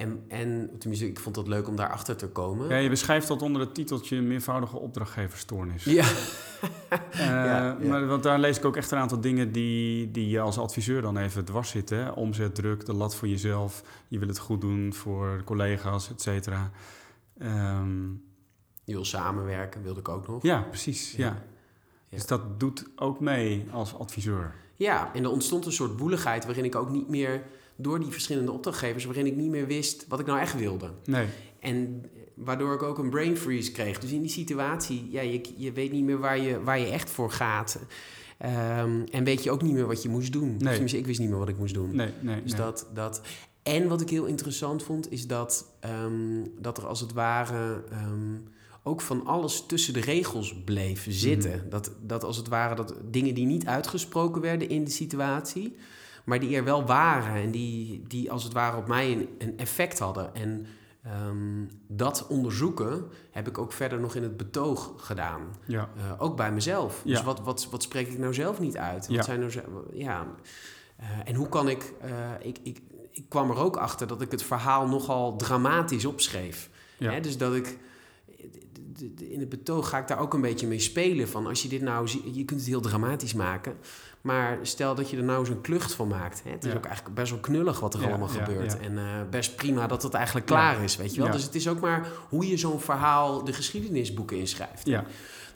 En, 0.03 0.23
en 0.27 0.69
tenminste, 0.79 1.07
ik 1.07 1.19
vond 1.19 1.35
het 1.35 1.47
leuk 1.47 1.67
om 1.67 1.75
daarachter 1.75 2.15
te 2.15 2.27
komen. 2.27 2.69
ja, 2.69 2.75
je 2.77 2.89
beschrijft 2.89 3.27
dat 3.27 3.41
onder 3.41 3.61
het 3.61 3.73
titeltje 3.75 4.21
meervoudige 4.21 4.77
opdrachtgeverstoornis. 4.77 5.83
Ja. 5.83 6.05
Eh, 6.89 7.19
Ja, 7.27 7.45
ja. 7.45 7.77
Maar, 7.89 8.05
want 8.07 8.23
daar 8.23 8.39
lees 8.39 8.57
ik 8.57 8.65
ook 8.65 8.75
echt 8.75 8.91
een 8.91 8.97
aantal 8.97 9.21
dingen 9.21 9.51
die, 9.51 10.11
die 10.11 10.29
je 10.29 10.39
als 10.39 10.57
adviseur 10.57 11.01
dan 11.01 11.17
even 11.17 11.45
dwars 11.45 11.69
zitten. 11.69 11.97
Hè? 11.97 12.09
Omzetdruk, 12.09 12.85
de 12.85 12.93
lat 12.93 13.15
voor 13.15 13.27
jezelf. 13.27 13.83
Je 14.07 14.19
wil 14.19 14.27
het 14.27 14.39
goed 14.39 14.61
doen 14.61 14.93
voor 14.93 15.41
collega's, 15.45 16.09
et 16.09 16.21
cetera. 16.21 16.71
Ehm, 17.37 18.01
Je 18.83 18.93
wil 18.93 19.05
samenwerken, 19.05 19.83
wilde 19.83 19.99
ik 19.99 20.09
ook 20.09 20.27
nog. 20.27 20.43
ja, 20.43 20.61
precies. 20.61 21.11
Ja. 21.15 21.25
Ja. 21.25 21.41
Dus 22.09 22.25
dat 22.25 22.59
doet 22.59 22.85
ook 22.95 23.19
mee 23.19 23.65
als 23.71 23.95
adviseur. 23.97 24.53
Ja, 24.75 25.13
en 25.13 25.23
er 25.23 25.29
ontstond 25.29 25.65
een 25.65 25.71
soort 25.71 25.97
boeligheid 25.97 26.45
waarin 26.45 26.65
ik 26.65 26.75
ook 26.75 26.89
niet 26.89 27.09
meer, 27.09 27.43
door 27.75 27.99
die 27.99 28.11
verschillende 28.11 28.51
opdrachtgevers, 28.51 29.05
waarin 29.05 29.25
ik 29.25 29.35
niet 29.35 29.49
meer 29.49 29.67
wist 29.67 30.05
wat 30.07 30.19
ik 30.19 30.25
nou 30.25 30.39
echt 30.39 30.57
wilde. 30.57 30.89
Nee, 31.05 31.25
En 31.59 32.05
waardoor 32.33 32.73
ik 32.73 32.83
ook 32.83 32.97
een 32.97 33.09
brain 33.09 33.37
freeze 33.37 33.71
kreeg. 33.71 33.99
Dus 33.99 34.11
in 34.11 34.21
die 34.21 34.31
situatie, 34.31 35.07
ja, 35.11 35.21
je, 35.21 35.41
je 35.57 35.71
weet 35.71 35.91
niet 35.91 36.03
meer 36.03 36.19
waar 36.19 36.39
je, 36.39 36.63
waar 36.63 36.79
je 36.79 36.85
echt 36.85 37.09
voor 37.09 37.31
gaat. 37.31 37.79
Ehm, 38.37 39.03
en 39.11 39.23
weet 39.23 39.43
je 39.43 39.51
ook 39.51 39.61
niet 39.61 39.73
meer 39.73 39.87
wat 39.87 40.03
je 40.03 40.09
moest 40.09 40.31
doen. 40.31 40.49
Nee. 40.49 40.71
Tenminste, 40.71 40.97
ik 40.97 41.05
wist 41.05 41.19
niet 41.19 41.29
meer 41.29 41.39
wat 41.39 41.49
ik 41.49 41.57
moest 41.57 41.73
doen. 41.73 41.95
nee, 41.95 42.11
nee. 42.19 42.41
Dus 42.43 42.51
nee. 42.51 42.61
dat, 42.61 42.87
dat. 42.93 43.21
En 43.63 43.87
wat 43.87 44.01
ik 44.01 44.09
heel 44.09 44.25
interessant 44.25 44.83
vond, 44.83 45.11
is 45.11 45.27
dat, 45.27 45.65
ehm, 45.79 46.45
dat 46.59 46.77
er 46.77 46.87
als 46.87 46.99
het 46.99 47.13
ware 47.13 47.83
ehm, 47.89 48.37
ook 48.83 49.01
van 49.01 49.25
alles 49.25 49.65
tussen 49.65 49.93
de 49.93 50.01
regels 50.01 50.55
bleef 50.65 51.05
zitten. 51.09 51.69
Dat, 51.69 51.91
dat 52.01 52.23
als 52.23 52.37
het 52.37 52.47
ware 52.47 52.75
dat 52.75 52.95
dingen 53.11 53.33
die 53.33 53.45
niet 53.45 53.65
uitgesproken 53.65 54.41
werden 54.41 54.69
in 54.69 54.83
de 54.83 54.91
situatie, 54.91 55.75
maar 56.23 56.39
die 56.39 56.55
er 56.55 56.63
wel 56.63 56.85
waren 56.85 57.41
en 57.41 57.51
die, 57.51 58.03
die 58.07 58.31
als 58.31 58.43
het 58.43 58.53
ware 58.53 58.77
op 58.77 58.87
mij 58.87 59.11
een, 59.11 59.29
een 59.37 59.57
effect 59.57 59.99
hadden. 59.99 60.35
En 60.35 60.65
ehm, 61.03 61.65
dat 61.87 62.27
onderzoeken 62.27 63.05
heb 63.31 63.47
ik 63.47 63.57
ook 63.57 63.71
verder 63.71 63.99
nog 63.99 64.15
in 64.15 64.23
het 64.23 64.37
betoog 64.37 64.93
gedaan. 64.97 65.41
Ja. 65.67 65.89
Eh, 65.97 66.11
ook 66.21 66.35
bij 66.37 66.51
mezelf. 66.51 67.01
Ja. 67.05 67.11
Dus 67.15 67.23
wat, 67.23 67.39
wat, 67.39 67.67
wat 67.71 67.83
spreek 67.83 68.07
ik 68.07 68.17
nou 68.17 68.33
zelf 68.33 68.59
niet 68.59 68.77
uit? 68.77 69.07
Wat 69.07 69.15
Ja. 69.15 69.21
zijn 69.21 69.39
nou 69.39 69.51
ze- 69.51 69.83
ja. 69.93 70.27
Eh, 70.95 71.05
en 71.25 71.35
hoe 71.35 71.49
kan 71.49 71.69
ik, 71.69 71.93
eh, 72.01 72.11
ik, 72.41 72.57
ik... 72.63 72.81
Ik 73.15 73.29
kwam 73.29 73.49
er 73.49 73.57
ook 73.57 73.77
achter 73.77 74.07
dat 74.07 74.21
ik 74.21 74.31
het 74.31 74.43
verhaal 74.43 74.87
nogal 74.87 75.35
dramatisch 75.35 76.05
opschreef. 76.05 76.69
Ja. 76.97 77.11
Hè, 77.11 77.19
dus 77.19 77.37
dat 77.37 77.53
ik... 77.55 77.77
In 79.17 79.39
het 79.39 79.49
betoog 79.49 79.89
ga 79.89 79.97
ik 79.97 80.07
daar 80.07 80.19
ook 80.19 80.33
een 80.33 80.41
beetje 80.41 80.67
mee 80.67 80.79
spelen. 80.79 81.27
Van 81.29 81.47
als 81.47 81.61
je 81.61 81.67
dit 81.67 81.81
nou... 81.81 82.09
Je 82.33 82.45
kunt 82.45 82.59
het 82.59 82.69
heel 82.69 82.81
dramatisch 82.81 83.33
maken. 83.33 83.75
Maar 84.23 84.57
stel 84.61 84.95
dat 84.95 85.09
je 85.09 85.17
er 85.17 85.23
nou 85.23 85.39
eens 85.39 85.49
een 85.49 85.61
klucht 85.61 85.93
van 85.93 86.07
maakt. 86.07 86.43
Hè? 86.43 86.51
Het 86.51 86.63
is 86.65 86.71
Ja. 86.71 86.77
ook 86.77 86.85
eigenlijk 86.85 87.15
best 87.15 87.31
wel 87.31 87.39
knullig 87.39 87.79
wat 87.79 87.93
er 87.93 88.01
Ja, 88.01 88.07
allemaal 88.07 88.27
gebeurt. 88.27 88.79
En 88.79 88.97
eh, 88.97 89.03
best 89.29 89.55
prima 89.55 89.87
dat 89.87 90.03
het 90.03 90.13
eigenlijk 90.13 90.45
klaar 90.45 90.83
is, 90.83 90.95
weet 90.95 91.15
je 91.15 91.21
wel. 91.21 91.31
Dus 91.31 91.43
het 91.43 91.55
is 91.55 91.67
ook 91.67 91.79
maar 91.79 92.07
hoe 92.29 92.47
je 92.47 92.57
zo'n 92.57 92.79
verhaal 92.79 93.43
de 93.43 93.53
geschiedenisboeken 93.53 94.37
inschrijft. 94.37 94.85
Ja. 94.87 95.03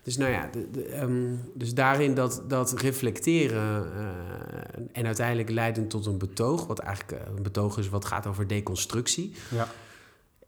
Dus 0.04 0.18
nou 0.18 0.32
ja, 0.32 0.50
de, 0.52 0.72
de, 0.72 0.84
ehm, 0.86 1.36
dus 1.54 1.74
daarin 1.74 2.14
dat, 2.16 2.44
dat 2.48 2.80
reflecteren 2.82 3.92
eh, 3.98 4.84
en 4.92 5.06
uiteindelijk 5.06 5.50
leidend 5.50 5.90
tot 5.90 6.06
een 6.06 6.18
betoog, 6.18 6.68
wat 6.68 6.80
eigenlijk 6.80 7.22
eh, 7.22 7.28
een 7.36 7.44
betoog 7.44 7.78
is 7.78 7.90
wat 7.90 8.06
gaat 8.06 8.28
over 8.28 8.48
deconstructie. 8.48 9.34
Ja. 9.50 9.68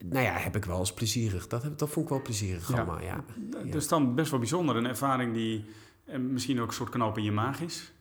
Nou 0.06 0.24
ja, 0.26 0.34
heb 0.34 0.56
ik 0.56 0.66
wel 0.66 0.80
eens 0.80 0.94
plezierig. 0.94 1.48
Dat, 1.48 1.64
heb, 1.64 1.78
dat 1.78 1.90
vond 1.90 2.06
ik 2.06 2.12
wel 2.12 2.22
plezierig 2.22 2.70
Ja. 2.70 2.76
allemaal, 2.76 3.02
ja. 3.02 3.24
Ja. 3.64 3.72
Dus 3.72 3.88
dan 3.88 4.16
best 4.16 4.30
wel 4.32 4.40
bijzonder. 4.40 4.76
Een 4.76 4.86
ervaring 4.88 5.34
die 5.34 5.66
misschien 6.18 6.62
ook 6.62 6.68
een 6.68 6.74
soort 6.74 6.90
knoop 6.90 7.18
in 7.18 7.24
je 7.24 7.32
maag 7.32 7.62
is. 7.62 7.92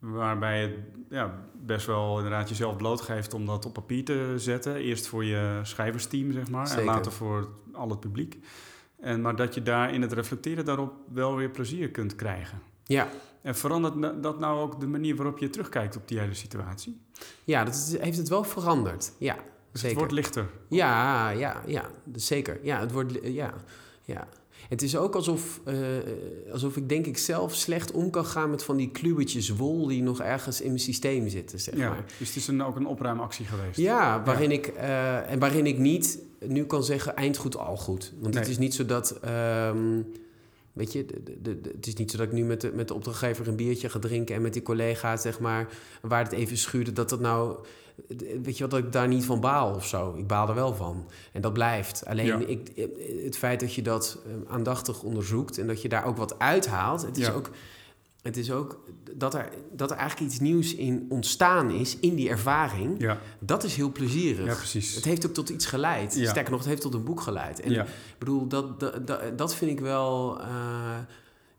Waarbij 0.00 0.60
je 0.60 0.78
ja, 1.10 1.38
best 1.54 1.86
wel 1.86 2.16
inderdaad 2.16 2.48
jezelf 2.48 2.76
blootgeeft 2.76 3.34
om 3.34 3.46
dat 3.46 3.66
op 3.66 3.72
papier 3.72 4.04
te 4.04 4.34
zetten. 4.36 4.74
Eerst 4.76 5.06
voor 5.06 5.24
je 5.24 5.60
schrijversteam, 5.62 6.32
zeg 6.32 6.50
maar. 6.50 6.78
En 6.78 6.84
later 6.84 7.12
voor 7.12 7.48
al 7.72 7.88
het 7.90 8.00
publiek. 8.00 8.38
En, 9.00 9.20
maar 9.20 9.36
dat 9.36 9.54
je 9.54 9.62
daar 9.62 9.94
in 9.94 10.02
het 10.02 10.12
reflecteren 10.12 10.64
daarop 10.64 10.92
wel 11.12 11.36
weer 11.36 11.50
plezier 11.50 11.90
kunt 11.90 12.14
krijgen. 12.14 12.60
Ja, 12.84 13.08
En 13.42 13.56
verandert 13.56 14.22
dat 14.22 14.38
nou 14.38 14.60
ook 14.60 14.80
de 14.80 14.86
manier 14.86 15.16
waarop 15.16 15.38
je 15.38 15.50
terugkijkt 15.50 15.96
op 15.96 16.08
die 16.08 16.18
hele 16.18 16.34
situatie? 16.34 17.00
ja 17.44 17.64
dat 17.64 17.74
is- 17.74 17.98
heeft 18.00 18.18
het 18.18 18.28
wel 18.28 18.44
veranderd. 18.44 19.12
Ja, 19.18 19.34
Dus 19.34 19.80
zeker. 19.80 19.88
het 19.88 19.96
wordt 19.98 20.12
lichter. 20.12 20.46
Ja, 20.68 21.28
ja, 21.30 21.62
ja, 21.66 21.84
dus 22.04 22.26
zeker. 22.26 22.58
Ja, 22.62 22.80
het 22.80 22.92
wordt, 22.92 23.18
ja, 23.22 23.54
ja. 24.02 24.28
Het 24.68 24.82
is 24.82 24.96
ook 24.96 25.14
alsof, 25.14 25.60
eh, 25.64 25.74
alsof 26.52 26.76
ik 26.76 26.88
denk 26.88 27.06
ik 27.06 27.18
zelf 27.18 27.54
slecht 27.54 27.92
om 27.92 28.10
kan 28.10 28.24
gaan 28.24 28.50
met 28.50 28.62
van 28.62 28.76
die 28.76 28.90
kluwetjes 28.90 29.48
wol 29.48 29.86
die 29.86 30.02
nog 30.02 30.20
ergens 30.20 30.60
in 30.60 30.66
mijn 30.66 30.78
systeem 30.80 31.28
zitten, 31.28 31.60
zeg 31.60 31.76
Ja, 31.76 31.88
maar. 31.88 32.04
dus 32.18 32.28
het 32.28 32.36
is 32.36 32.46
een, 32.48 32.62
ook 32.62 32.76
een 32.76 32.86
opruimactie 32.86 33.44
geweest. 33.46 33.76
Ja, 33.78 34.22
waarin 34.24 34.50
Ik, 34.50 34.66
eh, 34.66 35.30
en 35.30 35.38
waarin 35.38 35.66
ik 35.66 35.78
niet 35.78 36.18
nu 36.46 36.64
kan 36.64 36.84
zeggen 36.84 37.16
eind 37.16 37.36
goed, 37.36 37.56
al 37.56 37.76
goed. 37.76 38.12
Want 38.20 38.34
het 38.34 38.48
is 38.48 38.58
niet 38.58 38.74
zo 38.74 38.84
dat... 38.86 39.10
ehm, 39.10 40.02
Weet 40.80 40.92
je, 40.92 41.04
de, 41.06 41.22
de, 41.42 41.60
de- 41.60 41.70
het 41.76 41.86
is 41.86 41.94
niet 41.94 42.10
zo 42.10 42.16
dat 42.16 42.26
ik 42.26 42.32
nu 42.32 42.44
met 42.44 42.60
de, 42.60 42.72
met 42.74 42.88
de 42.88 42.94
opdrachtgever 42.94 43.48
een 43.48 43.56
biertje 43.56 43.88
ga 43.88 43.98
drinken 43.98 44.34
en 44.34 44.42
met 44.42 44.52
die 44.52 44.62
collega's, 44.62 45.22
zeg 45.22 45.38
maar, 45.40 45.68
waar 46.02 46.22
het 46.24 46.32
even 46.32 46.56
schuurde, 46.56 46.92
dat 46.92 47.08
dat 47.08 47.20
nou, 47.20 47.56
weet 48.42 48.56
je 48.56 48.62
wat, 48.62 48.70
dat 48.70 48.78
ik 48.84 48.92
daar 48.92 49.08
niet 49.08 49.24
van 49.24 49.40
baal 49.40 49.74
of 49.74 49.86
zo. 49.86 50.14
Ik 50.16 50.26
baal 50.26 50.48
er 50.48 50.54
wel 50.54 50.74
van. 50.74 51.06
En 51.32 51.40
dat 51.40 51.52
blijft. 51.52 52.04
Alleen 52.06 52.26
Ja. 52.26 52.38
ik, 52.46 52.88
het 53.24 53.36
feit 53.36 53.60
dat 53.60 53.74
je 53.74 53.82
dat 53.82 54.18
eh, 54.26 54.52
aandachtig 54.52 55.02
onderzoekt 55.02 55.58
en 55.58 55.66
dat 55.66 55.82
je 55.82 55.88
daar 55.88 56.04
ook 56.04 56.16
wat 56.16 56.38
uithaalt, 56.38 57.02
het 57.02 57.18
is 57.18 57.26
Ja. 57.26 57.32
ook, 57.32 57.50
het 58.22 58.36
is 58.36 58.50
ook 58.50 58.80
dat, 59.14 59.34
er, 59.34 59.48
dat 59.72 59.90
er 59.90 59.96
eigenlijk 59.96 60.30
iets 60.30 60.40
nieuws 60.40 60.74
in 60.74 61.06
ontstaan 61.08 61.70
is 61.70 61.96
in 61.98 62.14
die 62.14 62.28
ervaring. 62.28 62.94
Ja, 63.00 63.18
Dat 63.38 63.64
is 63.64 63.74
heel 63.76 63.92
plezierig. 63.92 64.46
ja 64.46 64.54
precies. 64.54 64.94
Het 64.94 65.04
heeft 65.04 65.26
ook 65.26 65.34
tot 65.34 65.48
iets 65.48 65.66
geleid. 65.66 66.14
Ja. 66.14 66.28
Sterker 66.30 66.50
nog, 66.50 66.60
het 66.60 66.68
heeft 66.68 66.82
tot 66.82 66.94
een 66.94 67.04
boek 67.04 67.20
geleid. 67.20 67.60
En 67.60 67.70
ja. 67.70 67.82
ik 67.84 67.90
bedoel, 68.18 68.46
dat, 68.46 68.80
dat, 68.80 69.06
dat, 69.06 69.38
dat 69.38 69.54
vind 69.54 69.70
ik 69.70 69.80
wel... 69.80 70.40
eh, 70.40 70.98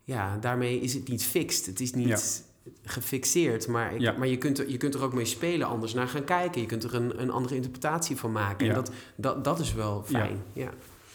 ja, 0.04 0.36
daarmee 0.40 0.80
is 0.80 0.94
het 0.94 1.08
niet 1.08 1.24
fixed. 1.24 1.66
Het 1.66 1.80
is 1.80 1.92
niet 1.92 2.44
gefixeerd. 2.84 3.68
Maar, 3.68 3.94
ik, 3.94 4.00
Ja. 4.00 4.12
maar 4.12 4.28
je, 4.28 4.38
kunt 4.38 4.58
er, 4.58 4.70
je 4.70 4.76
kunt 4.76 4.94
er 4.94 5.02
ook 5.02 5.12
mee 5.14 5.24
spelen, 5.24 5.66
anders 5.66 5.94
naar 5.94 6.08
gaan 6.08 6.24
kijken. 6.24 6.60
Je 6.60 6.66
kunt 6.66 6.84
er 6.84 6.94
een, 6.94 7.20
een 7.22 7.30
andere 7.30 7.54
interpretatie 7.54 8.16
van 8.16 8.32
maken. 8.32 8.66
Ja. 8.66 8.70
En 8.72 8.76
dat, 8.76 8.90
dat, 9.16 9.44
dat 9.44 9.58
is 9.58 9.72
wel 9.74 10.02
fijn. 10.06 10.42
Ja. 10.52 10.70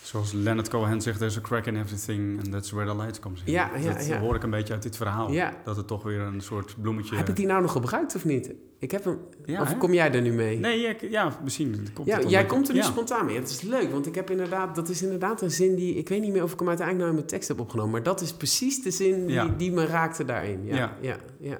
Zoals 0.08 0.32
Leonard 0.32 0.70
Cohen 0.70 1.02
zegt, 1.02 1.17
there's 1.20 1.38
a 1.38 1.41
crack 1.41 1.65
in 1.65 1.76
everything 1.76 2.39
and 2.39 2.52
that's 2.52 2.72
where 2.72 2.89
the 2.89 2.96
light 2.96 3.20
comes 3.20 3.41
in. 3.46 3.52
Ja, 3.52 3.72
ja, 3.76 3.93
dat 3.93 4.06
ja. 4.08 4.20
hoor 4.20 4.36
ik 4.36 4.43
een 4.43 4.50
beetje 4.50 4.74
uit 4.74 4.84
dit 4.84 4.98
verhaal. 4.98 5.32
Ja. 5.32 5.54
Dat 5.63 5.76
het 5.76 5.88
toch 5.88 6.04
weer 6.04 6.20
een 6.20 6.41
soort 6.41 6.76
bloemetje... 6.82 7.15
Heb 7.15 7.30
ik 7.30 7.36
die 7.36 7.46
nou 7.46 7.62
nog 7.62 7.72
gebruikt 7.72 8.15
of 8.15 8.26
niet? 8.26 8.54
Ik 8.80 8.91
heb 8.91 9.04
hem... 9.04 9.20
Ja, 9.46 9.62
of 9.62 9.67
hè? 9.67 9.78
kom 9.78 9.93
jij 9.93 10.12
er 10.12 10.22
nu 10.22 10.34
mee? 10.34 10.60
Nee, 10.60 10.80
ja, 10.80 10.93
ja 11.10 11.38
misschien 11.43 11.88
komt 11.93 12.08
Ja, 12.08 12.22
jij 12.22 12.46
komt 12.46 12.67
er 12.67 12.74
nu 12.74 12.82
spontaan 12.82 13.26
mee. 13.26 13.39
Dat 13.39 13.50
is 13.50 13.62
leuk, 13.62 13.91
want 13.91 14.06
ik 14.06 14.15
heb 14.15 14.30
inderdaad, 14.30 14.76
dat 14.76 14.89
is 14.89 15.02
inderdaad 15.02 15.41
een 15.41 15.52
zin 15.52 15.76
die, 15.76 15.96
ik 15.96 16.10
weet 16.10 16.22
niet 16.22 16.32
meer 16.32 16.43
of 16.43 16.54
ik 16.54 16.60
hem 16.60 16.67
uiteindelijk 16.67 17.08
nou 17.08 17.10
in 17.10 17.26
mijn 17.26 17.39
tekst 17.39 17.48
heb 17.48 17.60
opgenomen, 17.60 17.91
maar 17.91 18.04
dat 18.04 18.22
is 18.22 18.34
precies 18.34 18.84
de 18.84 18.91
zin 18.91 19.26
die, 19.26 19.56
die 19.56 19.72
me 19.72 19.86
raakte 19.86 20.26
daarin. 20.26 20.65
Ja, 20.65 20.98
Ja. 21.02 21.17
ja. 21.39 21.58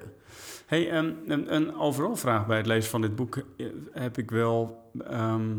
Hey, 0.66 0.92
een, 0.92 1.16
een, 1.26 1.54
een 1.54 1.76
overal 1.76 2.16
vraag 2.16 2.46
bij 2.46 2.56
het 2.56 2.66
lezen 2.66 2.90
van 2.90 3.00
dit 3.00 3.16
boek 3.16 3.36
eh, 3.56 3.66
heb 3.92 4.18
ik 4.18 4.30
wel... 4.30 4.82
ehm, 5.08 5.50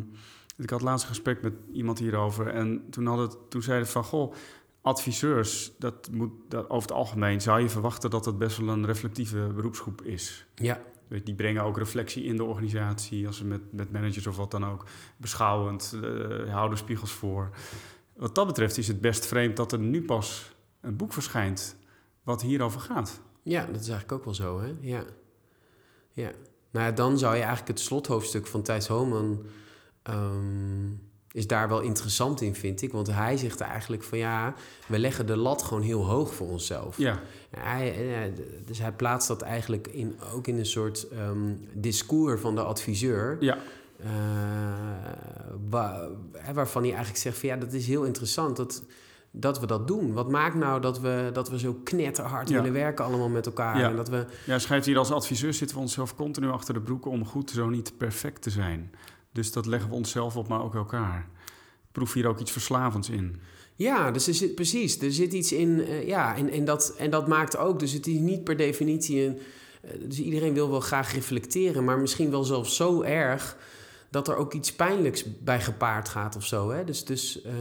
ik 0.60 0.70
had 0.70 0.82
laatst 0.82 1.04
een 1.04 1.10
gesprek 1.14 1.42
met 1.42 1.54
iemand 1.74 2.00
hierover 2.00 2.48
en 2.48 2.84
toen, 2.90 3.06
had 3.06 3.18
het, 3.18 3.38
toen 3.50 3.62
zeiden 3.62 3.88
van... 3.88 4.04
Goh, 4.04 4.34
adviseurs, 4.82 5.72
dat 5.78 6.10
moet, 6.12 6.32
dat, 6.48 6.70
over 6.70 6.90
het 6.90 6.98
algemeen 6.98 7.42
zou 7.42 7.62
je 7.62 7.70
verwachten 7.70 8.10
dat 8.10 8.26
het 8.26 8.38
best 8.38 8.58
wel 8.58 8.70
een 8.70 8.86
reflectieve 8.86 9.52
beroepsgroep 9.56 10.02
is. 10.02 10.46
ja. 10.56 10.82
Weet, 11.08 11.26
Die 11.26 11.36
brengen 11.36 11.64
ook 11.64 11.78
reflectie 11.78 12.24
in 12.24 12.36
de 12.36 12.44
organisatie, 12.44 13.28
als 13.28 13.38
ze 13.38 13.46
met, 13.46 13.74
met 13.74 13.92
managers 13.92 14.28
of 14.28 14.38
wat 14.38 14.52
dan 14.52 14.66
ook, 14.66 14.86
beschouwend, 15.18 15.98
eh, 16.04 16.54
houden 16.54 16.78
spiegels 16.78 17.12
voor. 17.12 17.50
Wat 18.16 18.36
dat 18.36 18.48
betreft 18.48 18.78
is 18.78 18.88
het 18.88 19.02
best 19.02 19.26
vreemd 19.26 19.58
dat 19.58 19.72
er 19.72 19.80
nu 19.80 20.04
pas 20.04 20.52
een 20.82 20.96
boek 20.96 21.14
verschijnt 21.14 21.78
wat 22.24 22.42
hierover 22.42 22.82
gaat. 22.82 23.22
Ja, 23.44 23.66
dat 23.66 23.82
is 23.82 23.90
eigenlijk 23.90 24.12
ook 24.12 24.26
wel 24.26 24.34
zo, 24.34 24.62
hè? 24.62 24.74
Ja. 24.80 25.04
ja. 26.12 26.32
Nou 26.72 26.86
ja, 26.86 26.92
dan 26.92 27.18
zou 27.18 27.34
je 27.34 27.40
eigenlijk 27.40 27.68
het 27.68 27.80
slothoofdstuk 27.80 28.48
van 28.48 28.62
Thijs 28.62 28.88
Homan... 28.88 29.46
ehm, 30.10 30.90
is 31.32 31.48
daar 31.48 31.68
wel 31.70 31.80
interessant 31.82 32.42
in, 32.42 32.56
vind 32.56 32.82
ik. 32.82 32.92
Want 32.92 33.08
hij 33.08 33.38
zegt 33.38 33.62
eigenlijk 33.62 34.04
van 34.04 34.18
ja, 34.18 34.54
we 34.88 35.00
leggen 35.00 35.26
de 35.26 35.38
lat 35.38 35.64
gewoon 35.64 35.84
heel 35.84 36.06
hoog 36.06 36.34
voor 36.34 36.48
onszelf. 36.48 36.98
Ja, 36.98 37.20
Hij, 37.58 37.92
eh, 38.24 38.32
dus 38.66 38.80
hij 38.80 38.92
plaatst 38.92 39.28
dat 39.28 39.42
eigenlijk 39.42 39.88
in, 39.88 40.16
ook 40.34 40.48
in 40.48 40.58
een 40.58 40.66
soort 40.66 41.08
ehm, 41.08 41.54
discours 41.74 42.42
van 42.42 42.56
de 42.56 42.64
adviseur. 42.64 43.38
ja, 43.40 43.58
eh, 44.00 44.10
wa- 45.70 46.08
hè, 46.38 46.54
waarvan 46.54 46.82
hij 46.82 46.92
eigenlijk 46.92 47.22
zegt 47.22 47.38
van 47.38 47.50
ja, 47.50 47.56
dat 47.56 47.74
is 47.74 47.88
heel 47.88 48.04
interessant 48.04 48.56
dat, 48.58 48.84
dat 49.32 49.60
we 49.60 49.66
dat 49.68 49.88
doen. 49.88 50.14
Wat 50.14 50.30
maakt 50.30 50.56
nou 50.56 50.82
dat 50.82 51.00
we, 51.00 51.30
dat 51.34 51.50
we 51.50 51.60
zo 51.60 51.74
knetterhard 51.84 52.50
Ja. 52.50 52.56
willen 52.56 52.74
werken 52.74 53.06
allemaal 53.06 53.30
met 53.30 53.46
elkaar? 53.46 53.78
Ja. 53.80 53.90
En 53.90 53.96
dat 53.96 54.10
we, 54.10 54.26
ja, 54.46 54.60
schrijft 54.60 54.86
hier 54.86 54.98
als 54.98 55.12
adviseur 55.12 55.54
zitten 55.54 55.76
we 55.78 55.82
onszelf 55.82 56.16
continu 56.16 56.50
achter 56.50 56.74
de 56.74 56.82
broek 56.82 57.06
om 57.06 57.26
goed 57.26 57.50
zo 57.52 57.70
niet 57.70 57.98
perfect 57.98 58.42
te 58.42 58.50
zijn. 58.50 58.92
Dus 59.32 59.52
dat 59.52 59.66
leggen 59.66 59.90
we 59.90 59.96
onszelf 59.96 60.36
op, 60.38 60.48
maar 60.48 60.64
ook 60.64 60.76
elkaar. 60.76 61.28
Proef 61.92 62.14
hier 62.14 62.28
ook 62.28 62.40
iets 62.40 62.52
verslavends 62.52 63.10
in. 63.10 63.40
ja, 63.76 64.12
dus 64.12 64.28
er 64.28 64.34
zit, 64.34 64.56
precies, 64.56 65.00
er 65.02 65.12
zit 65.12 65.34
iets 65.34 65.52
in. 65.52 65.82
eh, 65.86 66.08
ja, 66.08 66.36
en, 66.36 66.50
en, 66.50 66.66
dat, 66.66 66.96
en 66.98 67.10
dat 67.10 67.28
maakt 67.28 67.58
ook, 67.58 67.80
dus 67.80 67.92
het 67.92 68.08
is 68.08 68.20
niet 68.20 68.44
per 68.44 68.58
definitie 68.58 69.22
een. 69.22 69.38
eh, 69.82 69.92
dus 70.08 70.20
iedereen 70.20 70.54
wil 70.54 70.70
wel 70.70 70.80
graag 70.80 71.14
reflecteren, 71.14 71.84
maar 71.84 72.00
misschien 72.00 72.32
wel 72.32 72.44
zelfs 72.44 72.76
zo 72.76 73.02
erg 73.02 73.58
dat 74.12 74.28
er 74.28 74.36
ook 74.36 74.54
iets 74.54 74.74
pijnlijks 74.74 75.26
bij 75.40 75.62
gepaard 75.62 76.10
gaat 76.10 76.36
of 76.36 76.46
zo. 76.46 76.70
Hè? 76.70 76.84
Dus, 76.84 77.06
dus 77.06 77.42
eh, 77.42 77.54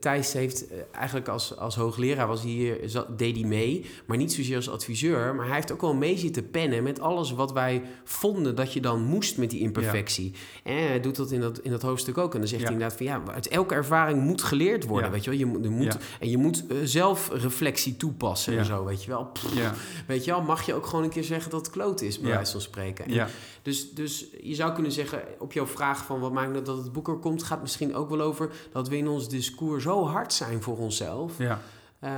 Thijs 0.00 0.32
heeft 0.32 0.68
eh, 0.68 0.78
eigenlijk 0.92 1.28
als, 1.28 1.56
als 1.56 1.74
hoogleraar 1.76 2.26
was 2.26 2.40
hij 2.42 2.50
hier, 2.50 2.76
zat- 2.84 3.18
deed 3.18 3.36
hij 3.36 3.44
mee, 3.44 3.84
maar 4.06 4.16
niet 4.16 4.32
zozeer 4.32 4.56
als 4.56 4.70
adviseur. 4.70 5.34
Maar 5.34 5.46
hij 5.46 5.54
heeft 5.54 5.72
ook 5.72 5.80
wel 5.80 5.94
mee 5.94 6.18
zitten 6.18 6.50
pennen 6.50 6.82
met 6.82 7.00
alles 7.00 7.32
wat 7.32 7.52
wij 7.52 7.82
vonden 8.04 8.54
dat 8.56 8.72
je 8.72 8.80
dan 8.80 9.02
moest 9.02 9.38
met 9.38 9.50
die 9.50 9.60
imperfectie. 9.60 10.32
En 10.64 10.76
hij 10.76 11.00
doet 11.00 11.16
dat 11.16 11.30
in 11.30 11.40
dat, 11.40 11.58
in 11.58 11.70
dat 11.70 11.82
hoofdstuk 11.82 12.18
ook. 12.18 12.32
En 12.34 12.38
dan 12.38 12.48
zegt 12.48 12.60
Ja. 12.62 12.66
hij 12.66 12.76
inderdaad 12.76 12.98
van 12.98 13.06
ja, 13.06 13.22
uit 13.32 13.48
elke 13.48 13.74
ervaring 13.74 14.20
moet 14.22 14.42
geleerd 14.42 14.84
worden. 14.86 15.06
Ja. 15.06 15.14
Weet 15.14 15.24
je 15.24 15.30
wel? 15.30 15.38
Je, 15.38 15.46
moet- 15.46 15.64
je 15.64 15.70
moet, 15.70 15.84
Ja. 15.92 15.98
En 16.20 16.30
je 16.30 16.36
moet 16.38 16.66
eh, 16.66 16.76
zelf 16.84 17.30
reflectie 17.32 17.96
toepassen 17.96 18.58
en 18.58 18.64
zo, 18.64 18.84
weet 18.84 19.04
je 19.04 19.10
wel. 19.10 19.24
Pff, 19.24 19.54
Ja, 19.56 19.74
weet 20.06 20.24
je 20.24 20.30
wel, 20.30 20.42
mag 20.42 20.66
je 20.66 20.74
ook 20.74 20.86
gewoon 20.86 21.04
een 21.04 21.10
keer 21.10 21.24
zeggen 21.24 21.50
dat 21.50 21.60
het 21.60 21.70
kloot 21.74 22.00
is, 22.00 22.20
bij 22.20 22.30
wijze 22.30 22.52
van 22.52 22.60
spreken. 22.60 23.04
En 23.06 23.28
dus, 23.62 23.90
dus 23.92 24.26
je 24.42 24.54
zou 24.54 24.72
kunnen 24.72 24.92
zeggen, 24.92 25.22
op 25.38 25.52
jouw 25.52 25.66
vraag 25.66 26.04
van 26.04 26.20
wat 26.20 26.32
maakt 26.32 26.52
nou 26.52 26.64
dat 26.64 26.76
het 26.76 26.92
boek 26.92 27.08
er 27.08 27.16
komt, 27.18 27.42
gaat 27.42 27.60
misschien 27.62 27.94
ook 27.94 28.10
wel 28.10 28.20
over 28.20 28.50
dat 28.72 28.88
we 28.88 28.96
in 28.96 29.08
ons 29.08 29.28
discours 29.28 29.58
zo 29.80 30.04
hard 30.06 30.32
zijn 30.32 30.62
voor 30.62 30.78
onszelf. 30.78 31.38
ja, 31.38 31.60
eh, 31.98 32.10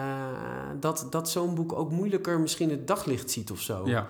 dat 0.81 1.07
dat 1.11 1.31
zo'n 1.31 1.55
boek 1.55 1.73
ook 1.73 1.91
moeilijker 1.91 2.41
misschien 2.41 2.71
het 2.71 2.87
daglicht 2.87 3.31
ziet 3.31 3.51
of 3.51 3.61
zo. 3.61 3.83
ja. 3.87 4.07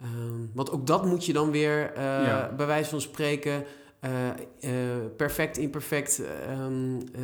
Ehm, 0.00 0.40
want 0.52 0.70
ook 0.70 0.86
dat 0.86 1.04
moet 1.04 1.26
je 1.26 1.32
dan 1.32 1.50
weer, 1.50 1.92
eh, 1.92 2.02
Ja. 2.04 2.52
bij 2.56 2.66
wijze 2.66 2.90
van 2.90 3.00
spreken, 3.00 3.64
eh, 4.00 4.10
perfect, 5.16 5.56
imperfect 5.56 6.22
ehm, 6.48 6.96
eh, 7.14 7.20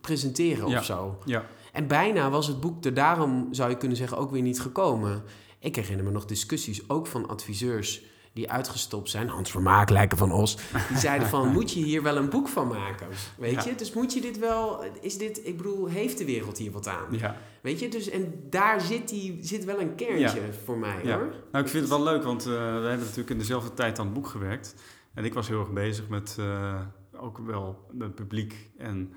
presenteren 0.00 0.68
Ja. 0.68 0.78
of 0.78 0.84
zo. 0.84 1.18
Ja. 1.24 1.44
En 1.72 1.86
bijna 1.86 2.30
was 2.30 2.46
het 2.46 2.60
boek 2.60 2.84
er 2.84 2.94
daarom, 2.94 3.48
zou 3.50 3.70
je 3.70 3.76
kunnen 3.76 3.96
zeggen, 3.96 4.18
ook 4.18 4.30
weer 4.30 4.42
niet 4.42 4.60
gekomen. 4.60 5.22
Ik 5.58 5.76
herinner 5.76 6.04
me 6.04 6.10
nog 6.10 6.24
discussies, 6.24 6.88
ook 6.88 7.06
van 7.06 7.28
adviseurs 7.28 8.02
die 8.32 8.50
uitgestopt 8.50 9.10
zijn. 9.10 9.28
Hans 9.28 9.50
Vermaak 9.50 9.90
lijken 9.90 10.18
van 10.18 10.32
Os. 10.32 10.56
Die 10.88 10.98
zeiden 10.98 11.28
van, 11.28 11.48
moet 11.56 11.72
je 11.72 11.80
hier 11.84 12.02
wel 12.02 12.16
een 12.16 12.28
boek 12.30 12.48
van 12.48 12.68
maken? 12.68 13.06
Weet 13.38 13.52
Ja. 13.64 13.64
je? 13.70 13.74
Dus 13.74 13.92
moet 13.92 14.12
je 14.12 14.20
dit 14.20 14.38
wel... 14.38 14.84
Is 15.00 15.18
dit, 15.18 15.46
ik 15.46 15.56
bedoel, 15.56 15.86
heeft 15.86 16.18
de 16.18 16.24
wereld 16.24 16.58
hier 16.58 16.70
wat 16.72 16.88
aan? 16.88 17.06
Ja. 17.10 17.36
Weet 17.60 17.80
je? 17.80 17.88
Dus, 17.88 18.08
en 18.10 18.34
daar 18.50 18.80
zit, 18.80 19.08
die, 19.08 19.38
zit 19.40 19.64
wel 19.64 19.80
een 19.80 19.94
kerntje 19.94 20.40
voor 20.64 20.78
mij, 20.78 21.00
hoor. 21.02 21.34
Nou, 21.52 21.64
ik 21.64 21.70
vind 21.70 21.72
het 21.72 21.88
wel 21.88 22.02
leuk, 22.02 22.22
want 22.22 22.40
eh, 22.46 22.52
we 22.52 22.58
hebben 22.58 22.98
natuurlijk 22.98 23.30
in 23.30 23.38
dezelfde 23.38 23.74
tijd 23.74 23.98
aan 23.98 24.04
het 24.04 24.14
boek 24.14 24.26
gewerkt. 24.26 24.74
En 25.14 25.24
ik 25.24 25.34
was 25.34 25.48
heel 25.48 25.60
erg 25.60 25.72
bezig 25.72 26.08
met 26.08 26.36
eh, 26.38 26.80
ook 27.12 27.38
wel 27.38 27.88
het 27.98 28.14
publiek. 28.14 28.70
En 28.78 29.12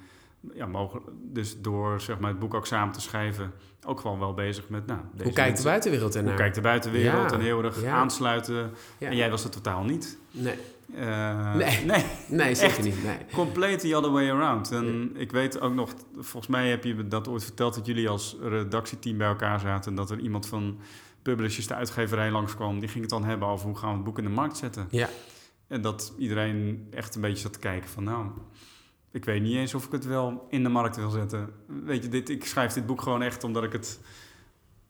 ja, 0.53 0.89
dus 1.11 1.61
door 1.61 2.01
zeg 2.01 2.19
maar, 2.19 2.29
het 2.29 2.39
boek 2.39 2.53
ook 2.53 2.65
samen 2.65 2.93
te 2.93 3.01
schrijven, 3.01 3.51
ook 3.85 3.99
gewoon 3.99 4.19
wel 4.19 4.33
bezig 4.33 4.69
met. 4.69 4.85
Nou, 4.85 4.99
deze 5.11 5.23
Hoe 5.23 5.33
kijkt 5.33 5.57
de 5.57 5.63
buitenwereld 5.63 6.15
ernaar? 6.15 6.31
Hoe 6.31 6.39
kijkt 6.39 6.55
de 6.55 6.61
buitenwereld 6.61 7.29
Ja, 7.29 7.37
en 7.37 7.43
heel 7.43 7.63
erg 7.63 7.81
ja. 7.81 7.95
aansluiten. 7.95 8.71
Ja. 8.97 9.09
En 9.09 9.15
jij 9.15 9.29
was 9.29 9.43
het 9.43 9.51
totaal 9.51 9.83
niet. 9.83 10.17
Nee, 10.31 10.55
Eh, 10.95 11.55
Nee. 11.55 11.85
nee, 11.85 12.03
nee 12.27 12.55
zeker 12.55 12.83
niet. 12.83 13.03
Nee. 13.03 13.17
compleet 13.33 13.79
the 13.79 13.95
other 13.97 14.11
way 14.11 14.29
around. 14.29 14.71
En 14.71 15.11
ik 15.17 15.31
weet 15.31 15.59
ook 15.59 15.73
nog, 15.73 15.93
volgens 16.15 16.47
mij 16.47 16.69
heb 16.69 16.83
je 16.83 17.07
dat 17.07 17.27
ooit 17.27 17.43
verteld... 17.43 17.75
dat 17.75 17.85
jullie 17.85 18.09
als 18.09 18.37
redactieteam 18.41 19.17
bij 19.17 19.27
elkaar 19.27 19.59
zaten... 19.59 19.91
en 19.91 19.97
dat 19.97 20.09
er 20.11 20.19
iemand 20.19 20.47
van 20.47 20.79
Publishers, 21.21 21.67
de 21.67 21.73
uitgeverij, 21.73 22.31
langskwam. 22.31 22.79
Die 22.79 22.89
ging 22.89 23.01
het 23.01 23.09
dan 23.09 23.23
hebben 23.23 23.47
over 23.47 23.65
hoe 23.67 23.77
gaan 23.77 23.89
we 23.89 23.95
het 23.95 24.03
boek 24.03 24.17
in 24.17 24.23
de 24.23 24.29
markt 24.29 24.57
zetten. 24.57 24.87
Ja. 24.89 25.09
En 25.67 25.81
dat 25.81 26.13
iedereen 26.17 26.87
echt 26.91 27.15
een 27.15 27.21
beetje 27.21 27.41
zat 27.41 27.53
te 27.53 27.59
kijken 27.59 27.89
van... 27.89 28.03
nou, 28.03 28.25
ik 29.15 29.25
weet 29.25 29.41
niet 29.41 29.55
eens 29.55 29.73
of 29.73 29.85
ik 29.85 29.91
het 29.91 30.05
wel 30.05 30.45
in 30.49 30.63
de 30.63 30.69
markt 30.69 30.95
wil 30.95 31.09
zetten. 31.09 31.49
Weet 31.83 32.03
je, 32.03 32.09
dit, 32.09 32.29
ik 32.29 32.45
schrijf 32.45 32.73
dit 32.73 32.85
boek 32.85 33.01
gewoon 33.01 33.21
echt 33.21 33.43
omdat 33.43 33.63
ik 33.63 33.71
het... 33.71 33.99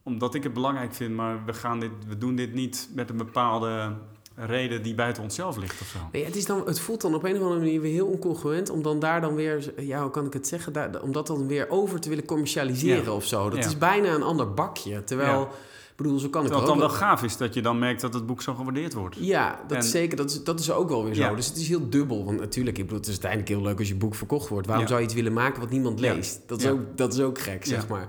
omdat 0.04 0.36
ik 0.36 0.44
het 0.44 0.54
belangrijk 0.54 0.94
vind, 0.94 1.16
maar 1.16 1.46
we, 1.46 1.54
gaan 1.54 1.80
dit, 1.80 1.92
we 2.08 2.18
doen 2.18 2.36
dit 2.36 2.54
niet 2.54 2.90
met 2.94 3.10
een 3.10 3.18
bepaalde 3.18 3.94
reden 4.36 4.84
die 4.84 4.96
buiten 4.96 5.24
onszelf 5.24 5.58
ligt 5.58 5.82
of 5.82 5.88
zo. 5.88 5.98
Nee, 6.12 6.26
het, 6.26 6.36
is 6.36 6.46
dan, 6.46 6.66
het 6.66 6.80
voelt 6.80 7.02
dan 7.02 7.16
op 7.16 7.24
een 7.24 7.36
of 7.36 7.42
andere 7.42 7.60
manier 7.60 7.82
weer 7.82 7.92
heel 7.94 8.12
incongruent 8.12 8.70
om 8.70 8.82
dan 8.82 9.00
daar 9.00 9.22
dan 9.22 9.36
weer, 9.36 9.74
ja, 9.84 10.02
hoe 10.02 10.12
kan 10.12 10.26
ik 10.26 10.34
het 10.34 10.48
zeggen, 10.48 10.74
daar, 10.74 11.02
om 11.02 11.12
dat 11.12 11.28
dan 11.28 11.48
weer 11.48 11.70
over 11.70 12.00
te 12.00 12.10
willen 12.10 12.26
commercialiseren 12.26 13.04
Ja. 13.04 13.12
of 13.12 13.26
zo. 13.26 13.50
Dat 13.50 13.60
Ja. 13.60 13.66
is 13.66 13.78
bijna 13.78 14.14
een 14.14 14.24
ander 14.24 14.54
bakje. 14.54 15.04
Terwijl, 15.04 15.40
Ja. 15.40 15.48
Ik 15.96 16.02
bedoel, 16.04 16.20
zo 16.20 16.30
kan 16.30 16.41
Terwijl 16.41 16.62
het 16.64 16.72
ook 16.72 16.80
dan 16.80 16.88
wel 16.89 16.98
gaaf 16.98 17.24
is 17.24 17.38
dat 17.38 17.54
je 17.54 17.62
dan 17.62 17.80
merkt 17.80 18.02
dat 18.02 18.14
het 18.14 18.26
boek 18.26 18.41
zo 18.41 18.54
gewaardeerd 18.54 18.93
wordt. 18.93 19.16
Ja, 19.20 19.60
dat 19.68 19.78
En- 19.78 19.84
is 19.84 19.91
zeker. 19.91 20.18
Dat 20.18 20.30
is, 20.30 20.43
dat 20.43 20.60
is 20.60 20.72
ook 20.72 20.89
wel 20.89 21.04
weer 21.04 21.14
zo. 21.14 21.22
Ja. 21.22 21.34
Dus 21.34 21.48
het 21.48 21.58
is 21.58 21.68
heel 21.68 21.89
dubbel. 21.89 22.26
Want 22.26 22.39
natuurlijk, 22.39 22.78
ik 22.78 22.84
bedoel, 22.84 22.98
het 23.00 23.08
is 23.08 23.14
uiteindelijk 23.14 23.52
heel 23.52 23.62
leuk 23.62 23.80
als 23.80 23.88
je 23.88 23.96
boek 23.96 24.16
verkocht 24.16 24.48
wordt. 24.50 24.68
Waarom 24.68 24.84
Ja. 24.86 24.89
zou 24.89 25.02
je 25.02 25.06
iets 25.08 25.16
willen 25.16 25.34
maken 25.34 25.60
wat 25.60 25.70
niemand 25.70 26.00
leest? 26.00 26.41
Dat, 26.46 26.60
is 26.62 26.68
ook, 26.68 26.80
dat 26.96 27.14
is 27.14 27.20
ook 27.20 27.39
gek, 27.39 27.66
zeg 27.66 27.88
maar. 27.88 28.08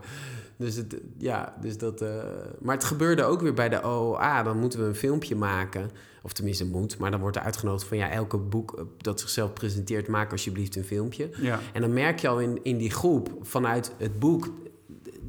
Dus 0.57 0.77
het, 0.77 0.97
ja, 1.19 1.55
dus 1.61 1.79
dat... 1.79 2.01
eh, 2.01 2.09
maar 2.61 2.75
het 2.75 2.85
gebeurde 2.85 3.25
ook 3.25 3.41
weer 3.41 3.55
bij 3.55 3.69
de 3.69 3.83
OOA. 3.83 4.43
Dan 4.43 4.59
moeten 4.59 4.81
we 4.81 4.85
een 4.87 4.95
filmpje 4.95 5.37
maken. 5.37 5.91
Of 6.23 6.33
tenminste 6.33 6.67
moet. 6.67 6.99
Maar 6.99 7.11
dan 7.11 7.21
wordt 7.21 7.37
er 7.37 7.43
uitgenodigd 7.43 7.85
van... 7.89 7.97
Ja, 7.97 8.11
elke 8.11 8.37
boek 8.39 8.73
eh, 8.79 8.85
dat 8.99 9.21
zichzelf 9.21 9.53
presenteert... 9.53 10.09
maak 10.09 10.33
alsjeblieft 10.33 10.77
een 10.77 10.85
filmpje. 10.85 11.31
Ja, 11.41 11.61
En 11.73 11.81
dan 11.81 11.93
merk 11.93 12.19
je 12.19 12.29
al 12.29 12.41
in, 12.41 12.61
in 12.63 12.77
die 12.77 12.91
groep 12.91 13.31
vanuit 13.43 13.93
het 13.99 14.19
boek... 14.19 14.51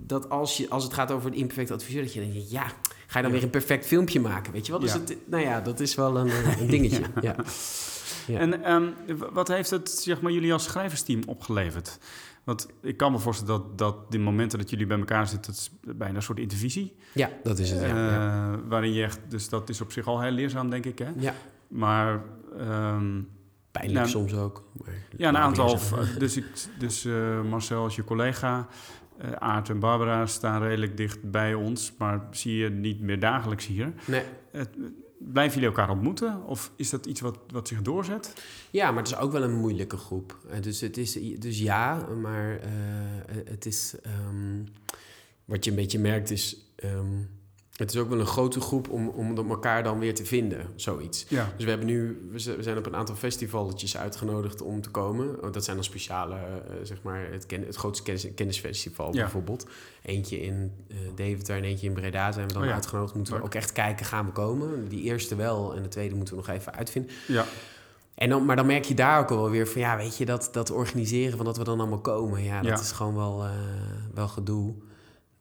dat 0.07 0.29
als, 0.29 0.57
je, 0.57 0.69
als 0.69 0.83
het 0.83 0.93
gaat 0.93 1.11
over 1.11 1.29
het 1.29 1.39
imperfect 1.39 1.71
adviseur... 1.71 2.01
dat 2.01 2.13
je 2.13 2.19
denkt, 2.19 2.51
ja, 2.51 2.63
ga 3.07 3.19
je 3.19 3.21
dan 3.21 3.23
Ja. 3.25 3.31
weer 3.31 3.43
een 3.43 3.49
perfect 3.49 3.85
filmpje 3.85 4.19
maken, 4.19 4.53
weet 4.53 4.65
je 4.65 4.71
wel? 4.71 4.81
Dus 4.81 4.93
Ja. 4.93 4.99
het, 4.99 5.17
nou 5.25 5.43
ja, 5.43 5.61
dat 5.61 5.79
is 5.79 5.95
wel 5.95 6.17
een, 6.17 6.27
eh, 6.29 6.59
een 6.61 6.67
dingetje. 6.67 7.01
ja. 7.21 7.35
Ja. 8.27 8.39
En 8.39 8.63
ehm, 8.63 8.89
wat 9.33 9.47
heeft 9.47 9.69
het 9.69 9.89
zeg 9.89 10.21
maar, 10.21 10.31
jullie 10.31 10.53
als 10.53 10.63
schrijversteam 10.63 11.21
opgeleverd? 11.25 11.97
Want 12.43 12.67
ik 12.81 12.97
kan 12.97 13.11
me 13.11 13.19
voorstellen 13.19 13.53
dat, 13.61 13.77
dat 13.77 14.11
die 14.11 14.19
momenten 14.19 14.59
dat 14.59 14.69
jullie 14.69 14.85
bij 14.87 14.97
elkaar 14.97 15.27
zitten, 15.27 15.51
dat 15.51 15.59
is 15.61 15.95
bijna 15.97 16.15
een 16.15 16.21
soort 16.21 16.39
intervisie. 16.39 16.95
Ja, 17.13 17.29
dat 17.43 17.59
is 17.59 17.69
het. 17.71 17.81
Ja. 17.81 17.87
eh, 18.53 18.59
Waarin 18.67 18.93
je 18.93 19.03
echt, 19.03 19.19
dus 19.29 19.49
dat 19.49 19.69
is 19.69 19.81
op 19.81 19.91
zich 19.91 20.07
al 20.07 20.21
heel 20.21 20.31
leerzaam, 20.31 20.69
denk 20.69 20.85
ik. 20.85 20.99
Hè? 20.99 21.07
ja. 21.17 21.33
Maar 21.67 22.21
ehm, 22.59 23.21
pijnlijk 23.71 23.97
Nou, 23.99 24.07
soms 24.09 24.33
ook. 24.33 24.63
ja, 25.17 25.29
een 25.29 25.37
aantal. 25.37 25.77
v- 25.77 26.17
Dus, 26.17 26.37
ik, 26.37 26.45
dus 26.79 27.05
eh, 27.05 27.41
Marcel 27.41 27.83
als 27.83 27.95
je 27.95 28.03
collega, 28.03 28.67
eh 29.17 29.31
Aart 29.31 29.69
en 29.69 29.79
Barbara 29.79 30.25
staan 30.25 30.61
redelijk 30.61 30.97
dicht 30.97 31.31
bij 31.31 31.53
ons, 31.53 31.93
maar 31.97 32.27
zie 32.31 32.55
je 32.57 32.69
niet 32.69 32.99
meer 33.01 33.19
dagelijks 33.19 33.65
hier. 33.65 33.93
Nee. 34.05 34.23
Blijven 35.19 35.53
jullie 35.59 35.75
elkaar 35.75 35.89
ontmoeten? 35.89 36.43
Of 36.45 36.71
is 36.75 36.89
dat 36.89 37.05
iets 37.05 37.21
wat, 37.21 37.39
wat 37.51 37.67
zich 37.67 37.81
doorzet? 37.81 38.33
Ja, 38.71 38.89
maar 38.91 39.03
het 39.03 39.11
is 39.11 39.17
ook 39.17 39.31
wel 39.31 39.43
een 39.43 39.55
moeilijke 39.59 39.97
groep. 39.97 40.37
Eh, 40.49 40.61
Dus, 40.61 40.81
het 40.81 40.97
is, 40.97 41.13
dus 41.39 41.59
ja, 41.59 42.07
maar 42.21 42.59
eh, 42.59 42.69
het 43.45 43.65
is... 43.65 43.95
ehm, 44.01 44.63
wat 45.45 45.63
je 45.63 45.69
een 45.69 45.75
beetje 45.75 45.99
merkt 45.99 46.29
is... 46.29 46.71
ehm, 46.75 47.05
het 47.77 47.93
is 47.93 47.97
ook 47.99 48.09
wel 48.09 48.19
een 48.19 48.25
grote 48.25 48.59
groep 48.59 48.89
om, 48.89 49.07
om 49.07 49.49
elkaar 49.49 49.83
dan 49.83 49.99
weer 49.99 50.15
te 50.15 50.25
vinden, 50.25 50.67
zoiets. 50.75 51.25
Ja. 51.29 51.51
Dus 51.55 51.63
we 51.63 51.69
hebben 51.69 51.87
nu, 51.87 52.27
we 52.31 52.39
zijn 52.39 52.77
op 52.77 52.85
een 52.85 52.95
aantal 52.95 53.15
festivalletjes 53.15 53.97
uitgenodigd 53.97 54.61
om 54.61 54.81
te 54.81 54.89
komen. 54.89 55.51
Dat 55.51 55.63
zijn 55.63 55.75
dan 55.75 55.85
speciale, 55.85 56.35
eh, 56.35 56.75
zeg 56.83 57.01
maar, 57.01 57.31
het, 57.31 57.45
ken, 57.45 57.65
het 57.65 57.75
grootste 57.75 58.03
kennis, 58.03 58.27
kennisfestival 58.35 59.13
Ja. 59.13 59.21
bijvoorbeeld. 59.21 59.67
Eentje 60.01 60.39
in 60.41 60.71
eh 60.89 60.97
Deventer 61.15 61.55
en 61.57 61.63
eentje 61.63 61.87
in 61.87 61.93
Breda 61.93 62.31
zijn 62.31 62.47
we 62.47 62.53
dan 62.53 62.61
Oh 62.61 62.67
ja. 62.67 62.73
uitgenodigd. 62.73 63.15
Moeten 63.15 63.33
we 63.37 63.43
ook 63.43 63.55
echt 63.55 63.71
kijken, 63.71 64.05
gaan 64.05 64.25
we 64.25 64.31
komen? 64.31 64.87
Die 64.89 65.01
eerste 65.03 65.35
wel 65.35 65.75
en 65.75 65.81
de 65.83 65.89
tweede 65.89 66.15
moeten 66.15 66.35
we 66.35 66.41
nog 66.45 66.55
even 66.55 66.73
uitvinden. 66.73 67.11
Ja. 67.27 67.45
En 68.15 68.29
dan, 68.29 68.45
maar 68.45 68.55
dan 68.55 68.65
merk 68.65 68.83
je 68.85 68.93
daar 68.93 69.19
ook 69.19 69.29
wel 69.29 69.49
weer 69.49 69.67
van, 69.67 69.81
ja, 69.81 69.97
weet 69.97 70.17
je, 70.17 70.25
dat, 70.25 70.49
dat 70.51 70.71
organiseren 70.71 71.37
van 71.37 71.45
dat 71.45 71.57
we 71.57 71.63
dan 71.63 71.79
allemaal 71.79 72.01
komen, 72.01 72.43
ja, 72.43 72.61
dat 72.61 72.79
is 72.79 72.91
gewoon 72.91 73.15
wel, 73.15 73.43
eh, 73.43 73.51
wel 74.13 74.27
gedoe. 74.27 74.73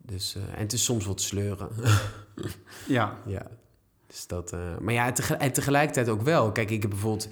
Dus, 0.03 0.34
eh, 0.34 0.43
en 0.43 0.59
het 0.59 0.72
is 0.72 0.84
soms 0.84 1.07
wat 1.07 1.20
sleuren. 1.20 1.68
Ja. 2.87 3.16
Ja. 3.26 3.47
Dus 4.07 4.26
dat, 4.26 4.53
eh, 4.53 4.78
maar 4.78 4.95
ja, 4.95 5.12
en 5.39 5.53
tegelijkertijd 5.53 6.09
ook 6.09 6.22
wel. 6.22 6.53
Kijk, 6.53 6.70
ik 6.70 6.82
heb 6.82 6.91
bijvoorbeeld 6.91 7.28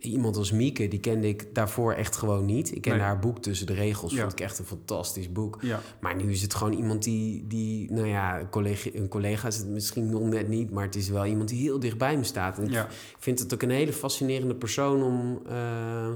iemand 0.00 0.36
als 0.36 0.52
Mieke, 0.52 0.88
die 0.88 1.00
kende 1.00 1.28
ik 1.28 1.54
daarvoor 1.54 1.92
echt 1.92 2.16
gewoon 2.16 2.44
niet. 2.44 2.74
Ik 2.74 2.80
kende 2.82 2.98
Nee. 2.98 3.06
haar 3.06 3.18
boek 3.18 3.38
Tussen 3.38 3.66
de 3.66 3.72
Regels, 3.74 4.12
Ja. 4.12 4.20
vond 4.20 4.32
ik 4.32 4.40
echt 4.40 4.58
een 4.58 4.64
fantastisch 4.64 5.32
boek. 5.32 5.58
Ja. 5.60 5.80
Maar 6.00 6.16
nu 6.16 6.30
is 6.30 6.42
het 6.42 6.54
gewoon 6.54 6.72
iemand 6.72 7.02
die, 7.02 7.46
die 7.46 7.92
nou 7.92 8.06
ja, 8.06 8.40
een 8.40 8.48
collega, 8.48 8.90
een 8.92 9.08
collega 9.08 9.48
is 9.48 9.56
het 9.56 9.68
misschien 9.68 10.10
nog 10.10 10.22
net 10.22 10.48
niet, 10.48 10.70
maar 10.70 10.84
het 10.84 10.94
is 10.94 11.08
wel 11.08 11.26
iemand 11.26 11.48
die 11.48 11.60
heel 11.62 11.78
dicht 11.78 11.98
bij 11.98 12.16
me 12.16 12.24
staat. 12.24 12.58
En 12.58 12.64
ik 12.64 12.70
Ja. 12.70 12.86
vind 13.18 13.38
het 13.38 13.54
ook 13.54 13.62
een 13.62 13.70
hele 13.70 13.92
fascinerende 13.92 14.54
persoon 14.54 15.02
om, 15.02 15.40
eh, 15.46 16.08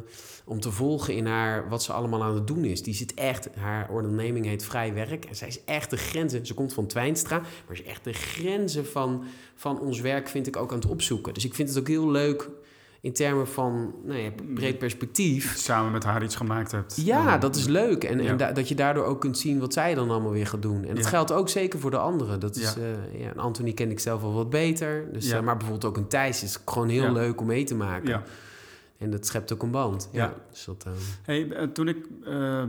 om 0.44 0.60
te 0.60 0.70
volgen 0.70 1.14
in 1.14 1.26
haar, 1.26 1.68
wat 1.68 1.82
ze 1.82 1.92
allemaal 1.92 2.22
aan 2.22 2.34
het 2.34 2.46
doen 2.46 2.64
is. 2.64 2.82
Die 2.82 2.94
zit 2.94 3.14
echt, 3.14 3.48
haar 3.54 3.90
onderneming 3.90 4.46
heet 4.46 4.64
Vrij 4.64 4.94
Werk. 4.94 5.24
En 5.24 5.36
zij 5.36 5.48
is 5.48 5.64
echt 5.64 5.90
de 5.90 5.96
grenzen, 5.96 6.46
ze 6.46 6.54
komt 6.54 6.72
van 6.72 6.86
Twijnstra, 6.86 7.38
maar 7.38 7.76
ze 7.76 7.82
is 7.82 7.88
echt 7.88 8.04
de 8.04 8.12
grenzen 8.12 8.86
van, 8.86 9.24
van 9.54 9.80
ons 9.80 10.00
werk 10.00 10.28
vind 10.28 10.46
ik 10.46 10.56
ook 10.56 10.70
aan 10.72 10.78
het 10.78 10.88
opzoeken. 10.90 11.34
Dus 11.34 11.44
ik 11.44 11.54
vind 11.54 11.68
het 11.68 11.78
ook 11.78 11.88
heel 11.88 12.10
leuk 12.10 12.50
in 13.03 13.12
termen 13.12 13.48
van 13.48 13.94
nou 14.05 14.18
ja, 14.18 14.30
breed 14.55 14.78
perspectief. 14.78 15.57
Samen 15.57 15.92
met 15.92 16.05
haar 16.05 16.22
iets 16.22 16.36
gemaakt 16.36 16.70
hebt. 16.72 16.96
Ja, 17.05 17.38
dat 17.38 17.57
is 17.57 17.66
leuk. 17.66 18.05
En, 18.05 18.22
Ja. 18.22 18.30
en 18.30 18.36
da- 18.36 18.53
dat 18.53 18.68
je 18.68 18.74
daardoor 18.74 19.05
ook 19.05 19.20
kunt 19.20 19.38
zien 19.38 19.59
wat 19.61 19.72
zij 19.72 19.94
dan 19.94 20.11
allemaal 20.11 20.30
weer 20.30 20.46
gaat 20.46 20.62
doen. 20.62 20.84
En 20.84 20.94
dat 20.94 21.05
Ja. 21.05 21.09
geldt 21.11 21.32
ook 21.32 21.48
zeker 21.48 21.78
voor 21.80 21.90
de 21.90 21.96
anderen. 21.98 22.40
Dat 22.40 22.57
is, 22.57 22.74
Ja. 22.74 22.80
eh, 22.80 23.20
ja, 23.20 23.32
Anthony 23.36 23.72
ken 23.72 23.90
ik 23.90 24.00
zelf 24.00 24.20
wel 24.20 24.32
wat 24.32 24.50
beter. 24.50 25.12
Dus, 25.12 25.28
Ja. 25.28 25.36
eh, 25.36 25.42
maar 25.42 25.57
bijvoorbeeld 25.57 25.84
ook 25.92 25.96
een 25.96 26.09
Thijs 26.09 26.42
is 26.42 26.59
gewoon 26.64 26.88
heel 26.88 27.12
leuk 27.12 27.40
om 27.40 27.46
mee 27.46 27.64
te 27.64 27.74
maken. 27.74 28.09
Ja. 28.09 28.22
En 28.98 29.11
dat 29.11 29.26
schept 29.26 29.53
ook 29.53 29.62
een 29.62 29.70
band. 29.70 30.09
Ja. 30.12 30.24
Ja. 30.24 30.34
Dus 30.50 30.64
dat, 30.64 30.84
eh, 30.86 30.92
Hey, 31.22 31.68
toen 31.72 31.88
ik 31.88 31.96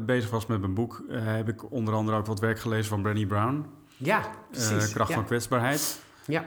bezig 0.06 0.30
was 0.30 0.46
met 0.46 0.60
mijn 0.60 0.74
boek, 0.74 1.04
heb 1.12 1.50
ik 1.50 1.72
onder 1.72 1.94
andere 1.94 2.18
ook 2.18 2.26
wat 2.26 2.40
werk 2.40 2.60
gelezen 2.60 2.86
van 2.86 3.02
Brené 3.02 3.26
Brown. 3.26 3.66
ja, 3.98 4.22
precies. 4.52 4.94
kracht 4.94 5.10
ja. 5.10 5.16
van 5.16 5.26
kwetsbaarheid. 5.26 6.02
Ja. 6.28 6.46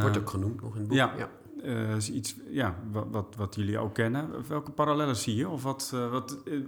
Wordt 0.00 0.18
ook 0.18 0.30
genoemd 0.30 0.62
nog 0.62 0.72
in 0.74 0.78
het 0.78 0.88
boek. 0.88 0.96
ja. 0.96 1.12
Ja. 1.18 1.28
Eh, 1.66 1.96
is 1.96 2.10
iets 2.10 2.36
ja, 2.50 2.76
wat, 2.90 3.06
wat, 3.10 3.34
wat 3.36 3.54
jullie 3.54 3.78
ook 3.78 3.94
kennen. 3.94 4.48
Welke 4.48 4.70
parallellen 4.70 5.16
zie 5.16 5.34
je? 5.34 5.48
Of 5.48 5.62
wat, 5.62 5.90
eh, 5.94 6.10
wat 6.10 6.42
eh, 6.44 6.58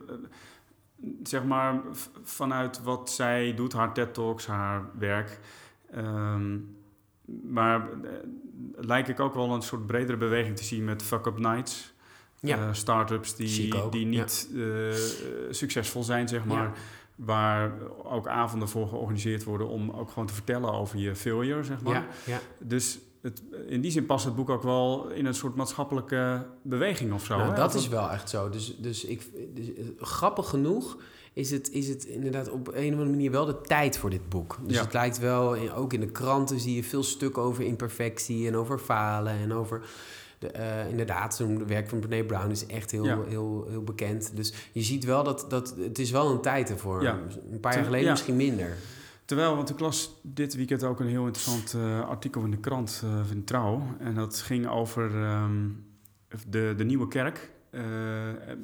zeg 1.23 1.45
maar, 1.45 1.81
vanuit 2.23 2.83
wat 2.83 3.11
zij 3.11 3.55
doet, 3.55 3.73
haar 3.73 3.95
TED-talks, 3.95 4.47
haar 4.47 4.85
werk. 4.99 5.41
Ehm, 5.91 6.57
maar 7.43 7.89
lijkt 8.77 9.09
ik 9.09 9.21
ook 9.21 9.35
wel 9.35 9.55
een 9.55 9.63
soort 9.63 9.87
bredere 9.87 10.19
beweging 10.19 10.57
te 10.57 10.65
zien 10.65 10.85
met 10.85 11.03
fuck-up 11.03 11.39
nights. 11.39 11.93
Ja. 12.41 12.57
Eh, 12.57 12.73
startups 12.73 13.35
die, 13.35 13.89
die 13.91 14.07
niet 14.07 14.49
succesvol 15.51 16.03
zijn, 16.03 16.29
zeg 16.29 16.45
maar. 16.45 16.65
Ja. 16.65 16.73
Waar 17.15 17.73
ook 18.03 18.27
avonden 18.27 18.69
voor 18.69 18.89
georganiseerd 18.89 19.45
worden 19.45 19.69
om 19.69 19.91
ook 19.91 20.09
gewoon 20.11 20.27
te 20.27 20.35
vertellen 20.35 20.73
over 20.73 20.99
je 20.99 21.17
failure, 21.17 21.63
zeg 21.63 21.83
maar. 21.83 21.95
Ja, 21.95 22.07
ja. 22.27 22.41
Dus 22.59 22.99
het, 23.23 23.43
in 23.69 23.81
die 23.81 23.91
zin 23.91 24.07
past 24.07 24.25
het 24.25 24.37
boek 24.37 24.49
ook 24.51 24.63
wel 24.63 25.09
in 25.09 25.27
een 25.27 25.35
soort 25.35 25.55
maatschappelijke 25.55 26.47
beweging 26.63 27.13
of 27.13 27.25
zo. 27.25 27.37
Nou, 27.37 27.55
dat 27.55 27.75
is 27.75 27.89
wel 27.89 28.11
echt 28.11 28.31
zo. 28.31 28.49
Dus, 28.49 28.77
dus, 28.79 29.05
ik, 29.05 29.23
dus 29.55 29.75
eh, 29.75 29.85
grappig 29.99 30.49
genoeg 30.49 30.97
is 31.33 31.51
het, 31.51 31.71
is 31.71 31.89
het 31.89 32.05
inderdaad 32.05 32.51
op 32.51 32.69
een 32.69 32.75
of 32.87 32.91
andere 32.93 33.11
manier 33.11 33.31
wel 33.31 33.45
de 33.45 33.61
tijd 33.61 33.99
voor 33.99 34.11
dit 34.11 34.29
boek. 34.29 34.57
Dus 34.63 34.77
Ja. 34.77 34.83
het 34.83 34.93
lijkt 34.93 35.19
wel, 35.19 35.57
ook 35.75 35.93
in 35.93 36.01
de 36.01 36.11
kranten 36.11 36.61
zie 36.61 36.75
je 36.75 36.85
veel 36.85 37.03
stuk 37.03 37.39
over 37.39 37.65
imperfectie 37.65 38.47
en 38.47 38.57
over 38.57 38.79
falen 38.79 39.33
en 39.33 39.53
over... 39.53 39.83
De, 40.39 40.51
eh, 40.51 40.89
inderdaad, 40.91 41.35
zo'n 41.35 41.67
werk 41.67 41.89
van 41.89 41.99
Brené 41.99 42.25
Brown 42.25 42.51
is 42.51 42.67
echt 42.67 42.91
heel, 42.91 43.05
Ja. 43.05 43.19
heel, 43.29 43.67
heel 43.69 43.83
bekend. 43.83 44.31
Dus 44.37 44.53
je 44.73 44.83
ziet 44.83 45.05
wel 45.05 45.25
dat, 45.25 45.47
dat 45.49 45.75
het 45.79 45.99
is 45.99 46.11
wel 46.11 46.31
een 46.31 46.41
tijd 46.41 46.71
ervoor. 46.71 47.03
Ja. 47.03 47.19
Een 47.53 47.61
paar 47.61 47.75
jaar 47.75 47.85
geleden 47.85 48.11
misschien 48.11 48.37
minder. 48.37 48.77
Terwijl, 49.29 49.57
want 49.57 49.71
ik 49.71 49.81
las 49.81 50.21
dit 50.23 50.55
weekend 50.55 50.85
ook 50.85 51.01
een 51.01 51.07
heel 51.07 51.25
interessant 51.25 51.75
eh, 51.75 52.09
artikel 52.09 52.43
in 52.43 52.51
de 52.51 52.57
krant 52.57 53.03
eh, 53.05 53.11
van 53.29 53.45
Trouw. 53.45 53.83
En 53.99 54.15
dat 54.15 54.41
ging 54.41 54.69
over 54.69 55.23
ehm, 55.23 55.69
de, 56.47 56.75
de 56.77 56.85
nieuwe 56.85 57.09
kerk. 57.09 57.51
Eh, 57.71 57.83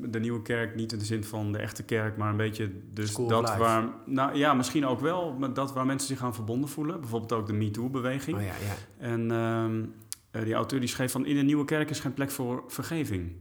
de 0.02 0.20
nieuwe 0.20 0.42
kerk, 0.42 0.74
niet 0.74 0.92
in 0.92 0.98
de 0.98 1.04
zin 1.04 1.24
van 1.24 1.52
de 1.52 1.58
echte 1.58 1.82
kerk, 1.82 2.16
maar 2.16 2.30
een 2.30 2.36
beetje 2.36 2.70
dus 2.92 3.10
School 3.10 3.28
dat 3.28 3.56
waar... 3.56 3.88
Nou 4.06 4.36
ja, 4.36 4.54
misschien 4.54 4.86
ook 4.86 5.00
wel, 5.00 5.36
maar 5.38 5.52
dat 5.52 5.72
waar 5.72 5.86
mensen 5.86 6.08
zich 6.08 6.22
aan 6.24 6.34
verbonden 6.34 6.68
voelen. 6.68 7.00
Bijvoorbeeld 7.00 7.32
ook 7.32 7.46
de 7.46 7.52
MeToo-beweging. 7.52 8.36
Oh 8.36 8.42
ja, 8.42 8.48
ja. 8.48 8.74
En 8.98 9.30
ehm, 9.30 9.84
eh, 10.30 10.44
die 10.44 10.54
auteur 10.54 10.80
die 10.80 10.88
schreef 10.88 11.12
van... 11.12 11.26
in 11.26 11.36
een 11.36 11.46
nieuwe 11.46 11.64
kerk 11.64 11.90
is 11.90 12.00
geen 12.00 12.14
plek 12.14 12.30
voor 12.30 12.64
vergeving. 12.66 13.32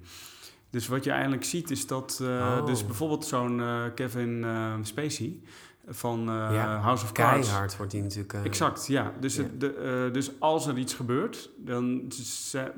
Dus 0.69 0.87
wat 0.87 1.03
je 1.03 1.11
eigenlijk 1.11 1.43
ziet 1.43 1.71
is 1.71 1.87
dat... 1.87 2.19
Oh. 2.21 2.65
Dus 2.65 2.85
bijvoorbeeld 2.85 3.25
zo'n 3.25 3.61
Kevin 3.95 4.45
Spacey 4.81 5.39
van 5.87 6.19
eh, 6.19 6.25
Ja, 6.35 6.77
House 6.79 7.03
of 7.03 7.11
Cards... 7.11 7.47
Keihard 7.47 7.77
wordt 7.77 7.91
die 7.91 8.01
natuurlijk... 8.01 8.33
eh, 8.33 8.43
Exact, 8.43 8.87
ja. 8.87 9.13
Dus. 9.19 9.35
Het, 9.35 9.59
de, 9.59 9.73
eh, 9.73 10.13
dus 10.13 10.31
als 10.39 10.67
er 10.67 10.77
iets 10.77 10.93
gebeurt, 10.93 11.49
dan, 11.57 12.11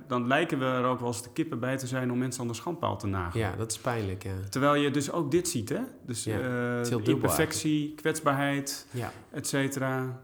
dan 0.07 0.27
lijken 0.27 0.59
we 0.59 0.65
er 0.65 0.83
ook 0.85 0.99
wel 0.99 1.07
eens 1.07 1.23
de 1.23 1.31
kippen 1.33 1.59
bij 1.59 1.77
te 1.77 1.87
zijn 1.87 2.11
om 2.11 2.17
mensen 2.17 2.41
aan 2.41 2.47
de 2.47 2.53
schandpaal 2.53 2.97
te 2.97 3.07
nagen. 3.07 3.39
Ja, 3.39 3.55
dat 3.55 3.71
is 3.71 3.77
pijnlijk, 3.77 4.23
ja. 4.23 4.33
Terwijl 4.49 4.75
je 4.75 4.91
dus 4.91 5.11
ook 5.11 5.31
dit 5.31 5.47
ziet, 5.47 5.69
hè? 5.69 5.79
Dus 6.05 6.23
Ja, 6.23 6.81
imperfectie, 7.03 7.93
kwetsbaarheid, 7.95 8.87
Ja. 8.91 9.11
et 9.31 9.47
cetera. 9.47 10.23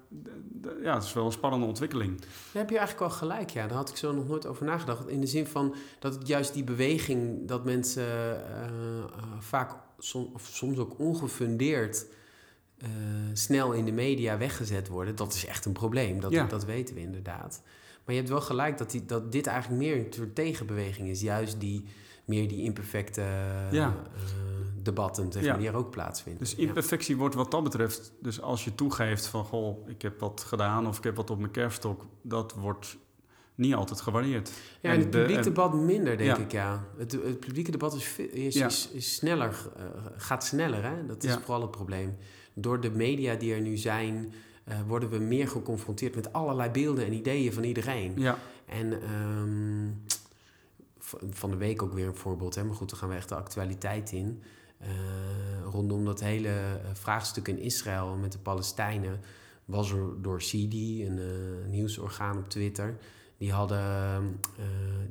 Ja, 0.84 0.94
het 0.94 1.04
is 1.04 1.14
wel 1.14 1.26
een 1.26 1.32
spannende 1.32 1.66
ontwikkeling. 1.66 2.20
Daar 2.20 2.28
heb 2.62 2.70
je 2.70 2.78
eigenlijk 2.78 3.10
wel 3.10 3.18
gelijk, 3.20 3.50
ja. 3.50 3.68
Daar 3.68 3.78
had 3.78 3.90
ik 3.90 3.96
zo 3.98 4.14
nog 4.14 4.28
nooit 4.28 4.46
over 4.46 4.66
nagedacht. 4.66 5.08
In 5.08 5.20
de 5.22 5.28
zin 5.28 5.48
van 5.48 5.76
dat 6.00 6.14
het 6.14 6.28
juist 6.28 6.54
die 6.54 6.64
beweging 6.64 7.48
dat 7.48 7.66
mensen 7.66 8.06
vaak, 9.40 9.72
som, 9.98 10.30
of 10.34 10.42
soms 10.52 10.78
ook 10.78 11.00
ongefundeerd, 11.00 12.06
eh, 12.82 12.88
snel 13.34 13.72
in 13.72 13.86
de 13.86 13.92
media 13.92 14.38
weggezet 14.38 14.88
worden. 14.88 15.16
Dat 15.16 15.34
is 15.34 15.46
echt 15.46 15.66
een 15.66 15.72
probleem, 15.72 16.20
dat, 16.20 16.32
Ja. 16.32 16.46
dat 16.46 16.66
weten 16.66 16.96
we 16.96 17.02
inderdaad. 17.02 17.62
Maar 18.06 18.16
je 18.16 18.22
hebt 18.22 18.30
wel 18.30 18.42
gelijk 18.42 18.78
dat, 18.78 18.92
die, 18.92 19.06
dat 19.06 19.32
dit 19.32 19.48
eigenlijk 19.48 19.82
meer 19.82 19.96
een 19.98 20.14
soort 20.14 20.36
tegenbeweging 20.36 21.08
is. 21.10 21.22
Juist 21.22 21.60
die, 21.60 21.86
meer 22.26 22.48
die 22.48 22.64
imperfecte 22.64 23.22
eh, 23.22 23.72
Ja. 23.72 23.96
debatten, 24.84 25.32
zeg 25.32 25.44
Ja. 25.44 25.58
die 25.58 25.68
er 25.68 25.76
ook 25.76 25.90
plaatsvinden. 25.92 26.42
Dus 26.44 26.56
imperfectie 26.56 27.18
wordt 27.18 27.36
wat 27.36 27.52
dat 27.52 27.64
betreft... 27.64 28.14
Dus 28.22 28.42
als 28.42 28.64
je 28.64 28.76
toegeeft 28.76 29.26
van, 29.26 29.44
goh, 29.46 29.90
ik 29.90 30.02
heb 30.02 30.20
wat 30.20 30.44
gedaan 30.48 30.88
of 30.88 30.98
ik 30.98 31.04
heb 31.04 31.16
wat 31.16 31.30
op 31.30 31.40
mijn 31.40 31.52
kerfstok... 31.52 32.06
dat 32.22 32.54
wordt 32.54 32.98
niet 33.56 33.74
altijd 33.74 34.02
gewaardeerd. 34.02 34.50
Ja, 34.82 34.90
En 34.90 34.96
en 34.96 35.00
het 35.04 35.12
de- 35.12 35.18
publiek 35.20 35.44
debat 35.44 35.74
minder, 35.74 36.18
denk 36.18 36.38
Ja. 36.38 36.44
ik, 36.44 36.52
ja. 36.52 36.84
Het, 36.98 37.12
het 37.12 37.40
publieke 37.40 37.72
debat 37.72 37.94
is, 37.96 38.16
is, 38.18 38.54
Ja. 38.56 38.66
is, 38.66 38.90
is 38.94 39.16
sneller, 39.16 39.56
eh, 39.78 39.84
gaat 40.18 40.44
sneller, 40.46 40.84
hè? 40.84 41.06
Dat 41.06 41.24
is 41.24 41.34
vooral 41.34 41.62
het 41.62 41.72
probleem. 41.72 42.18
Door 42.54 42.82
de 42.82 42.92
media 42.92 43.36
die 43.36 43.54
er 43.54 43.62
nu 43.62 43.78
zijn, 43.78 44.34
eh, 44.64 44.82
worden 44.88 45.10
we 45.10 45.18
meer 45.18 45.48
geconfronteerd 45.48 46.16
met 46.16 46.34
allerlei 46.34 46.70
beelden 46.70 47.06
en 47.06 47.14
ideeën 47.14 47.54
van 47.54 47.64
iedereen. 47.64 48.14
Ja, 48.16 48.38
En 48.66 49.02
ehm, 49.02 49.90
van 51.30 51.50
de 51.50 51.58
week 51.58 51.82
ook 51.82 51.94
weer 51.94 52.08
een 52.08 52.16
voorbeeld, 52.16 52.56
hè? 52.56 52.64
Maar 52.64 52.76
goed, 52.76 52.90
dan 52.90 53.00
gaan 53.00 53.10
we 53.10 53.16
echt 53.16 53.30
de 53.30 53.36
actualiteit 53.36 54.12
in. 54.12 54.42
Eh, 54.78 54.90
rondom 55.72 56.06
dat 56.06 56.20
hele 56.20 56.50
eh, 56.50 56.90
vraagstuk 56.94 57.48
in 57.48 57.60
Israël 57.60 58.16
met 58.16 58.32
de 58.32 58.38
Palestijnen 58.38 59.20
was 59.66 59.92
er 59.92 60.22
door 60.22 60.38
CD, 60.38 60.74
een 60.74 61.20
nieuwsorgaan 61.70 62.38
op 62.38 62.50
Twitter, 62.50 62.98
die 63.38 63.52
hadden, 63.52 64.40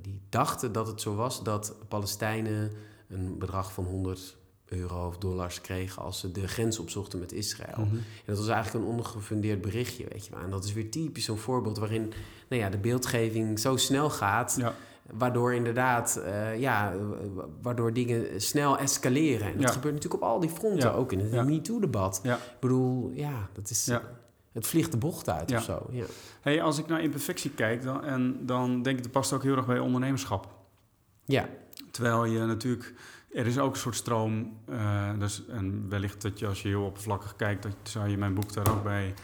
die 0.03 0.21
dachten 0.29 0.73
dat 0.73 0.87
het 0.87 1.01
zo 1.01 1.15
was 1.15 1.43
dat 1.43 1.75
Palestijnen 1.89 2.71
een 3.09 3.39
bedrag 3.39 3.73
van 3.73 3.85
100 3.85 4.37
euro 4.71 5.07
of 5.07 5.19
dollars 5.19 5.61
kregen 5.61 6.03
als 6.03 6.21
ze 6.21 6.33
de 6.33 6.49
grens 6.49 6.79
opzochten 6.79 7.19
met 7.19 7.33
Israël. 7.33 7.85
Mhm. 7.85 7.95
En 7.95 8.03
dat 8.25 8.39
was 8.39 8.49
eigenlijk 8.49 8.85
een 8.85 8.91
ongefundeerd 8.93 9.61
berichtje, 9.61 10.07
weet 10.13 10.27
je 10.27 10.31
wel. 10.35 10.41
En 10.41 10.51
dat 10.51 10.65
is 10.65 10.73
weer 10.73 10.91
typisch 10.91 11.25
zo'n 11.25 11.39
voorbeeld 11.39 11.79
waarin 11.79 12.13
nou 12.49 12.63
ja, 12.63 12.69
de 12.71 12.79
beeldgeving 12.79 13.59
zo 13.59 13.77
snel 13.77 14.11
gaat, 14.11 14.55
ja. 14.59 14.75
waardoor 15.13 15.55
inderdaad, 15.55 16.17
eh, 16.17 16.61
ja, 16.61 16.95
waardoor 17.63 17.93
dingen 17.93 18.41
snel 18.41 18.79
escaleren. 18.79 19.47
En 19.47 19.53
dat 19.53 19.63
Ja. 19.63 19.69
gebeurt 19.73 19.95
natuurlijk 19.95 20.23
op 20.23 20.29
al 20.29 20.41
die 20.41 20.51
fronten, 20.51 20.89
Ja. 20.91 20.95
ook 20.95 21.13
in 21.13 21.19
het 21.21 21.33
Ja. 21.33 21.43
MeToo-debat. 21.43 22.21
Ik 22.25 22.37
bedoel, 22.61 23.11
ja, 23.15 23.49
dat 23.53 23.71
is, 23.71 23.91
het 24.53 24.67
vliegt 24.67 24.91
de 24.91 24.97
bocht 24.97 25.29
uit 25.29 25.53
of 25.55 25.63
zo. 25.63 25.87
Ja. 25.91 26.05
Hey, 26.41 26.63
als 26.63 26.79
ik 26.79 26.87
naar 26.87 27.03
imperfectie 27.03 27.51
kijk, 27.51 27.83
dan, 27.83 28.05
en 28.05 28.39
dan 28.47 28.83
denk 28.83 28.97
ik 28.97 29.03
dat 29.03 29.13
past 29.13 29.33
ook 29.33 29.43
heel 29.43 29.57
erg 29.57 29.67
bij 29.67 29.79
ondernemerschap. 29.79 30.49
ja, 31.25 31.49
Terwijl 31.91 32.25
je 32.25 32.39
natuurlijk, 32.39 32.95
er 33.33 33.47
is 33.47 33.59
ook 33.59 33.73
een 33.73 33.81
soort 33.81 33.97
stroom, 33.97 34.57
eh, 34.65 35.11
dus, 35.19 35.47
en 35.47 35.89
wellicht 35.89 36.23
dat 36.23 36.39
je 36.39 36.47
als 36.47 36.63
je 36.63 36.69
heel 36.69 36.85
oppervlakkig 36.85 37.37
kijkt, 37.37 37.63
dat 37.63 37.75
zou 37.83 38.09
je 38.09 38.17
mijn 38.17 38.35
boek 38.35 38.53
daar 38.53 38.71
ook 38.71 38.83
bij, 38.83 39.15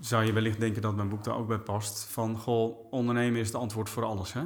zou 0.00 0.24
je 0.24 0.32
wellicht 0.32 0.60
denken 0.60 0.82
dat 0.82 0.96
mijn 0.96 1.08
boek 1.08 1.24
daar 1.24 1.36
ook 1.36 1.48
bij 1.48 1.58
past. 1.58 2.04
Van, 2.04 2.36
goh, 2.36 2.92
ondernemen 2.92 3.40
is 3.40 3.46
het 3.46 3.56
antwoord 3.56 3.90
voor 3.90 4.04
alles, 4.04 4.32
hè? 4.32 4.42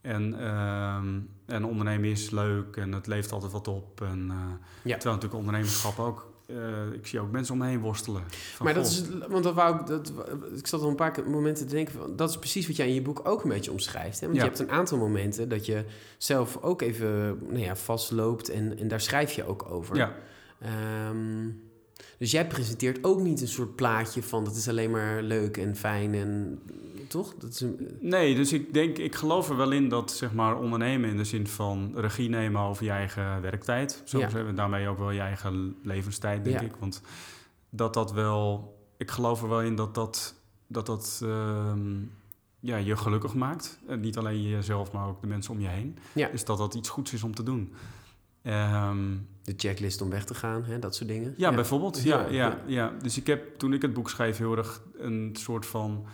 En, 0.00 0.40
ehm, 0.40 1.20
en 1.46 1.64
ondernemen 1.64 2.10
is 2.10 2.30
leuk 2.30 2.76
en 2.76 2.92
het 2.92 3.06
levert 3.06 3.32
altijd 3.32 3.52
wat 3.52 3.68
op. 3.68 4.00
En, 4.00 4.30
eh, 4.30 4.36
Ja. 4.82 4.96
Terwijl 4.96 5.14
natuurlijk 5.14 5.34
ondernemerschap 5.34 5.98
ook, 5.98 6.27
eh, 6.48 6.92
ik 6.92 7.06
zie 7.06 7.20
ook 7.20 7.30
mensen 7.30 7.52
om 7.54 7.60
me 7.60 7.66
heen 7.66 7.80
worstelen. 7.80 8.22
Maar 8.62 8.74
dat 8.74 8.86
is, 8.86 9.02
want 9.28 9.44
dat 9.44 9.54
wou 9.54 9.80
ik, 9.80 9.86
dat, 9.86 10.12
ik 10.56 10.66
zat 10.66 10.82
al 10.82 10.88
een 10.88 10.94
paar 10.94 11.14
momenten 11.26 11.66
te 11.66 11.74
denken, 11.74 11.94
van, 11.94 12.16
dat 12.16 12.30
is 12.30 12.38
precies 12.38 12.66
wat 12.66 12.76
jij 12.76 12.88
in 12.88 12.94
je 12.94 13.02
boek 13.02 13.28
ook 13.28 13.42
een 13.42 13.50
beetje 13.50 13.70
omschrijft. 13.70 14.20
Hè? 14.20 14.26
Want 14.26 14.38
Ja. 14.38 14.44
je 14.44 14.48
hebt 14.48 14.62
een 14.62 14.70
aantal 14.70 14.98
momenten 14.98 15.48
dat 15.48 15.66
je 15.66 15.84
zelf 16.18 16.58
ook 16.62 16.82
even 16.82 17.38
nou 17.48 17.58
ja, 17.58 17.76
vastloopt 17.76 18.48
en, 18.48 18.78
en 18.78 18.88
daar 18.88 19.00
schrijf 19.00 19.32
je 19.32 19.46
ook 19.46 19.70
over. 19.70 19.96
Ja, 19.96 20.16
Ehm, 20.60 21.50
dus 22.18 22.30
jij 22.30 22.46
presenteert 22.46 23.04
ook 23.04 23.20
niet 23.20 23.40
een 23.40 23.48
soort 23.48 23.76
plaatje 23.76 24.22
van 24.22 24.44
dat 24.44 24.56
is 24.56 24.68
alleen 24.68 24.90
maar 24.90 25.22
leuk 25.22 25.56
en 25.56 25.76
fijn 25.76 26.14
en 26.14 26.60
toch? 27.08 27.34
Dat 27.34 27.50
is 27.50 27.60
een, 27.60 27.88
Nee, 28.00 28.34
dus 28.34 28.52
ik 28.52 28.74
denk, 28.74 28.98
ik 28.98 29.14
geloof 29.14 29.48
er 29.50 29.56
wel 29.56 29.70
in 29.70 29.88
dat 29.88 30.10
zeg 30.12 30.32
maar 30.32 30.56
ondernemen 30.58 31.10
in 31.10 31.16
de 31.16 31.24
zin 31.24 31.46
van 31.46 31.92
regie 31.94 32.28
nemen 32.28 32.60
over 32.62 32.84
je 32.84 32.90
eigen 32.90 33.40
werktijd, 33.40 34.02
zo 34.04 34.18
Ja. 34.18 34.28
en 34.34 34.54
daarmee 34.54 34.88
ook 34.88 34.98
wel 34.98 35.10
je 35.10 35.20
eigen 35.20 35.76
levenstijd, 35.82 36.44
denk 36.44 36.60
Ja. 36.60 36.66
ik. 36.66 36.72
Want 36.78 37.02
dat 37.70 37.94
dat 37.94 38.12
wel, 38.12 38.74
ik 38.96 39.10
geloof 39.10 39.42
er 39.42 39.48
wel 39.48 39.62
in 39.62 39.74
dat 39.74 39.94
dat, 39.94 40.34
dat, 40.66 40.86
dat 40.86 41.20
ehm, 41.24 41.96
ja, 42.60 42.76
je 42.76 42.96
gelukkig 42.96 43.34
maakt. 43.34 43.78
En 43.86 44.00
niet 44.00 44.18
alleen 44.18 44.42
jezelf, 44.42 44.92
maar 44.92 45.08
ook 45.08 45.20
de 45.20 45.26
mensen 45.26 45.52
om 45.52 45.60
je 45.60 45.68
heen. 45.68 45.98
Ja. 46.12 46.28
Dus 46.28 46.44
dat 46.44 46.58
dat 46.58 46.74
iets 46.74 46.88
goeds 46.88 47.12
is 47.12 47.22
om 47.22 47.34
te 47.34 47.42
doen. 47.42 47.72
Ehm, 48.42 49.16
de 49.42 49.54
checklist 49.56 50.00
om 50.00 50.10
weg 50.10 50.24
te 50.24 50.34
gaan, 50.34 50.64
hè, 50.64 50.78
dat 50.78 50.94
soort 50.94 51.08
dingen. 51.08 51.34
ja, 51.36 51.54
bijvoorbeeld. 51.54 52.02
Ja, 52.02 52.26
Ja, 52.30 52.58
ja. 52.66 52.92
Dus 53.02 53.16
ik 53.16 53.26
heb 53.26 53.58
toen 53.58 53.72
ik 53.72 53.82
het 53.82 53.92
boek 53.92 54.10
schreef 54.10 54.38
heel 54.38 54.56
erg 54.56 54.82
een 54.98 55.30
soort 55.38 55.66
van 55.66 56.04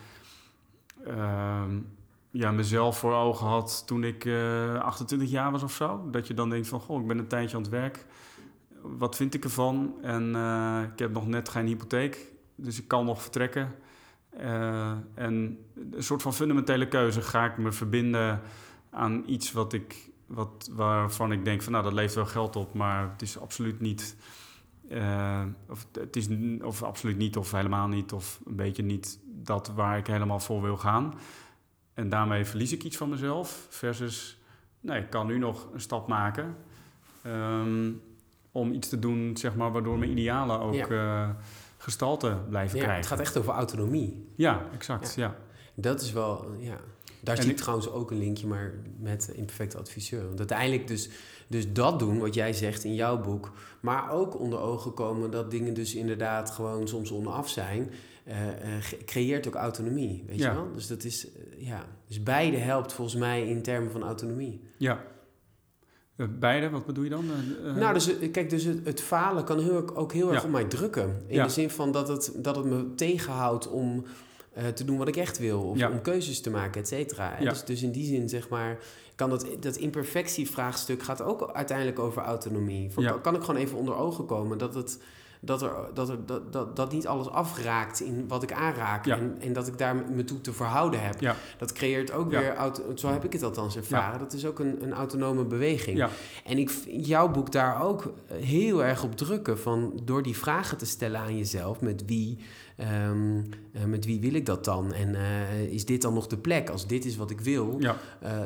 ja, 2.30 2.50
mezelf 2.50 2.98
voor 2.98 3.14
ogen 3.14 3.46
had 3.46 3.82
toen 3.86 4.04
ik 4.04 4.24
eh 4.24 4.80
28 4.80 5.30
jaar 5.30 5.50
was 5.50 5.62
of 5.62 5.72
zo. 5.72 6.10
Dat 6.10 6.26
je 6.26 6.34
dan 6.34 6.50
denkt 6.50 6.68
van, 6.68 6.80
goh, 6.80 7.00
ik 7.00 7.06
ben 7.06 7.18
een 7.18 7.26
tijdje 7.26 7.56
aan 7.56 7.62
het 7.62 7.70
werk. 7.70 8.06
Wat 8.80 9.16
vind 9.16 9.34
ik 9.34 9.44
ervan? 9.44 9.94
En 10.02 10.34
eh, 10.34 10.82
ik 10.92 10.98
heb 10.98 11.12
nog 11.12 11.26
net 11.26 11.48
geen 11.48 11.66
hypotheek, 11.66 12.32
dus 12.54 12.78
ik 12.78 12.88
kan 12.88 13.04
nog 13.04 13.22
vertrekken. 13.22 13.74
Eh, 14.30 14.90
en 15.14 15.58
een 15.74 16.02
soort 16.02 16.22
van 16.22 16.34
fundamentele 16.34 16.88
keuze. 16.88 17.22
Ga 17.22 17.44
ik 17.44 17.58
me 17.58 17.72
verbinden 17.72 18.40
aan 18.90 19.22
iets 19.26 19.52
wat 19.52 19.72
ik, 19.72 20.10
wat, 20.26 20.70
waarvan 20.72 21.32
ik 21.32 21.44
denk 21.44 21.62
van 21.62 21.72
nou 21.72 21.84
dat 21.84 21.92
levert 21.92 22.14
wel 22.14 22.26
geld 22.26 22.56
op, 22.56 22.74
maar 22.74 23.10
het 23.10 23.22
is 23.22 23.38
absoluut 23.38 23.80
niet. 23.80 24.16
Eh, 24.88 25.42
of, 25.68 25.86
het 25.92 26.16
is, 26.16 26.28
of 26.62 26.82
absoluut 26.82 27.16
niet, 27.16 27.36
of 27.36 27.50
helemaal 27.52 27.88
niet, 27.88 28.12
of 28.12 28.40
een 28.46 28.56
beetje 28.56 28.82
niet 28.82 29.18
dat 29.26 29.68
waar 29.74 29.98
ik 29.98 30.06
helemaal 30.06 30.40
voor 30.40 30.62
wil 30.62 30.76
gaan. 30.76 31.14
En 31.94 32.08
daarmee 32.08 32.44
verlies 32.44 32.72
ik 32.72 32.84
iets 32.84 32.96
van 32.96 33.08
mezelf. 33.08 33.66
Versus, 33.70 34.40
nee, 34.80 35.00
ik 35.00 35.10
kan 35.10 35.26
nu 35.26 35.38
nog 35.38 35.68
een 35.72 35.80
stap 35.80 36.08
maken. 36.08 36.56
ehm, 37.22 37.90
om 38.52 38.72
iets 38.72 38.88
te 38.88 38.98
doen, 38.98 39.36
zeg 39.36 39.54
maar, 39.54 39.72
waardoor 39.72 39.98
mijn 39.98 40.10
idealen 40.10 40.60
ook 40.60 40.74
Ja. 40.74 40.86
eh, 40.88 41.28
gestalte 41.78 42.36
blijven 42.48 42.76
Ja, 42.78 42.82
krijgen. 42.82 43.02
het 43.04 43.12
gaat 43.12 43.20
echt 43.26 43.36
over 43.36 43.52
autonomie. 43.52 44.28
Ja, 44.34 44.62
exact. 44.72 45.14
Ja. 45.14 45.34
Dat 45.74 46.00
is 46.00 46.12
wel, 46.12 46.54
ja. 46.58 46.76
Daar 47.24 47.36
En 47.36 47.42
zie 47.42 47.50
ik- 47.50 47.56
ik 47.56 47.62
trouwens 47.62 47.90
ook 47.90 48.10
een 48.10 48.18
linkje, 48.18 48.46
maar 48.46 48.72
met 48.98 49.32
imperfecte 49.34 49.78
adviseur. 49.78 50.26
Want 50.26 50.38
uiteindelijk 50.38 50.86
dus, 50.88 51.08
dus 51.46 51.72
dat 51.72 51.98
doen, 51.98 52.18
wat 52.18 52.34
jij 52.34 52.52
zegt 52.52 52.84
in 52.84 52.94
jouw 52.94 53.20
boek, 53.20 53.52
maar 53.80 54.10
ook 54.10 54.38
onder 54.40 54.58
ogen 54.60 54.94
komen 54.94 55.30
dat 55.30 55.50
dingen 55.50 55.74
dus 55.74 55.94
inderdaad 55.94 56.50
gewoon 56.50 56.88
soms 56.88 57.12
onaf 57.12 57.48
zijn. 57.48 57.90
eh, 58.24 58.76
eh, 58.76 58.82
creëert 59.04 59.46
ook 59.46 59.54
autonomie, 59.54 60.24
weet 60.26 60.38
Ja. 60.38 60.48
je 60.50 60.54
wel? 60.56 60.72
Dus 60.72 60.86
dat 60.86 61.04
is, 61.04 61.28
eh, 61.32 61.66
ja, 61.66 61.86
dus 62.08 62.22
beide 62.22 62.56
helpt 62.56 62.92
volgens 62.92 63.16
mij 63.16 63.48
in 63.48 63.62
termen 63.62 63.90
van 63.90 64.02
autonomie. 64.02 64.60
Ja. 64.78 65.04
Beide, 66.38 66.70
wat 66.70 66.86
bedoel 66.86 67.04
je 67.04 67.10
dan? 67.10 67.24
Nou, 67.78 67.92
dus, 67.94 68.10
kijk, 68.32 68.50
dus 68.50 68.64
het, 68.64 68.86
het 68.86 69.00
falen 69.00 69.44
kan 69.44 69.58
heel, 69.60 69.96
ook 69.96 70.12
heel 70.12 70.28
erg 70.32 70.40
Ja. 70.40 70.46
op 70.46 70.52
mij 70.52 70.64
drukken. 70.64 71.22
In 71.26 71.34
Ja. 71.34 71.44
de 71.44 71.50
zin 71.52 71.70
van 71.70 71.92
dat 71.92 72.08
het, 72.08 72.32
dat 72.36 72.56
het 72.56 72.64
me 72.64 72.94
tegenhoudt 72.94 73.68
om 73.70 74.04
eh, 74.54 74.66
te 74.66 74.84
doen 74.84 74.98
wat 74.98 75.08
ik 75.08 75.16
echt 75.16 75.38
wil. 75.38 75.60
Of 75.62 75.78
Ja. 75.78 75.90
om 75.90 76.00
keuzes 76.02 76.40
te 76.40 76.50
maken, 76.50 76.80
et 76.80 76.88
cetera. 76.88 77.36
Ja. 77.40 77.50
Dus, 77.50 77.64
dus 77.64 77.82
in 77.82 77.90
die 77.90 78.06
zin, 78.06 78.28
zeg 78.28 78.48
maar, 78.48 78.78
kan 79.14 79.30
dat, 79.30 79.46
dat 79.60 79.76
imperfectievraagstuk 79.76 81.02
gaat 81.02 81.22
ook 81.22 81.50
uiteindelijk 81.52 81.98
over 81.98 82.22
autonomie. 82.22 82.90
Van, 82.92 83.02
Ja. 83.02 83.10
kan, 83.10 83.20
kan 83.20 83.34
ik 83.34 83.40
gewoon 83.40 83.60
even 83.60 83.78
onder 83.78 83.94
ogen 83.96 84.26
komen 84.26 84.58
dat 84.58 84.74
het... 84.74 84.98
Dat, 85.44 85.62
er, 85.62 85.70
dat, 85.94 86.08
er, 86.08 86.26
dat, 86.26 86.52
dat, 86.52 86.76
dat 86.76 86.92
niet 86.92 87.06
alles 87.06 87.28
afraakt 87.28 88.00
in 88.00 88.24
wat 88.28 88.42
ik 88.42 88.52
aanraak. 88.52 89.04
Ja. 89.04 89.16
En, 89.16 89.36
en 89.40 89.52
dat 89.52 89.66
ik 89.66 89.78
daar 89.78 89.96
me 89.96 90.24
toe 90.24 90.40
te 90.40 90.52
verhouden 90.52 91.02
heb. 91.02 91.20
Ja. 91.20 91.36
Dat 91.58 91.72
creëert 91.72 92.12
ook 92.12 92.30
Ja. 92.30 92.38
weer, 92.40 92.54
auto, 92.54 92.82
zo 92.96 93.08
heb 93.08 93.24
ik 93.24 93.32
het 93.32 93.42
althans 93.42 93.76
ervaren. 93.76 94.18
Dat 94.18 94.32
is 94.32 94.46
ook 94.46 94.58
een, 94.58 94.82
een 94.82 94.92
autonome 94.92 95.44
beweging. 95.44 96.08
En 96.44 96.58
ik 96.58 96.70
vind 96.70 97.06
jouw 97.06 97.30
boek 97.30 97.52
daar 97.52 97.82
ook 97.82 98.12
eh, 98.26 98.36
heel 98.36 98.84
erg 98.84 99.02
op 99.04 99.16
drukken. 99.16 99.58
Van 99.58 100.00
door 100.04 100.22
die 100.22 100.36
vragen 100.36 100.76
te 100.78 100.86
stellen 100.86 101.20
aan 101.20 101.36
jezelf. 101.36 101.80
Met 101.80 102.04
wie, 102.06 102.38
ehm, 102.76 103.42
eh, 103.72 103.84
met 103.84 104.04
wie 104.04 104.20
wil 104.20 104.34
ik 104.34 104.46
dat 104.46 104.64
dan? 104.64 104.92
En 104.92 105.14
eh, 105.14 105.62
is 105.62 105.84
dit 105.84 106.02
dan 106.02 106.14
nog 106.14 106.26
de 106.26 106.38
plek? 106.38 106.70
Als 106.70 106.86
dit 106.86 107.04
is 107.04 107.16
wat 107.16 107.30
ik 107.30 107.40
wil. 107.40 107.80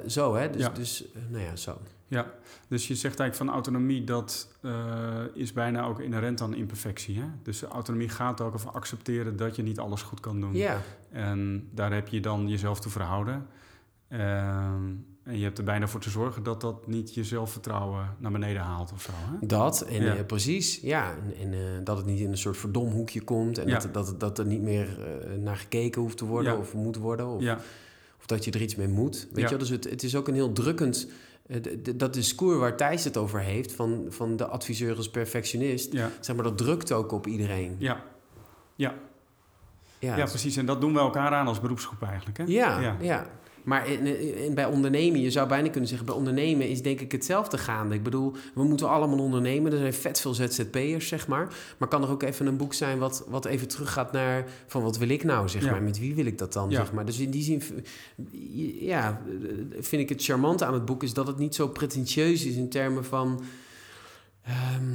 Zo 0.06 0.34
hè. 0.34 0.50
Dus, 0.50 0.68
dus 0.74 1.04
nou 1.28 1.42
ja, 1.44 1.56
zo. 1.56 1.76
Ja, 2.08 2.26
dus 2.68 2.88
je 2.88 2.94
zegt 2.94 3.20
eigenlijk 3.20 3.34
van 3.34 3.48
autonomie, 3.50 4.04
dat 4.04 4.48
eh, 4.62 5.20
is 5.34 5.52
bijna 5.52 5.84
ook 5.84 6.00
inherent 6.00 6.40
aan 6.40 6.54
imperfectie. 6.54 7.18
Hè? 7.18 7.24
Dus 7.42 7.62
autonomie 7.62 8.08
gaat 8.08 8.40
ook 8.40 8.54
over 8.54 8.70
accepteren 8.70 9.36
dat 9.36 9.56
je 9.56 9.62
niet 9.62 9.78
alles 9.78 10.02
goed 10.02 10.20
kan 10.20 10.40
doen. 10.40 10.54
Ja, 10.54 10.80
En 11.10 11.68
daar 11.72 11.92
heb 11.92 12.08
je 12.08 12.20
dan 12.20 12.48
jezelf 12.48 12.80
toe 12.80 12.92
verhouden. 12.92 13.46
Ehm, 14.08 14.82
en 15.22 15.38
je 15.38 15.44
hebt 15.44 15.58
er 15.58 15.64
bijna 15.64 15.88
voor 15.88 16.00
te 16.00 16.10
zorgen 16.10 16.42
dat 16.42 16.60
dat 16.60 16.86
niet 16.86 17.14
je 17.14 17.24
zelfvertrouwen 17.24 18.14
naar 18.18 18.32
beneden 18.32 18.62
haalt 18.62 18.92
of 18.92 19.02
zo. 19.02 19.10
Hè? 19.14 19.46
dat. 19.46 19.80
En 19.80 20.02
Ja. 20.02 20.16
eh, 20.16 20.24
precies. 20.26 20.80
Ja, 20.80 21.10
en, 21.10 21.34
en 21.40 21.52
eh, 21.52 21.58
dat 21.84 21.96
het 21.96 22.06
niet 22.06 22.20
in 22.20 22.30
een 22.30 22.38
soort 22.38 22.56
verdom 22.56 22.90
hoekje 22.90 23.22
komt. 23.22 23.58
En 23.58 23.68
Ja. 23.68 23.78
dat, 23.78 23.94
dat, 23.94 24.20
dat 24.20 24.38
er 24.38 24.46
niet 24.46 24.62
meer 24.62 24.98
naar 25.38 25.56
gekeken 25.56 26.00
hoeft 26.02 26.16
te 26.16 26.24
worden. 26.24 26.52
Ja. 26.52 26.58
Of 26.58 26.74
moet 26.74 26.96
worden. 26.96 27.26
Of, 27.26 27.42
Of 28.18 28.26
dat 28.26 28.44
je 28.44 28.50
er 28.50 28.62
iets 28.62 28.76
mee 28.76 28.88
moet. 28.88 29.28
Weet 29.32 29.44
je 29.44 29.50
wel? 29.50 29.58
Dus 29.58 29.68
het, 29.68 29.90
het 29.90 30.02
is 30.02 30.16
ook 30.16 30.28
een 30.28 30.34
heel 30.34 30.52
drukkend... 30.52 31.08
eh, 31.48 31.60
dat 31.96 32.14
discours 32.14 32.58
waar 32.58 32.76
Thijs 32.76 33.04
het 33.04 33.16
over 33.16 33.40
heeft... 33.40 33.72
van, 33.72 34.06
van 34.08 34.36
de 34.36 34.46
adviseur 34.46 34.96
als 34.96 35.10
perfectionist... 35.10 35.92
ja, 35.92 36.10
zeg 36.20 36.36
maar, 36.36 36.44
dat 36.44 36.58
drukt 36.58 36.92
ook 36.92 37.12
op 37.12 37.26
iedereen. 37.26 37.76
ja. 37.78 38.02
Ja, 38.74 38.94
Ja, 39.98 40.16
ja, 40.16 40.24
precies. 40.24 40.56
En 40.56 40.66
dat 40.66 40.80
doen 40.80 40.92
we 40.92 40.98
elkaar 40.98 41.30
aan 41.30 41.46
als 41.46 41.60
beroepsgroep 41.60 42.02
eigenlijk. 42.02 42.38
Hè? 42.38 42.44
ja, 42.46 42.80
Ja. 42.80 42.96
ja. 43.00 43.26
Maar 43.68 43.88
in, 43.88 44.06
in- 44.44 44.54
bij 44.54 44.64
ondernemen, 44.64 45.20
je 45.20 45.30
zou 45.30 45.48
bijna 45.48 45.68
kunnen 45.68 45.88
zeggen... 45.88 46.06
bij 46.06 46.14
ondernemen 46.16 46.68
is 46.68 46.82
denk 46.82 47.00
ik 47.00 47.12
hetzelfde 47.12 47.58
gaande. 47.58 47.94
Ik 47.94 48.02
bedoel, 48.02 48.34
we 48.54 48.62
moeten 48.64 48.88
allemaal 48.88 49.18
ondernemen. 49.18 49.72
Er 49.72 49.78
zijn 49.78 49.92
vet 49.94 50.20
veel 50.20 50.34
ZZP'ers, 50.34 51.08
zeg 51.08 51.26
maar. 51.28 51.48
Maar 51.78 51.88
kan 51.88 52.02
er 52.02 52.10
ook 52.10 52.22
even 52.22 52.46
een 52.46 52.56
boek 52.56 52.74
zijn 52.74 52.98
wat, 52.98 53.24
wat 53.28 53.44
even 53.44 53.68
teruggaat 53.68 54.12
naar... 54.12 54.44
van 54.66 54.82
wat 54.82 54.98
wil 54.98 55.08
ik 55.08 55.24
nou, 55.24 55.48
zeg 55.48 55.64
Ja. 55.64 55.70
maar. 55.70 55.82
Met 55.82 55.98
wie 55.98 56.14
wil 56.14 56.26
ik 56.26 56.38
dat 56.38 56.52
dan, 56.52 56.70
Ja. 56.70 56.76
zeg 56.76 56.92
maar. 56.92 57.04
Dus 57.04 57.18
in 57.18 57.30
die 57.30 57.42
zin, 57.42 57.62
ja, 58.80 59.20
vind 59.80 60.02
ik 60.02 60.08
het 60.08 60.24
charmante 60.24 60.64
aan 60.64 60.74
het 60.74 60.84
boek... 60.84 61.02
is 61.02 61.12
dat 61.14 61.26
het 61.26 61.38
niet 61.38 61.54
zo 61.54 61.68
pretentieus 61.68 62.44
is 62.46 62.54
in 62.54 62.68
termen 62.68 63.04
van... 63.04 63.42
ehm, 64.44 64.94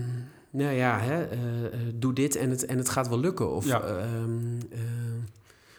nou 0.50 0.74
ja, 0.74 1.00
hè, 1.00 1.24
eh, 1.24 1.66
eh, 1.66 1.72
doe 1.96 2.14
dit 2.14 2.36
en 2.36 2.50
het, 2.50 2.66
en 2.66 2.78
het 2.78 2.90
gaat 2.90 3.08
wel 3.10 3.20
lukken. 3.20 3.52
Of, 3.52 3.66
Ja. 3.66 3.82
ehm, 3.82 4.58
eh, 4.72 4.80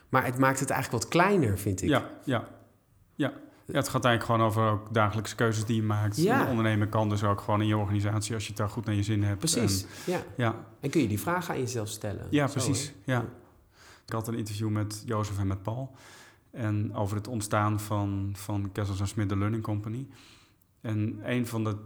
maar 0.08 0.24
het 0.24 0.38
maakt 0.38 0.60
het 0.60 0.70
eigenlijk 0.70 1.02
wat 1.02 1.12
kleiner, 1.12 1.58
vind 1.58 1.82
ik. 1.82 1.88
Ja, 1.88 2.10
ja, 2.24 2.48
ja. 3.14 3.32
Ja, 3.66 3.74
het 3.74 3.88
gaat 3.88 4.04
eigenlijk 4.04 4.24
gewoon 4.24 4.50
over 4.50 4.70
ook 4.70 4.94
dagelijkse 4.94 5.34
keuzes 5.34 5.64
die 5.64 5.76
je 5.76 5.82
maakt. 5.82 6.16
Ja. 6.16 6.42
En 6.42 6.48
ondernemen 6.48 6.88
kan 6.88 7.08
dus 7.08 7.24
ook 7.24 7.40
gewoon 7.40 7.60
in 7.60 7.66
je 7.66 7.76
organisatie 7.76 8.34
als 8.34 8.42
je 8.42 8.48
het 8.48 8.58
daar 8.58 8.68
goed 8.68 8.84
naar 8.84 8.94
je 8.94 9.02
zin 9.02 9.22
hebt. 9.22 9.38
Precies, 9.38 9.82
En, 9.82 9.88
ja. 10.12 10.22
ja, 10.36 10.66
En 10.80 10.90
kun 10.90 11.00
je 11.00 11.08
die 11.08 11.20
vragen 11.20 11.54
aan 11.54 11.60
jezelf 11.60 11.88
stellen. 11.88 12.26
ja 12.30 12.46
Zo, 12.46 12.52
precies. 12.52 12.92
Ja. 13.04 13.24
Ik 14.06 14.12
had 14.12 14.28
een 14.28 14.34
interview 14.34 14.68
met 14.68 15.02
Jozef 15.06 15.38
en 15.38 15.46
met 15.46 15.62
Paul. 15.62 15.94
En 16.50 16.94
over 16.94 17.16
het 17.16 17.28
ontstaan 17.28 17.80
van, 17.80 18.32
van 18.36 18.72
Kessels 18.72 19.00
en 19.00 19.06
Smith, 19.06 19.28
de 19.28 19.36
Learning 19.36 19.62
Company. 19.62 20.06
En 20.80 21.20
een 21.22 21.46
van 21.46 21.64
de 21.64 21.76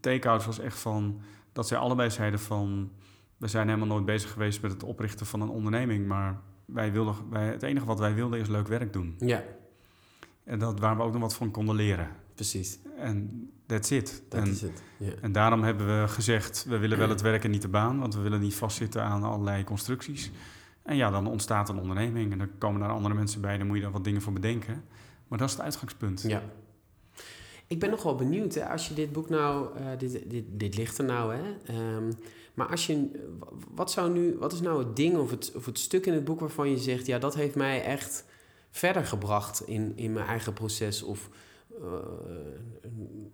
take-outs 0.00 0.46
was 0.46 0.58
echt 0.58 0.78
van... 0.78 1.20
dat 1.52 1.68
zij 1.68 1.78
allebei 1.78 2.10
zeiden 2.10 2.40
van... 2.40 2.90
we 3.36 3.48
zijn 3.48 3.66
helemaal 3.66 3.88
nooit 3.88 4.04
bezig 4.04 4.30
geweest 4.30 4.62
met 4.62 4.72
het 4.72 4.82
oprichten 4.82 5.26
van 5.26 5.40
een 5.40 5.48
onderneming... 5.48 6.06
maar 6.06 6.40
wij 6.64 6.92
wilden, 6.92 7.14
wij, 7.30 7.46
het 7.46 7.62
enige 7.62 7.86
wat 7.86 7.98
wij 7.98 8.14
wilden 8.14 8.40
is 8.40 8.48
leuk 8.48 8.68
werk 8.68 8.92
doen. 8.92 9.14
Ja, 9.18 9.42
En 10.44 10.58
dat 10.58 10.80
waar 10.80 10.96
we 10.96 11.02
ook 11.02 11.12
nog 11.12 11.20
wat 11.20 11.34
van 11.34 11.50
konden 11.50 11.74
leren. 11.74 12.08
precies. 12.34 12.78
En 12.96 13.50
that's 13.66 13.90
it. 13.90 14.22
Dat 14.28 14.40
en, 14.40 14.50
is 14.50 14.60
het. 14.60 14.82
En 15.20 15.32
daarom 15.32 15.62
hebben 15.62 16.00
we 16.00 16.08
gezegd, 16.08 16.64
we 16.68 16.78
willen 16.78 16.98
wel 16.98 17.08
het 17.08 17.20
werk 17.20 17.44
en 17.44 17.50
niet 17.50 17.62
de 17.62 17.68
baan, 17.68 17.98
want 17.98 18.14
we 18.14 18.20
willen 18.20 18.40
niet 18.40 18.54
vastzitten 18.54 19.02
aan 19.02 19.22
allerlei 19.22 19.64
constructies. 19.64 20.30
En 20.82 20.96
ja, 20.96 21.10
dan 21.10 21.26
ontstaat 21.26 21.68
een 21.68 21.78
onderneming 21.78 22.32
en 22.32 22.38
dan 22.38 22.48
komen 22.58 22.80
daar 22.80 22.90
andere 22.90 23.14
mensen 23.14 23.40
bij, 23.40 23.58
dan 23.58 23.66
moet 23.66 23.76
je 23.76 23.82
daar 23.82 23.92
wat 23.92 24.04
dingen 24.04 24.22
voor 24.22 24.32
bedenken. 24.32 24.84
Maar 25.28 25.38
dat 25.38 25.48
is 25.48 25.54
het 25.54 25.64
uitgangspunt. 25.64 26.22
ja. 26.26 26.42
Ik 27.66 27.78
ben 27.78 27.90
nog 27.90 28.02
wel 28.02 28.14
benieuwd, 28.14 28.54
hè, 28.54 28.68
als 28.68 28.88
je 28.88 28.94
dit 28.94 29.12
boek 29.12 29.28
nou, 29.28 29.76
eh, 29.76 29.84
dit, 29.98 30.30
dit, 30.30 30.44
dit 30.50 30.76
ligt 30.76 30.98
er 30.98 31.04
nou, 31.04 31.34
hè. 31.34 31.42
ehm, 31.64 32.12
maar 32.54 32.66
als 32.66 32.86
je, 32.86 33.10
wat 33.74 33.90
zou 33.90 34.12
nu, 34.12 34.36
wat 34.38 34.52
is 34.52 34.60
nou 34.60 34.78
het 34.78 34.96
ding 34.96 35.16
of 35.16 35.30
het, 35.30 35.52
of 35.56 35.66
het 35.66 35.78
stuk 35.78 36.06
in 36.06 36.12
het 36.12 36.24
boek 36.24 36.40
waarvan 36.40 36.70
je 36.70 36.78
zegt, 36.78 37.06
ja, 37.06 37.18
dat 37.18 37.34
heeft 37.34 37.54
mij 37.54 37.82
echt 37.82 38.24
verder 38.72 39.04
gebracht 39.06 39.62
in, 39.66 39.92
in 39.96 40.12
mijn 40.12 40.26
eigen 40.26 40.52
proces 40.52 41.02
of... 41.02 41.28
eh, 41.80 41.82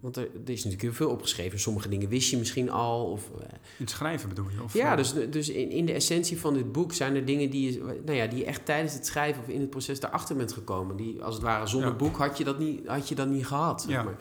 want 0.00 0.16
er, 0.16 0.22
er 0.22 0.50
is 0.50 0.56
natuurlijk 0.64 0.82
heel 0.82 0.92
veel 0.92 1.10
opgeschreven. 1.10 1.58
Sommige 1.60 1.88
dingen 1.88 2.08
wist 2.08 2.30
je 2.30 2.36
misschien 2.36 2.70
al. 2.70 3.10
Of, 3.10 3.30
eh, 3.40 3.42
In 3.52 3.58
het 3.76 3.90
schrijven 3.90 4.28
bedoel 4.28 4.48
je? 4.50 4.62
Of, 4.62 4.72
Ja, 4.74 4.90
eh, 4.90 4.96
dus, 4.96 5.12
dus 5.30 5.48
in, 5.48 5.70
in 5.70 5.86
de 5.86 5.92
essentie 5.92 6.40
van 6.40 6.54
dit 6.54 6.72
boek 6.72 6.92
zijn 6.92 7.14
er 7.16 7.24
dingen 7.24 7.50
die 7.50 7.72
je, 7.72 7.78
nou 8.04 8.12
ja, 8.16 8.26
die 8.26 8.38
je 8.38 8.44
echt 8.44 8.64
tijdens 8.64 8.94
het 8.94 9.06
schrijven 9.06 9.42
of 9.42 9.48
in 9.48 9.60
het 9.60 9.70
proces 9.70 10.00
daarachter 10.00 10.36
bent 10.36 10.52
gekomen. 10.52 10.96
Die 10.96 11.22
als 11.22 11.34
het 11.34 11.44
ware 11.44 11.66
zonder 11.66 11.90
Ja. 11.90 11.96
boek 11.96 12.16
had 12.16 12.38
je 12.38 12.44
dat 12.44 12.58
niet, 12.58 12.86
had 12.86 13.08
je 13.08 13.14
dat 13.14 13.28
niet 13.28 13.46
gehad. 13.46 13.82
Zeg 13.82 13.90
Ja. 13.90 14.02
maar. 14.02 14.16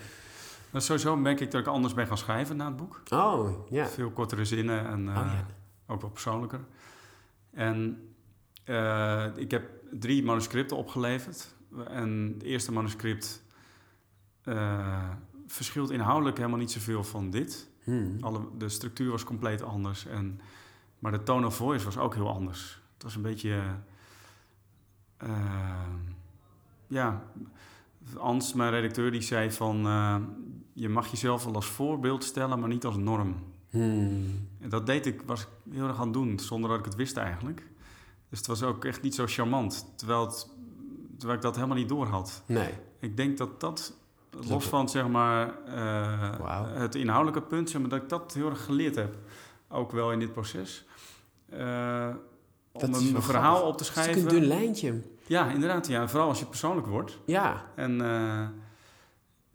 Sowieso 0.82 1.16
merk 1.16 1.40
ik 1.40 1.52
dat 1.52 1.62
ik 1.62 1.68
anders 1.68 1.94
ben 1.94 2.08
gaan 2.08 2.18
schrijven 2.18 2.58
na 2.58 2.66
het 2.68 2.76
boek. 2.78 3.02
Oh, 3.14 3.50
ja. 3.70 3.88
Veel 3.88 4.12
kortere 4.12 4.46
zinnen 4.46 4.88
en 4.88 5.08
Oh, 5.10 5.14
ja. 5.16 5.46
ook 5.88 6.02
wel 6.02 6.10
persoonlijker. 6.10 6.60
En 7.52 8.02
ik 9.36 9.52
heb 9.52 9.64
drie 9.92 10.24
manuscripten 10.24 10.78
opgeleverd. 10.78 11.56
En 11.88 12.32
het 12.34 12.44
eerste 12.44 12.72
manuscript 12.72 13.44
eh, 14.44 15.10
verschilt 15.48 15.92
inhoudelijk 15.92 16.38
helemaal 16.38 16.60
niet 16.60 16.72
zoveel 16.72 17.04
van 17.04 17.30
dit. 17.30 17.70
Hmm. 17.84 18.18
Alle, 18.20 18.40
de 18.58 18.70
structuur 18.70 19.12
was 19.12 19.24
compleet 19.24 19.62
anders. 19.62 20.06
En, 20.06 20.40
maar 21.00 21.12
de 21.12 21.24
tone 21.24 21.46
of 21.46 21.56
voice 21.56 21.86
was 21.86 21.98
ook 21.98 22.16
heel 22.16 22.30
anders. 22.30 22.82
Het 22.94 23.04
was 23.04 23.16
een 23.16 23.22
beetje... 23.22 23.62
eh, 25.18 25.82
ja, 26.88 27.24
Ans, 28.18 28.54
mijn 28.54 28.72
redacteur, 28.72 29.12
die 29.12 29.22
zei 29.22 29.52
van... 29.52 29.86
eh, 29.86 30.16
je 30.74 30.90
mag 30.90 31.08
jezelf 31.08 31.44
wel 31.44 31.56
als 31.56 31.66
voorbeeld 31.66 32.24
stellen, 32.24 32.60
maar 32.60 32.70
niet 32.70 32.86
als 32.86 32.98
norm. 32.98 33.36
Hmm. 33.70 34.48
En 34.60 34.70
dat 34.70 34.86
deed 34.86 35.06
ik, 35.06 35.22
was 35.26 35.42
ik 35.42 35.48
heel 35.72 35.88
erg 35.88 35.98
aan 35.98 36.04
het 36.04 36.14
doen, 36.14 36.40
zonder 36.40 36.70
dat 36.70 36.80
ik 36.80 36.86
het 36.86 36.96
wist 36.96 37.18
eigenlijk. 37.18 37.68
Dus 38.30 38.38
het 38.38 38.48
was 38.48 38.64
ook 38.64 38.86
echt 38.86 39.02
niet 39.02 39.16
zo 39.16 39.26
charmant. 39.28 39.94
Terwijl, 39.96 40.26
het, 40.26 40.48
terwijl 41.18 41.38
ik 41.38 41.44
dat 41.44 41.56
helemaal 41.56 41.78
niet 41.78 41.90
door 41.90 42.06
had. 42.06 42.44
Nee. 42.46 42.70
Ik 43.00 43.18
denk 43.18 43.38
dat 43.38 43.60
dat, 43.60 43.94
los 44.48 44.66
van 44.66 44.90
zeg 44.90 45.08
maar, 45.08 45.64
eh, 45.66 46.80
het 46.80 46.96
inhoudelijke 46.96 47.42
punt, 47.48 47.70
zeg 47.70 47.82
maar, 47.82 47.90
dat 47.90 48.02
ik 48.02 48.10
dat 48.10 48.34
heel 48.34 48.50
erg 48.50 48.66
geleerd 48.66 48.96
heb. 48.96 49.16
Ook 49.70 49.92
wel 49.92 50.12
in 50.12 50.20
dit 50.20 50.34
proces. 50.34 50.86
Eh, 51.50 52.10
om 52.72 52.94
een 52.94 53.22
verhaal 53.22 53.56
grappig. 53.56 53.70
op 53.70 53.78
te 53.78 53.84
Het 53.84 53.96
is 53.96 54.04
schrijven. 54.04 54.22
een 54.22 54.28
dun 54.28 54.46
lijntje. 54.48 55.02
Ja, 55.26 55.50
inderdaad. 55.50 55.88
Ja. 55.88 56.08
Vooral 56.08 56.28
als 56.28 56.40
je 56.40 56.46
persoonlijk 56.46 56.88
wordt. 56.88 57.20
Ja. 57.26 57.66
En 57.76 58.02
eh, 58.02 58.48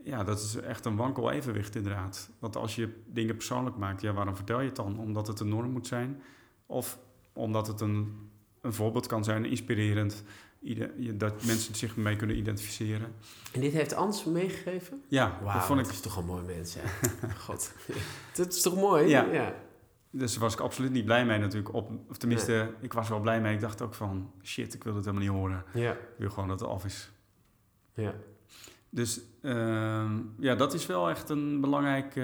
ja, 0.04 0.24
dat 0.24 0.40
is 0.40 0.56
echt 0.56 0.84
een 0.84 0.96
wankel 0.96 1.30
evenwicht 1.30 1.74
inderdaad. 1.74 2.30
Want 2.38 2.56
als 2.56 2.74
je 2.74 3.02
dingen 3.06 3.36
persoonlijk 3.36 3.76
maakt, 3.76 4.00
ja, 4.00 4.12
waarom 4.12 4.36
vertel 4.36 4.60
je 4.60 4.66
het 4.66 4.76
dan? 4.76 4.98
Omdat 4.98 5.26
het 5.26 5.40
een 5.40 5.48
norm 5.48 5.70
moet 5.70 5.86
zijn? 5.86 6.22
Of 6.66 6.98
omdat 7.32 7.66
het 7.66 7.80
een, 7.80 8.30
een 8.62 8.72
voorbeeld 8.72 9.06
kan 9.06 9.24
zijn, 9.24 9.44
inspirerend, 9.44 10.22
dat 11.14 11.44
mensen 11.44 11.74
zich 11.74 11.96
mee 11.96 12.16
kunnen 12.16 12.36
identificeren. 12.36 13.14
En 13.52 13.60
dit 13.60 13.72
heeft 13.72 13.94
Ans 13.94 14.24
meegegeven? 14.24 15.02
Ja, 15.08 15.38
Wauw, 15.42 15.54
dat 15.54 15.66
vond 15.66 15.78
ik. 15.78 15.84
dat 15.84 15.94
is 15.94 16.00
toch 16.00 16.16
een 16.16 16.24
mooi 16.24 16.44
mens, 16.44 16.74
hè? 16.78 16.80
God. 17.46 17.72
dat 18.36 18.52
is 18.52 18.62
toch 18.62 18.74
mooi? 18.74 19.08
Ja. 19.08 19.24
ja. 19.24 19.54
Dus 20.10 20.32
daar 20.32 20.40
was 20.40 20.52
ik 20.52 20.60
absoluut 20.60 20.90
niet 20.90 21.04
blij 21.04 21.26
mee 21.26 21.38
natuurlijk. 21.38 21.74
Op, 21.74 21.90
of 22.08 22.16
tenminste, 22.16 22.74
ik 22.80 22.92
was 22.92 23.08
wel 23.08 23.20
blij 23.20 23.40
mee. 23.40 23.54
Ik 23.54 23.60
dacht 23.60 23.82
ook 23.82 23.94
van, 23.94 24.32
shit, 24.42 24.74
ik 24.74 24.84
wil 24.84 24.94
het 24.94 25.04
helemaal 25.04 25.26
niet 25.26 25.36
horen. 25.36 25.64
Ja. 25.74 25.92
Ik 25.92 26.18
wil 26.18 26.30
gewoon 26.30 26.48
dat 26.48 26.60
het 26.60 26.68
af 26.68 26.84
is. 26.84 27.10
ja. 27.94 28.14
Dus 28.94 29.20
ehm, 29.42 30.20
ja, 30.38 30.54
dat 30.54 30.74
is 30.74 30.86
wel 30.86 31.10
echt 31.10 31.28
een 31.28 31.60
belangrijk 31.60 32.16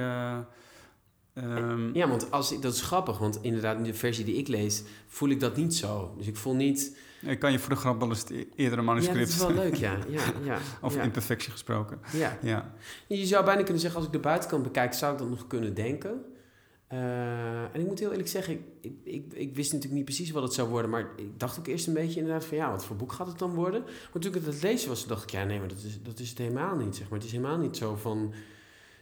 Ehm, 1.42 1.94
Ja, 1.94 2.08
want 2.08 2.30
als 2.30 2.52
ik, 2.52 2.62
dat 2.62 2.74
is 2.74 2.82
grappig, 2.82 3.18
want 3.18 3.38
inderdaad 3.42 3.76
in 3.76 3.82
de 3.82 3.94
versie 3.94 4.24
die 4.24 4.36
ik 4.36 4.48
lees, 4.48 4.82
voel 5.06 5.28
ik 5.28 5.40
dat 5.40 5.56
niet 5.56 5.74
zo. 5.74 6.14
Dus 6.16 6.26
ik 6.26 6.36
voel 6.36 6.54
niet... 6.54 6.96
Ik 7.20 7.38
kan 7.38 7.52
je 7.52 7.58
voor 7.58 7.70
de 7.70 7.76
grap 7.80 7.98
wel 7.98 8.08
eens 8.08 8.20
het 8.20 8.30
eerdere 8.30 8.50
Ja, 8.56 8.74
dat 8.76 8.84
manuscript... 8.84 9.28
is 9.28 9.36
wel 9.36 9.52
leuk, 9.52 9.74
ja. 9.74 9.98
ja, 10.08 10.22
ja 10.44 10.58
Over 10.82 10.98
ja, 10.98 11.04
imperfectie 11.04 11.50
gesproken. 11.52 11.98
ja. 12.12 12.38
Ja. 12.42 12.72
Je 13.06 13.26
zou 13.26 13.44
bijna 13.44 13.62
kunnen 13.62 13.80
zeggen, 13.80 13.98
als 13.98 14.08
ik 14.08 14.14
de 14.14 14.20
buitenkant 14.20 14.62
bekijk, 14.62 14.94
zou 14.94 15.12
ik 15.12 15.18
dat 15.18 15.28
nog 15.28 15.46
kunnen 15.46 15.74
denken. 15.74 16.24
Eh, 16.86 17.62
en 17.62 17.80
ik 17.80 17.86
moet 17.86 17.98
heel 17.98 18.10
eerlijk 18.10 18.28
zeggen, 18.28 18.52
ik, 18.54 18.60
ik, 18.80 18.92
ik, 19.04 19.32
ik 19.32 19.54
wist 19.54 19.72
natuurlijk 19.72 19.96
niet 19.96 20.04
precies 20.04 20.30
wat 20.30 20.42
het 20.42 20.52
zou 20.52 20.68
worden, 20.68 20.90
maar 20.90 21.08
ik 21.16 21.38
dacht 21.40 21.58
ook 21.58 21.66
eerst 21.66 21.86
een 21.86 21.94
beetje 21.94 22.20
inderdaad 22.20 22.44
van, 22.44 22.56
ja, 22.56 22.70
wat 22.70 22.84
voor 22.84 22.96
boek 22.96 23.12
gaat 23.12 23.26
het 23.26 23.38
dan 23.38 23.54
worden? 23.54 23.82
Maar 23.82 24.22
toen 24.22 24.34
ik 24.34 24.44
het 24.44 24.62
lezen 24.62 24.88
was, 24.88 25.06
dacht 25.06 25.22
ik, 25.22 25.30
ja, 25.30 25.44
nee, 25.44 25.58
maar 25.58 25.68
dat 25.68 25.82
is, 25.86 26.02
dat 26.02 26.18
is 26.18 26.28
het 26.28 26.38
helemaal 26.38 26.76
niet, 26.76 26.96
zeg 26.96 27.08
maar. 27.08 27.18
Het 27.18 27.26
is 27.26 27.32
helemaal 27.34 27.58
niet 27.58 27.76
zo 27.76 27.94
van, 27.96 28.32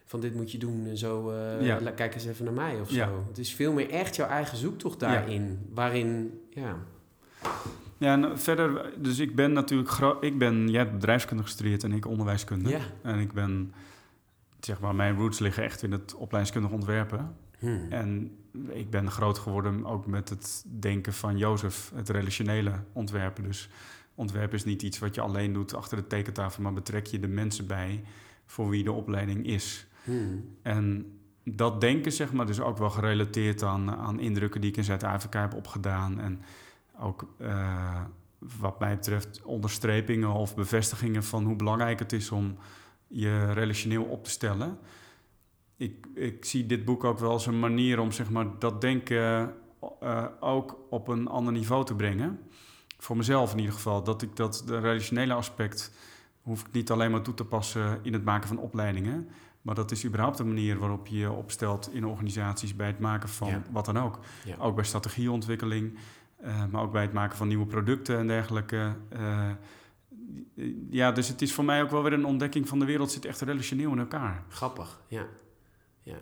van 0.09 0.21
dit 0.21 0.35
moet 0.35 0.53
je 0.53 0.59
doen 0.59 0.87
en 0.87 0.97
zo, 0.99 1.31
eh, 1.31 1.67
Ja. 1.67 1.81
la- 1.81 1.91
kijk 1.91 2.15
eens 2.15 2.27
even 2.27 2.45
naar 2.45 2.55
mij 2.55 2.81
of 2.81 2.91
Ja. 2.91 3.07
zo. 3.07 3.25
Het 3.29 3.39
is 3.39 3.55
veel 3.55 3.73
meer 3.73 3.91
echt 3.91 4.17
jouw 4.17 4.29
eigen 4.29 4.57
zoektocht 4.57 5.01
daarin, 5.01 5.59
waarin, 5.75 6.41
ja, 6.51 6.77
Ja, 7.99 8.13
en 8.23 8.39
verder, 8.39 8.93
dus 8.99 9.19
ik 9.19 9.35
ben 9.35 9.53
natuurlijk, 9.53 9.91
ik 10.21 10.39
ben, 10.39 10.69
jij 10.69 10.81
hebt 10.81 10.93
bedrijfskunde 10.93 11.43
gestudeerd 11.43 11.85
en 11.85 11.93
ik 11.93 12.07
onderwijskunde. 12.07 12.69
Ja. 12.69 12.81
En 13.03 13.19
ik 13.19 13.33
ben, 13.33 13.73
zeg 14.61 14.81
maar, 14.81 14.95
mijn 14.95 15.17
roots 15.17 15.39
liggen 15.39 15.63
echt 15.65 15.83
in 15.83 15.93
het 15.93 16.15
opleidingskundig 16.15 16.71
ontwerpen. 16.71 17.35
Hmm. 17.59 17.87
En 17.91 18.37
ik 18.69 18.91
ben 18.91 19.11
groot 19.11 19.39
geworden 19.39 19.85
ook 19.87 20.07
met 20.07 20.29
het 20.29 20.65
denken 20.69 21.13
van 21.13 21.39
Jozef, 21.39 21.91
het 21.95 22.09
relationele 22.09 22.73
ontwerpen. 22.93 23.45
Dus 23.45 23.69
ontwerpen 24.15 24.57
is 24.57 24.65
niet 24.65 24.83
iets 24.83 24.99
wat 24.99 25.15
je 25.15 25.21
alleen 25.21 25.53
doet 25.53 25.75
achter 25.75 25.97
de 25.97 26.07
tekentafel, 26.07 26.63
maar 26.63 26.73
betrek 26.73 27.07
je 27.07 27.21
de 27.21 27.29
mensen 27.29 27.67
bij 27.67 28.05
voor 28.47 28.69
wie 28.69 28.85
de 28.85 28.93
opleiding 28.93 29.47
is. 29.47 29.87
Hmm. 30.07 30.57
En 30.63 31.13
dat 31.45 31.81
denken, 31.81 32.13
zeg 32.13 32.33
maar, 32.33 32.47
dus 32.47 32.61
ook 32.61 32.79
wel 32.79 32.91
gerelateerd 32.91 33.63
aan, 33.63 33.91
aan 33.91 34.21
indrukken 34.21 34.61
die 34.61 34.71
ik 34.71 34.77
in 34.77 34.85
Zuid-Afrika 34.85 35.41
heb 35.41 35.55
opgedaan. 35.55 36.21
En 36.21 36.43
ook 36.99 37.35
eh, 37.39 38.01
wat 38.59 38.79
mij 38.79 38.95
betreft 38.95 39.43
onderstrepingen 39.43 40.33
of 40.33 40.55
bevestigingen 40.55 41.25
van 41.25 41.45
hoe 41.45 41.57
belangrijk 41.57 41.99
het 41.99 42.13
is 42.13 42.31
om 42.31 42.57
je 43.07 43.53
relationeel 43.53 44.05
op 44.05 44.25
te 44.25 44.31
stellen. 44.31 44.79
Ik, 45.77 46.07
ik 46.15 46.45
zie 46.45 46.67
dit 46.67 46.85
boek 46.85 47.05
ook 47.05 47.19
wel 47.19 47.31
als 47.31 47.47
een 47.47 47.59
manier 47.59 48.01
om 48.01 48.13
zeg 48.13 48.31
maar, 48.31 48.47
dat 48.59 48.81
denken 48.81 49.55
eh, 50.01 50.25
ook 50.41 50.79
op 50.91 51.09
een 51.09 51.29
ander 51.29 51.53
niveau 51.53 51.85
te 51.85 51.95
brengen. 51.95 52.41
Voor 52.99 53.17
mezelf 53.17 53.53
in 53.53 53.59
ieder 53.59 53.75
geval. 53.75 54.03
Dat 54.03 54.23
ik 54.23 54.37
dat 54.37 54.63
de 54.67 54.79
relationele 54.79 55.35
aspect 55.35 55.93
hoef 56.43 56.61
ik 56.61 56.73
niet 56.73 56.91
alleen 56.91 57.11
maar 57.11 57.23
toe 57.23 57.35
te 57.35 57.45
passen 57.45 57.99
in 58.03 58.13
het 58.13 58.25
maken 58.25 58.49
van 58.49 58.59
opleidingen. 58.59 59.29
Maar 59.67 59.75
dat 59.75 59.91
is 59.91 60.05
überhaupt 60.07 60.39
een 60.39 60.47
manier 60.47 60.79
waarop 60.79 61.07
je 61.07 61.19
je 61.19 61.31
opstelt 61.31 61.95
in 61.95 62.07
organisaties 62.07 62.77
bij 62.77 62.87
het 62.87 62.99
maken 62.99 63.29
van 63.29 63.49
Ja. 63.49 63.63
wat 63.71 63.85
dan 63.85 63.99
ook. 63.99 64.19
Ja. 64.45 64.57
Ook 64.59 64.75
bij 64.75 64.85
strategieontwikkeling, 64.85 65.99
eh, 66.37 66.65
maar 66.71 66.83
ook 66.83 66.93
bij 66.93 67.03
het 67.03 67.13
maken 67.13 67.37
van 67.37 67.49
nieuwe 67.49 67.67
producten 67.67 68.19
en 68.19 68.27
dergelijke. 68.27 68.97
Eh, 69.09 69.51
ja, 70.91 71.13
dus 71.13 71.29
het 71.29 71.43
is 71.43 71.55
voor 71.55 71.65
mij 71.65 71.83
ook 71.83 71.91
wel 71.91 72.03
weer 72.03 72.13
een 72.13 72.25
ontdekking 72.27 72.69
van 72.69 72.79
de 72.79 72.85
wereld 72.85 73.11
zit 73.11 73.25
echt 73.25 73.41
relationeel 73.41 73.93
in 73.93 73.99
elkaar. 73.99 74.45
Grappig, 74.49 75.01
ja. 75.09 75.27
ja. 76.03 76.17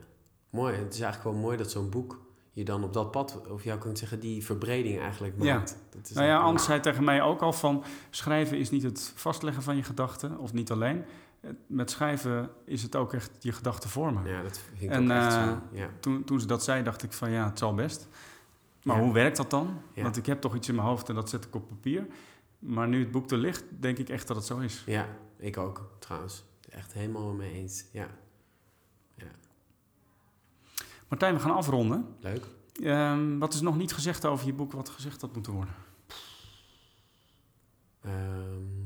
Mooi, 0.51 0.74
het 0.74 0.95
is 0.95 1.01
eigenlijk 1.01 1.34
wel 1.34 1.45
mooi 1.45 1.57
dat 1.57 1.70
zo'n 1.70 1.90
boek 1.90 2.20
je 2.53 2.64
dan 2.64 2.84
op 2.84 2.92
dat 2.92 3.11
pad, 3.11 3.42
of 3.49 3.64
jou 3.64 3.78
kunt 3.78 3.99
zeggen, 3.99 4.20
die 4.20 4.45
verbreding 4.45 4.99
eigenlijk 5.01 5.34
Ja. 5.38 5.55
maakt. 5.55 5.78
Dat 5.90 6.09
is 6.11 6.14
Nou 6.16 6.26
ja, 6.26 6.38
Ans 6.38 6.64
zei 6.64 6.80
tegen 6.80 7.05
mij 7.05 7.22
ook 7.22 7.40
al 7.40 7.53
van 7.53 7.84
schrijven 8.11 8.59
is 8.59 8.70
niet 8.70 8.82
het 8.82 9.12
vastleggen 9.14 9.62
van 9.62 9.76
je 9.76 9.82
gedachten, 9.82 10.38
of 10.38 10.53
niet 10.53 10.70
alleen. 10.70 11.05
Met 11.66 11.90
schrijven 11.90 12.51
is 12.64 12.82
het 12.82 12.97
ook 12.97 13.12
echt 13.12 13.30
je 13.40 13.53
gedachten 13.53 13.90
vormen. 13.90 14.26
Ja, 14.26 14.42
dat 14.42 14.59
vind 14.59 14.82
ik 14.82 14.90
En, 14.90 15.05
ook 15.05 15.16
echt 15.16 15.34
eh, 15.34 15.45
zo. 15.45 15.59
Ja. 15.72 15.88
Toen, 16.01 16.24
toen 16.24 16.40
ze 16.40 16.47
dat 16.47 16.64
zei, 16.64 16.82
dacht 16.82 17.03
ik 17.03 17.12
van 17.12 17.30
ja, 17.30 17.45
het 17.49 17.59
zal 17.59 17.74
best. 17.74 18.09
Maar 18.82 18.97
Ja. 18.97 19.03
hoe 19.03 19.12
werkt 19.12 19.36
dat 19.36 19.51
dan? 19.51 19.80
Ja. 19.92 20.03
Want 20.03 20.16
ik 20.16 20.26
heb 20.26 20.40
toch 20.40 20.55
iets 20.55 20.68
in 20.68 20.74
mijn 20.74 20.86
hoofd 20.86 21.09
en 21.09 21.14
dat 21.14 21.28
zet 21.28 21.45
ik 21.45 21.55
op 21.55 21.68
papier. 21.68 22.07
Maar 22.59 22.88
nu 22.88 23.01
het 23.01 23.11
boek 23.11 23.30
er 23.30 23.38
ligt, 23.38 23.64
denk 23.80 23.99
ik 23.99 24.09
echt 24.09 24.26
dat 24.26 24.36
het 24.36 24.47
zo 24.47 24.59
is. 24.59 24.82
ja, 24.86 25.07
ik 25.36 25.57
ook 25.59 25.90
trouwens. 25.99 26.45
Echt 26.68 26.92
helemaal 26.92 27.32
mee 27.32 27.53
eens. 27.53 27.84
Ja, 27.92 28.07
Martijn, 31.09 31.34
we 31.34 31.40
gaan 31.40 31.55
afronden. 31.57 32.07
leuk. 32.20 32.45
Ehm, 32.82 33.38
wat 33.38 33.55
is 33.55 33.61
nog 33.61 33.76
niet 33.76 33.92
gezegd 33.92 34.24
over 34.24 34.47
je 34.47 34.53
boek 34.53 34.72
wat 34.72 34.88
gezegd 34.88 35.20
had 35.20 35.34
moeten 35.34 35.53
worden? 35.53 35.74
Ehm, 38.01 38.84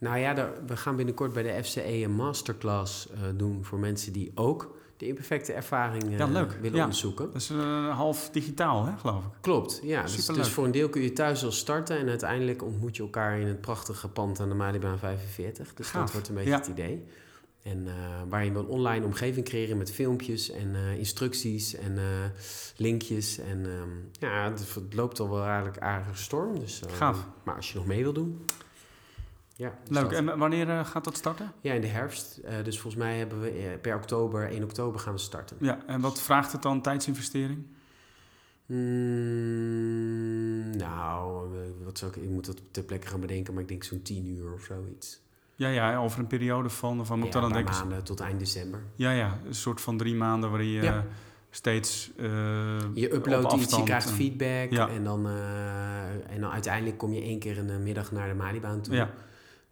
nou 0.00 0.18
ja, 0.18 0.34
daar- 0.34 0.52
we 0.66 0.76
gaan 0.76 0.96
binnenkort 0.96 1.32
bij 1.32 1.42
de 1.42 1.64
FCE 1.64 2.02
een 2.02 2.10
masterclass 2.14 3.10
eh, 3.10 3.18
doen 3.36 3.64
voor 3.64 3.78
mensen 3.78 4.12
die 4.12 4.32
ook 4.34 4.78
de 4.96 5.06
imperfecte 5.06 5.52
ervaring 5.52 6.02
eh, 6.04 6.18
Ja, 6.18 6.26
leuk. 6.26 6.52
willen 6.60 6.76
Ja. 6.76 6.82
onderzoeken. 6.82 7.26
Dat 7.32 7.40
is 7.40 7.50
eh, 7.50 7.96
half 7.96 8.30
digitaal, 8.30 8.84
hè, 8.86 8.96
geloof 8.96 9.24
ik. 9.24 9.30
Klopt, 9.40 9.80
ja. 9.82 10.02
Dus, 10.02 10.26
dus 10.26 10.48
voor 10.48 10.64
een 10.64 10.70
deel 10.70 10.88
kun 10.88 11.02
je 11.02 11.12
thuis 11.12 11.44
al 11.44 11.52
starten 11.52 11.98
en 11.98 12.08
uiteindelijk 12.08 12.62
ontmoet 12.64 12.96
je 12.96 13.02
elkaar 13.02 13.38
in 13.40 13.46
het 13.46 13.60
prachtige 13.60 14.08
pand 14.08 14.40
aan 14.40 14.48
de 14.48 14.54
Malibaan 14.54 14.98
45. 14.98 15.74
Dus 15.74 15.86
Gaaf. 15.90 16.02
dat 16.02 16.12
wordt 16.12 16.28
een 16.28 16.34
beetje 16.34 16.50
Ja. 16.50 16.56
het 16.58 16.66
idee. 16.66 17.04
En 17.62 17.86
eh, 17.86 17.92
waar 18.28 18.44
je 18.44 18.50
een 18.50 18.66
online 18.66 19.04
omgeving 19.04 19.44
creëren 19.46 19.76
met 19.78 19.92
filmpjes 19.92 20.50
en 20.50 20.74
eh, 20.74 20.98
instructies 20.98 21.74
en 21.74 21.98
eh, 21.98 22.04
linkjes. 22.76 23.38
En 23.38 23.64
ehm, 23.66 23.88
ja, 24.32 24.50
het, 24.50 24.74
het 24.74 24.94
loopt 24.94 25.20
al 25.20 25.30
wel 25.30 25.44
eigenlijk 25.44 25.78
aardig 25.78 26.18
storm. 26.18 26.58
Dus, 26.58 26.82
eh, 26.82 26.92
Gaaf. 26.92 27.26
Maar 27.44 27.54
als 27.56 27.72
je 27.72 27.78
nog 27.78 27.86
mee 27.86 28.02
wil 28.02 28.12
doen, 28.12 28.44
ja. 29.60 29.72
dus 29.84 29.96
Leuk. 29.98 30.02
dat. 30.10 30.12
En 30.12 30.38
wanneer 30.38 30.68
eh, 30.70 30.84
gaat 30.84 31.04
dat 31.04 31.16
starten? 31.16 31.52
Ja, 31.60 31.72
in 31.72 31.80
de 31.80 31.86
herfst. 31.86 32.36
Eh, 32.36 32.54
dus 32.64 32.80
volgens 32.80 33.02
mij 33.02 33.18
hebben 33.18 33.40
we 33.40 33.50
eh, 33.50 33.80
per 33.80 33.94
oktober, 33.96 34.48
1 34.50 34.62
oktober 34.62 35.00
gaan 35.00 35.12
we 35.12 35.18
starten. 35.18 35.56
Ja, 35.60 35.78
en 35.86 36.00
wat 36.00 36.20
vraagt 36.22 36.52
het 36.52 36.62
dan, 36.62 36.82
tijdsinvestering? 36.82 37.66
Mm, 39.40 40.76
nou, 40.76 41.48
wat 41.84 41.98
zou 41.98 42.10
ik, 42.10 42.16
ik 42.22 42.28
moet 42.28 42.46
dat 42.46 42.60
ter 42.70 42.82
plekke 42.82 43.06
gaan 43.06 43.20
bedenken, 43.20 43.52
maar 43.54 43.62
ik 43.62 43.68
denk 43.68 43.84
zo'n 43.84 44.02
10 44.02 44.26
uur 44.26 44.52
of 44.52 44.62
zoiets. 44.64 45.20
Ja, 45.54 45.68
ja, 45.68 45.96
over 45.96 46.18
een 46.18 46.26
periode 46.26 46.68
van, 46.68 47.06
van 47.06 47.18
moet 47.18 47.32
ja, 47.32 47.40
dan 47.40 47.42
een 47.50 47.56
aan 47.56 47.62
paar 47.62 47.72
denken? 47.72 47.88
maanden 47.88 48.04
tot 48.06 48.20
eind 48.20 48.38
december. 48.38 48.80
Ja, 48.94 49.10
ja, 49.10 49.38
een 49.46 49.54
soort 49.54 49.80
van 49.80 49.96
drie 49.96 50.14
maanden 50.14 50.50
waarin 50.50 50.68
je 50.68 50.82
Ja. 50.82 51.04
steeds 51.50 52.10
Je 52.94 53.08
uploadt 53.14 53.52
iets, 53.52 53.76
je 53.76 53.82
krijgt 53.82 54.08
en- 54.08 54.14
feedback 54.14 54.70
Ja. 54.70 54.88
en, 54.88 55.04
dan, 55.04 55.26
en 56.28 56.40
dan 56.40 56.50
uiteindelijk 56.50 56.98
kom 56.98 57.12
je 57.12 57.20
één 57.22 57.38
keer 57.38 57.58
een 57.58 57.70
eh, 57.70 57.76
middag 57.78 58.12
naar 58.12 58.28
de 58.28 58.34
Malibaan 58.34 58.80
toe. 58.80 58.94
Ja. 58.94 59.10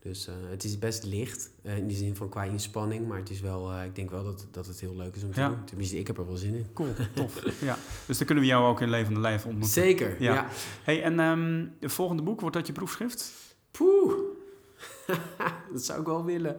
Dus 0.09 0.26
eh, 0.26 0.34
het 0.50 0.64
is 0.64 0.78
best 0.78 1.04
licht, 1.04 1.50
eh, 1.62 1.76
in 1.76 1.88
de 1.88 1.94
zin 1.94 2.16
van 2.16 2.28
qua 2.28 2.42
inspanning, 2.42 3.06
maar 3.09 3.18
het 3.18 3.30
is 3.30 3.40
wel, 3.40 3.72
eh, 3.72 3.84
ik 3.84 3.94
denk 3.94 4.11
wel 4.11 4.24
dat, 4.24 4.46
dat 4.50 4.66
het 4.66 4.80
heel 4.80 4.96
leuk 4.96 5.16
is 5.16 5.22
om 5.24 5.32
te 5.32 5.40
Ja. 5.40 5.48
doen. 5.48 5.64
Tenminste, 5.64 5.98
ik 5.98 6.06
heb 6.06 6.18
er 6.18 6.26
wel 6.26 6.36
zin 6.36 6.54
in. 6.54 6.66
Cool, 6.74 6.88
tof. 7.14 7.42
ja. 7.61 7.76
Dus 8.06 8.16
dan 8.18 8.26
kunnen 8.26 8.44
we 8.44 8.50
jou 8.50 8.66
ook 8.66 8.80
in 8.80 8.90
levende 8.90 9.20
lijf 9.20 9.44
ontmoeten. 9.44 9.70
Zeker, 9.82 10.22
Ja. 10.22 10.34
ja. 10.34 10.48
Hey, 10.82 11.02
en 11.02 11.20
ehm 11.20 11.66
het 11.80 11.92
volgende 11.92 12.22
boek, 12.22 12.40
wordt 12.40 12.56
dat 12.56 12.66
je 12.66 12.72
proefschrift? 12.72 13.32
Poeh, 13.70 14.12
dat 15.72 15.84
zou 15.84 16.00
ik 16.00 16.06
wel 16.06 16.24
willen. 16.24 16.56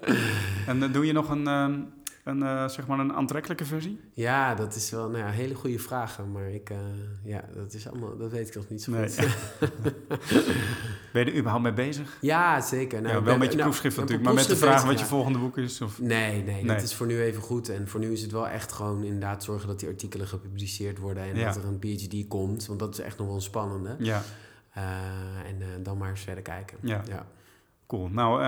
En 0.68 0.92
doe 0.92 1.06
je 1.06 1.14
nog 1.14 1.30
een, 1.30 1.48
ehm, 1.48 1.82
een, 2.24 2.44
eh, 2.44 2.68
zeg 2.68 2.88
maar 2.88 3.00
een 3.00 3.14
aantrekkelijke 3.14 3.66
versie? 3.66 4.00
Ja, 4.14 4.56
dat 4.56 4.76
is 4.76 4.90
wel 4.92 5.10
nou 5.10 5.18
ja, 5.24 5.30
hele 5.30 5.56
goede 5.56 5.80
vragen, 5.80 6.32
maar 6.32 6.50
ik, 6.50 6.70
eh, 6.70 6.78
ja, 7.24 7.44
dat 7.56 7.74
is 7.74 7.88
allemaal, 7.90 8.18
dat 8.18 8.32
weet 8.32 8.48
ik 8.48 8.56
nog 8.56 8.70
niet 8.70 8.82
zo 8.84 8.92
Nee. 8.92 9.10
goed. 9.10 9.28
Ben 11.14 11.26
je 11.26 11.32
er 11.32 11.38
überhaupt 11.38 11.64
mee 11.64 11.74
bezig? 11.74 12.18
Ja, 12.22 12.62
zeker. 12.62 13.02
Nou, 13.02 13.14
ja, 13.14 13.22
wel 13.22 13.24
ben- 13.24 13.40
met 13.40 13.50
je 13.50 13.58
nou, 13.58 13.70
proefschrift 13.70 13.98
natuurlijk, 13.98 14.26
maar 14.26 14.34
met 14.34 14.48
de 14.48 14.56
vraag 14.56 14.84
wat 14.86 15.00
je 15.00 15.06
volgende 15.06 15.40
boek 15.40 15.58
is? 15.58 15.82
Of... 15.82 16.00
Nee, 16.02 16.44
nee, 16.44 16.56
Nee. 16.56 16.66
dat 16.66 16.82
is 16.82 16.94
voor 16.96 17.06
nu 17.08 17.22
even 17.22 17.42
goed. 17.42 17.70
En 17.70 17.88
voor 17.88 18.00
nu 18.00 18.12
is 18.12 18.22
het 18.22 18.32
wel 18.32 18.48
echt 18.48 18.72
gewoon 18.72 19.04
inderdaad 19.04 19.44
zorgen 19.44 19.68
dat 19.68 19.80
die 19.80 19.90
artikelen 19.90 20.28
gepubliceerd 20.28 20.98
worden 20.98 21.24
en 21.24 21.36
Ja. 21.36 21.46
dat 21.46 21.56
er 21.56 21.66
een 21.66 21.80
PhD 21.80 22.28
komt, 22.28 22.66
want 22.66 22.80
dat 22.80 22.94
is 22.94 23.00
echt 23.00 23.18
nog 23.18 23.28
wel 23.28 23.36
een 23.36 23.42
spannende. 23.42 23.96
Ja, 24.00 24.22
Eh, 24.74 24.84
en 25.46 25.84
dan 25.84 25.98
maar 25.98 26.10
eens 26.10 26.22
verder 26.22 26.44
kijken. 26.44 26.78
Ja. 26.82 27.02
ja. 27.08 27.26
cool. 27.88 28.08
Nou, 28.08 28.42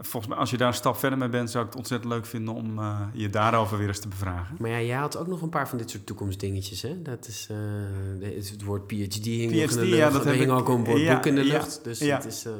volgens 0.00 0.26
mij 0.32 0.40
als 0.40 0.50
je 0.50 0.56
daar 0.56 0.68
een 0.68 0.74
stap 0.74 0.96
verder 0.96 1.18
mee 1.18 1.28
bent, 1.28 1.50
zou 1.50 1.64
ik 1.64 1.70
het 1.70 1.78
ontzettend 1.78 2.12
leuk 2.12 2.26
vinden 2.26 2.54
om 2.54 2.78
eh, 2.78 3.00
je 3.12 3.30
daarover 3.30 3.78
weer 3.78 3.88
eens 3.88 3.98
te 4.00 4.08
bevragen. 4.08 4.56
Maar 4.58 4.70
ja, 4.70 4.80
jij 4.80 4.96
had 4.96 5.16
ook 5.16 5.26
nog 5.26 5.42
een 5.42 5.48
paar 5.48 5.68
van 5.68 5.78
dit 5.78 5.90
soort 5.90 6.06
toekomstdingetjes, 6.06 6.82
hè? 6.82 7.02
Dat 7.02 7.26
is, 7.26 7.48
eh, 7.50 8.28
het 8.50 8.62
woord 8.64 8.86
PhD 8.86 9.24
hing 9.24 9.50
nog 9.52 9.60
in 9.60 9.66
de 9.66 9.66
PhD, 9.66 9.74
lucht. 9.74 9.96
ja, 9.96 10.10
dat 10.10 10.24
hing 10.24 10.42
ik- 10.42 10.50
ook 10.50 10.68
een 10.68 10.84
woord 10.84 11.00
ja, 11.00 11.14
boek 11.14 11.26
in 11.26 11.34
de 11.34 11.44
ja, 11.44 11.52
lucht. 11.52 11.84
Dus 11.84 11.98
ja. 11.98 12.16
het 12.16 12.24
is 12.24 12.44
eh, 12.44 12.52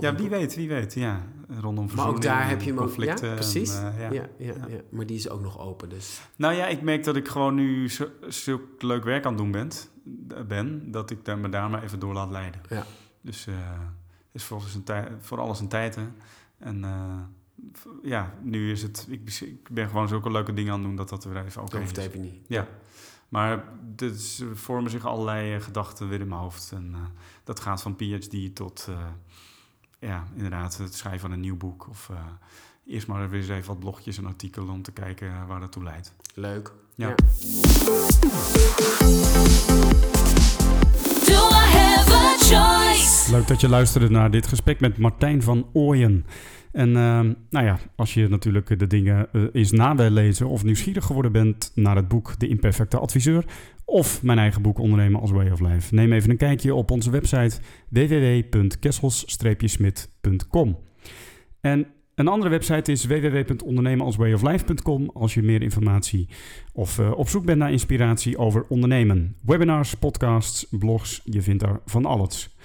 Ja, 0.00 0.14
wie 0.14 0.28
boek. 0.28 0.30
weet, 0.38 0.54
wie 0.54 0.68
weet. 0.68 0.94
Ja, 0.94 1.22
rondom 1.60 1.88
Maar 1.94 2.08
ook 2.08 2.22
daar 2.22 2.48
heb 2.48 2.62
je 2.62 2.70
hem 2.72 2.78
ook. 2.78 3.02
Ja, 3.02 3.14
precies. 3.14 3.72
ja. 3.72 3.92
ja. 3.98 4.12
Ja, 4.12 4.26
ja, 4.38 4.54
Ja. 4.68 4.80
Maar 4.90 5.06
die 5.06 5.16
is 5.16 5.28
ook 5.28 5.40
nog 5.42 5.58
open, 5.58 5.88
dus... 5.88 6.20
Nou 6.36 6.54
ja, 6.54 6.66
ik 6.66 6.82
merk 6.82 7.04
dat 7.04 7.16
ik 7.16 7.28
gewoon 7.28 7.54
nu 7.54 7.88
zo- 7.90 8.08
zulk 8.28 8.82
leuk 8.82 9.04
werk 9.04 9.24
aan 9.24 9.32
het 9.32 9.40
doen 9.42 9.50
ben, 9.50 9.70
ben 10.48 10.90
dat 10.90 11.10
ik 11.10 11.26
me 11.36 11.48
daar 11.48 11.70
maar 11.70 11.82
even 11.82 11.98
door 11.98 12.12
laat 12.14 12.30
leiden. 12.30 12.60
Ja. 12.68 12.84
Dus 13.22 13.46
is 14.32 14.52
alles 14.52 14.74
een 14.74 14.82
voor 15.20 15.38
alles 15.40 15.60
een 15.60 15.68
tijd. 15.68 15.94
Hè. 15.94 16.02
En 16.60 16.84
eh, 16.84 17.20
ja, 18.02 18.34
nu 18.42 18.70
is 18.70 18.82
het. 18.82 19.06
Ik, 19.08 19.68
ben 19.70 19.88
gewoon 19.88 20.08
zulke 20.08 20.30
leuke 20.30 20.54
dingen 20.54 20.72
aan 20.72 20.78
het 20.78 20.86
doen 20.86 20.96
dat 20.96 21.08
dat 21.08 21.24
er 21.24 21.32
weer 21.32 21.44
even 21.44 21.62
oké 21.62 21.78
is. 21.78 21.92
even 21.92 22.20
niet. 22.20 22.44
Ja. 22.46 22.68
Maar 23.28 23.64
er 23.96 24.12
vormen 24.54 24.90
zich 24.90 25.06
allerlei 25.06 25.54
eh, 25.54 25.60
gedachten 25.60 26.08
weer 26.08 26.20
in 26.20 26.28
mijn 26.28 26.40
hoofd. 26.40 26.72
En 26.72 26.90
eh, 26.94 27.00
dat 27.44 27.60
gaat 27.60 27.82
van 27.82 27.96
PhD 27.96 28.54
tot, 28.54 28.88
ja, 29.98 30.26
inderdaad, 30.34 30.76
het 30.76 30.94
schrijven 30.94 31.20
van 31.20 31.32
een 31.32 31.40
nieuw 31.40 31.56
boek. 31.56 31.88
Of 31.88 32.10
eerst 32.86 33.06
maar 33.06 33.30
weer 33.30 33.40
eens 33.40 33.48
even 33.48 33.68
wat 33.68 33.78
blogjes 33.78 34.18
en 34.18 34.26
artikelen 34.26 34.70
om 34.70 34.82
te 34.82 34.92
kijken 34.92 35.46
waar 35.46 35.60
dat 35.60 35.72
toe 35.72 35.82
leidt. 35.82 36.14
Leuk. 36.34 36.72
Ja. 36.94 37.14
Ja. 39.00 40.08
Leuk 43.30 43.46
dat 43.46 43.60
je 43.60 43.68
luisterde 43.68 44.10
naar 44.10 44.30
dit 44.30 44.46
gesprek 44.46 44.80
met 44.80 44.98
Martijn 44.98 45.42
van 45.42 45.68
Ooyen. 45.72 46.24
En 46.72 46.96
ehm, 46.96 47.32
nou 47.50 47.64
ja, 47.64 47.78
als 47.96 48.14
je 48.14 48.28
natuurlijk 48.28 48.78
de 48.78 48.86
dingen 48.86 49.28
eh, 49.32 49.42
eens 49.52 49.70
na 49.70 49.92
lezen 49.92 50.48
of 50.48 50.64
nieuwsgierig 50.64 51.04
geworden 51.04 51.32
bent 51.32 51.72
naar 51.74 51.96
het 51.96 52.08
boek 52.08 52.38
De 52.38 52.48
Imperfecte 52.48 52.98
Adviseur 52.98 53.44
of 53.84 54.22
mijn 54.22 54.38
eigen 54.38 54.62
boek 54.62 54.78
Ondernemen 54.78 55.20
als 55.20 55.30
Way 55.30 55.50
of 55.50 55.60
Life, 55.60 55.94
neem 55.94 56.12
even 56.12 56.30
een 56.30 56.36
kijkje 56.36 56.74
op 56.74 56.90
onze 56.90 57.10
website 57.10 57.58
www.kessels-smit.com. 57.88 60.78
En 61.60 61.86
een 62.20 62.28
andere 62.28 62.50
website 62.50 62.92
is 62.92 63.04
www.ondernemenalswayoflife.com 63.04 65.10
als 65.14 65.34
je 65.34 65.42
meer 65.42 65.62
informatie 65.62 66.28
of 66.72 66.98
eh, 66.98 67.18
op 67.18 67.28
zoek 67.28 67.44
bent 67.44 67.58
naar 67.58 67.72
inspiratie 67.72 68.38
over 68.38 68.64
ondernemen. 68.68 69.36
Webinars, 69.40 69.94
podcasts, 69.94 70.66
blogs, 70.70 71.20
je 71.24 71.42
vindt 71.42 71.62
daar 71.62 71.80
van 71.86 72.04
alles. 72.04 72.56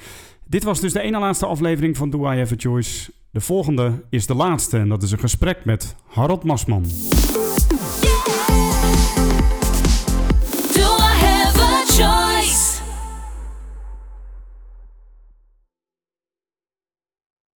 Dit 0.48 0.64
was 0.64 0.80
dus 0.80 0.94
de 0.94 1.02
ene 1.02 1.20
laatste 1.20 1.46
aflevering 1.46 1.98
van 1.98 2.10
Do 2.10 2.32
I 2.32 2.38
Have 2.38 2.54
a 2.54 2.58
Choice. 2.58 3.12
De 3.32 3.42
volgende 3.42 4.04
is 4.10 4.26
de 4.26 4.36
laatste 4.36 4.78
en 4.78 4.90
dat 4.90 5.04
is 5.04 5.12
een 5.12 5.20
gesprek 5.20 5.66
met 5.66 5.96
Harold 6.06 6.44
Masman. 6.44 6.86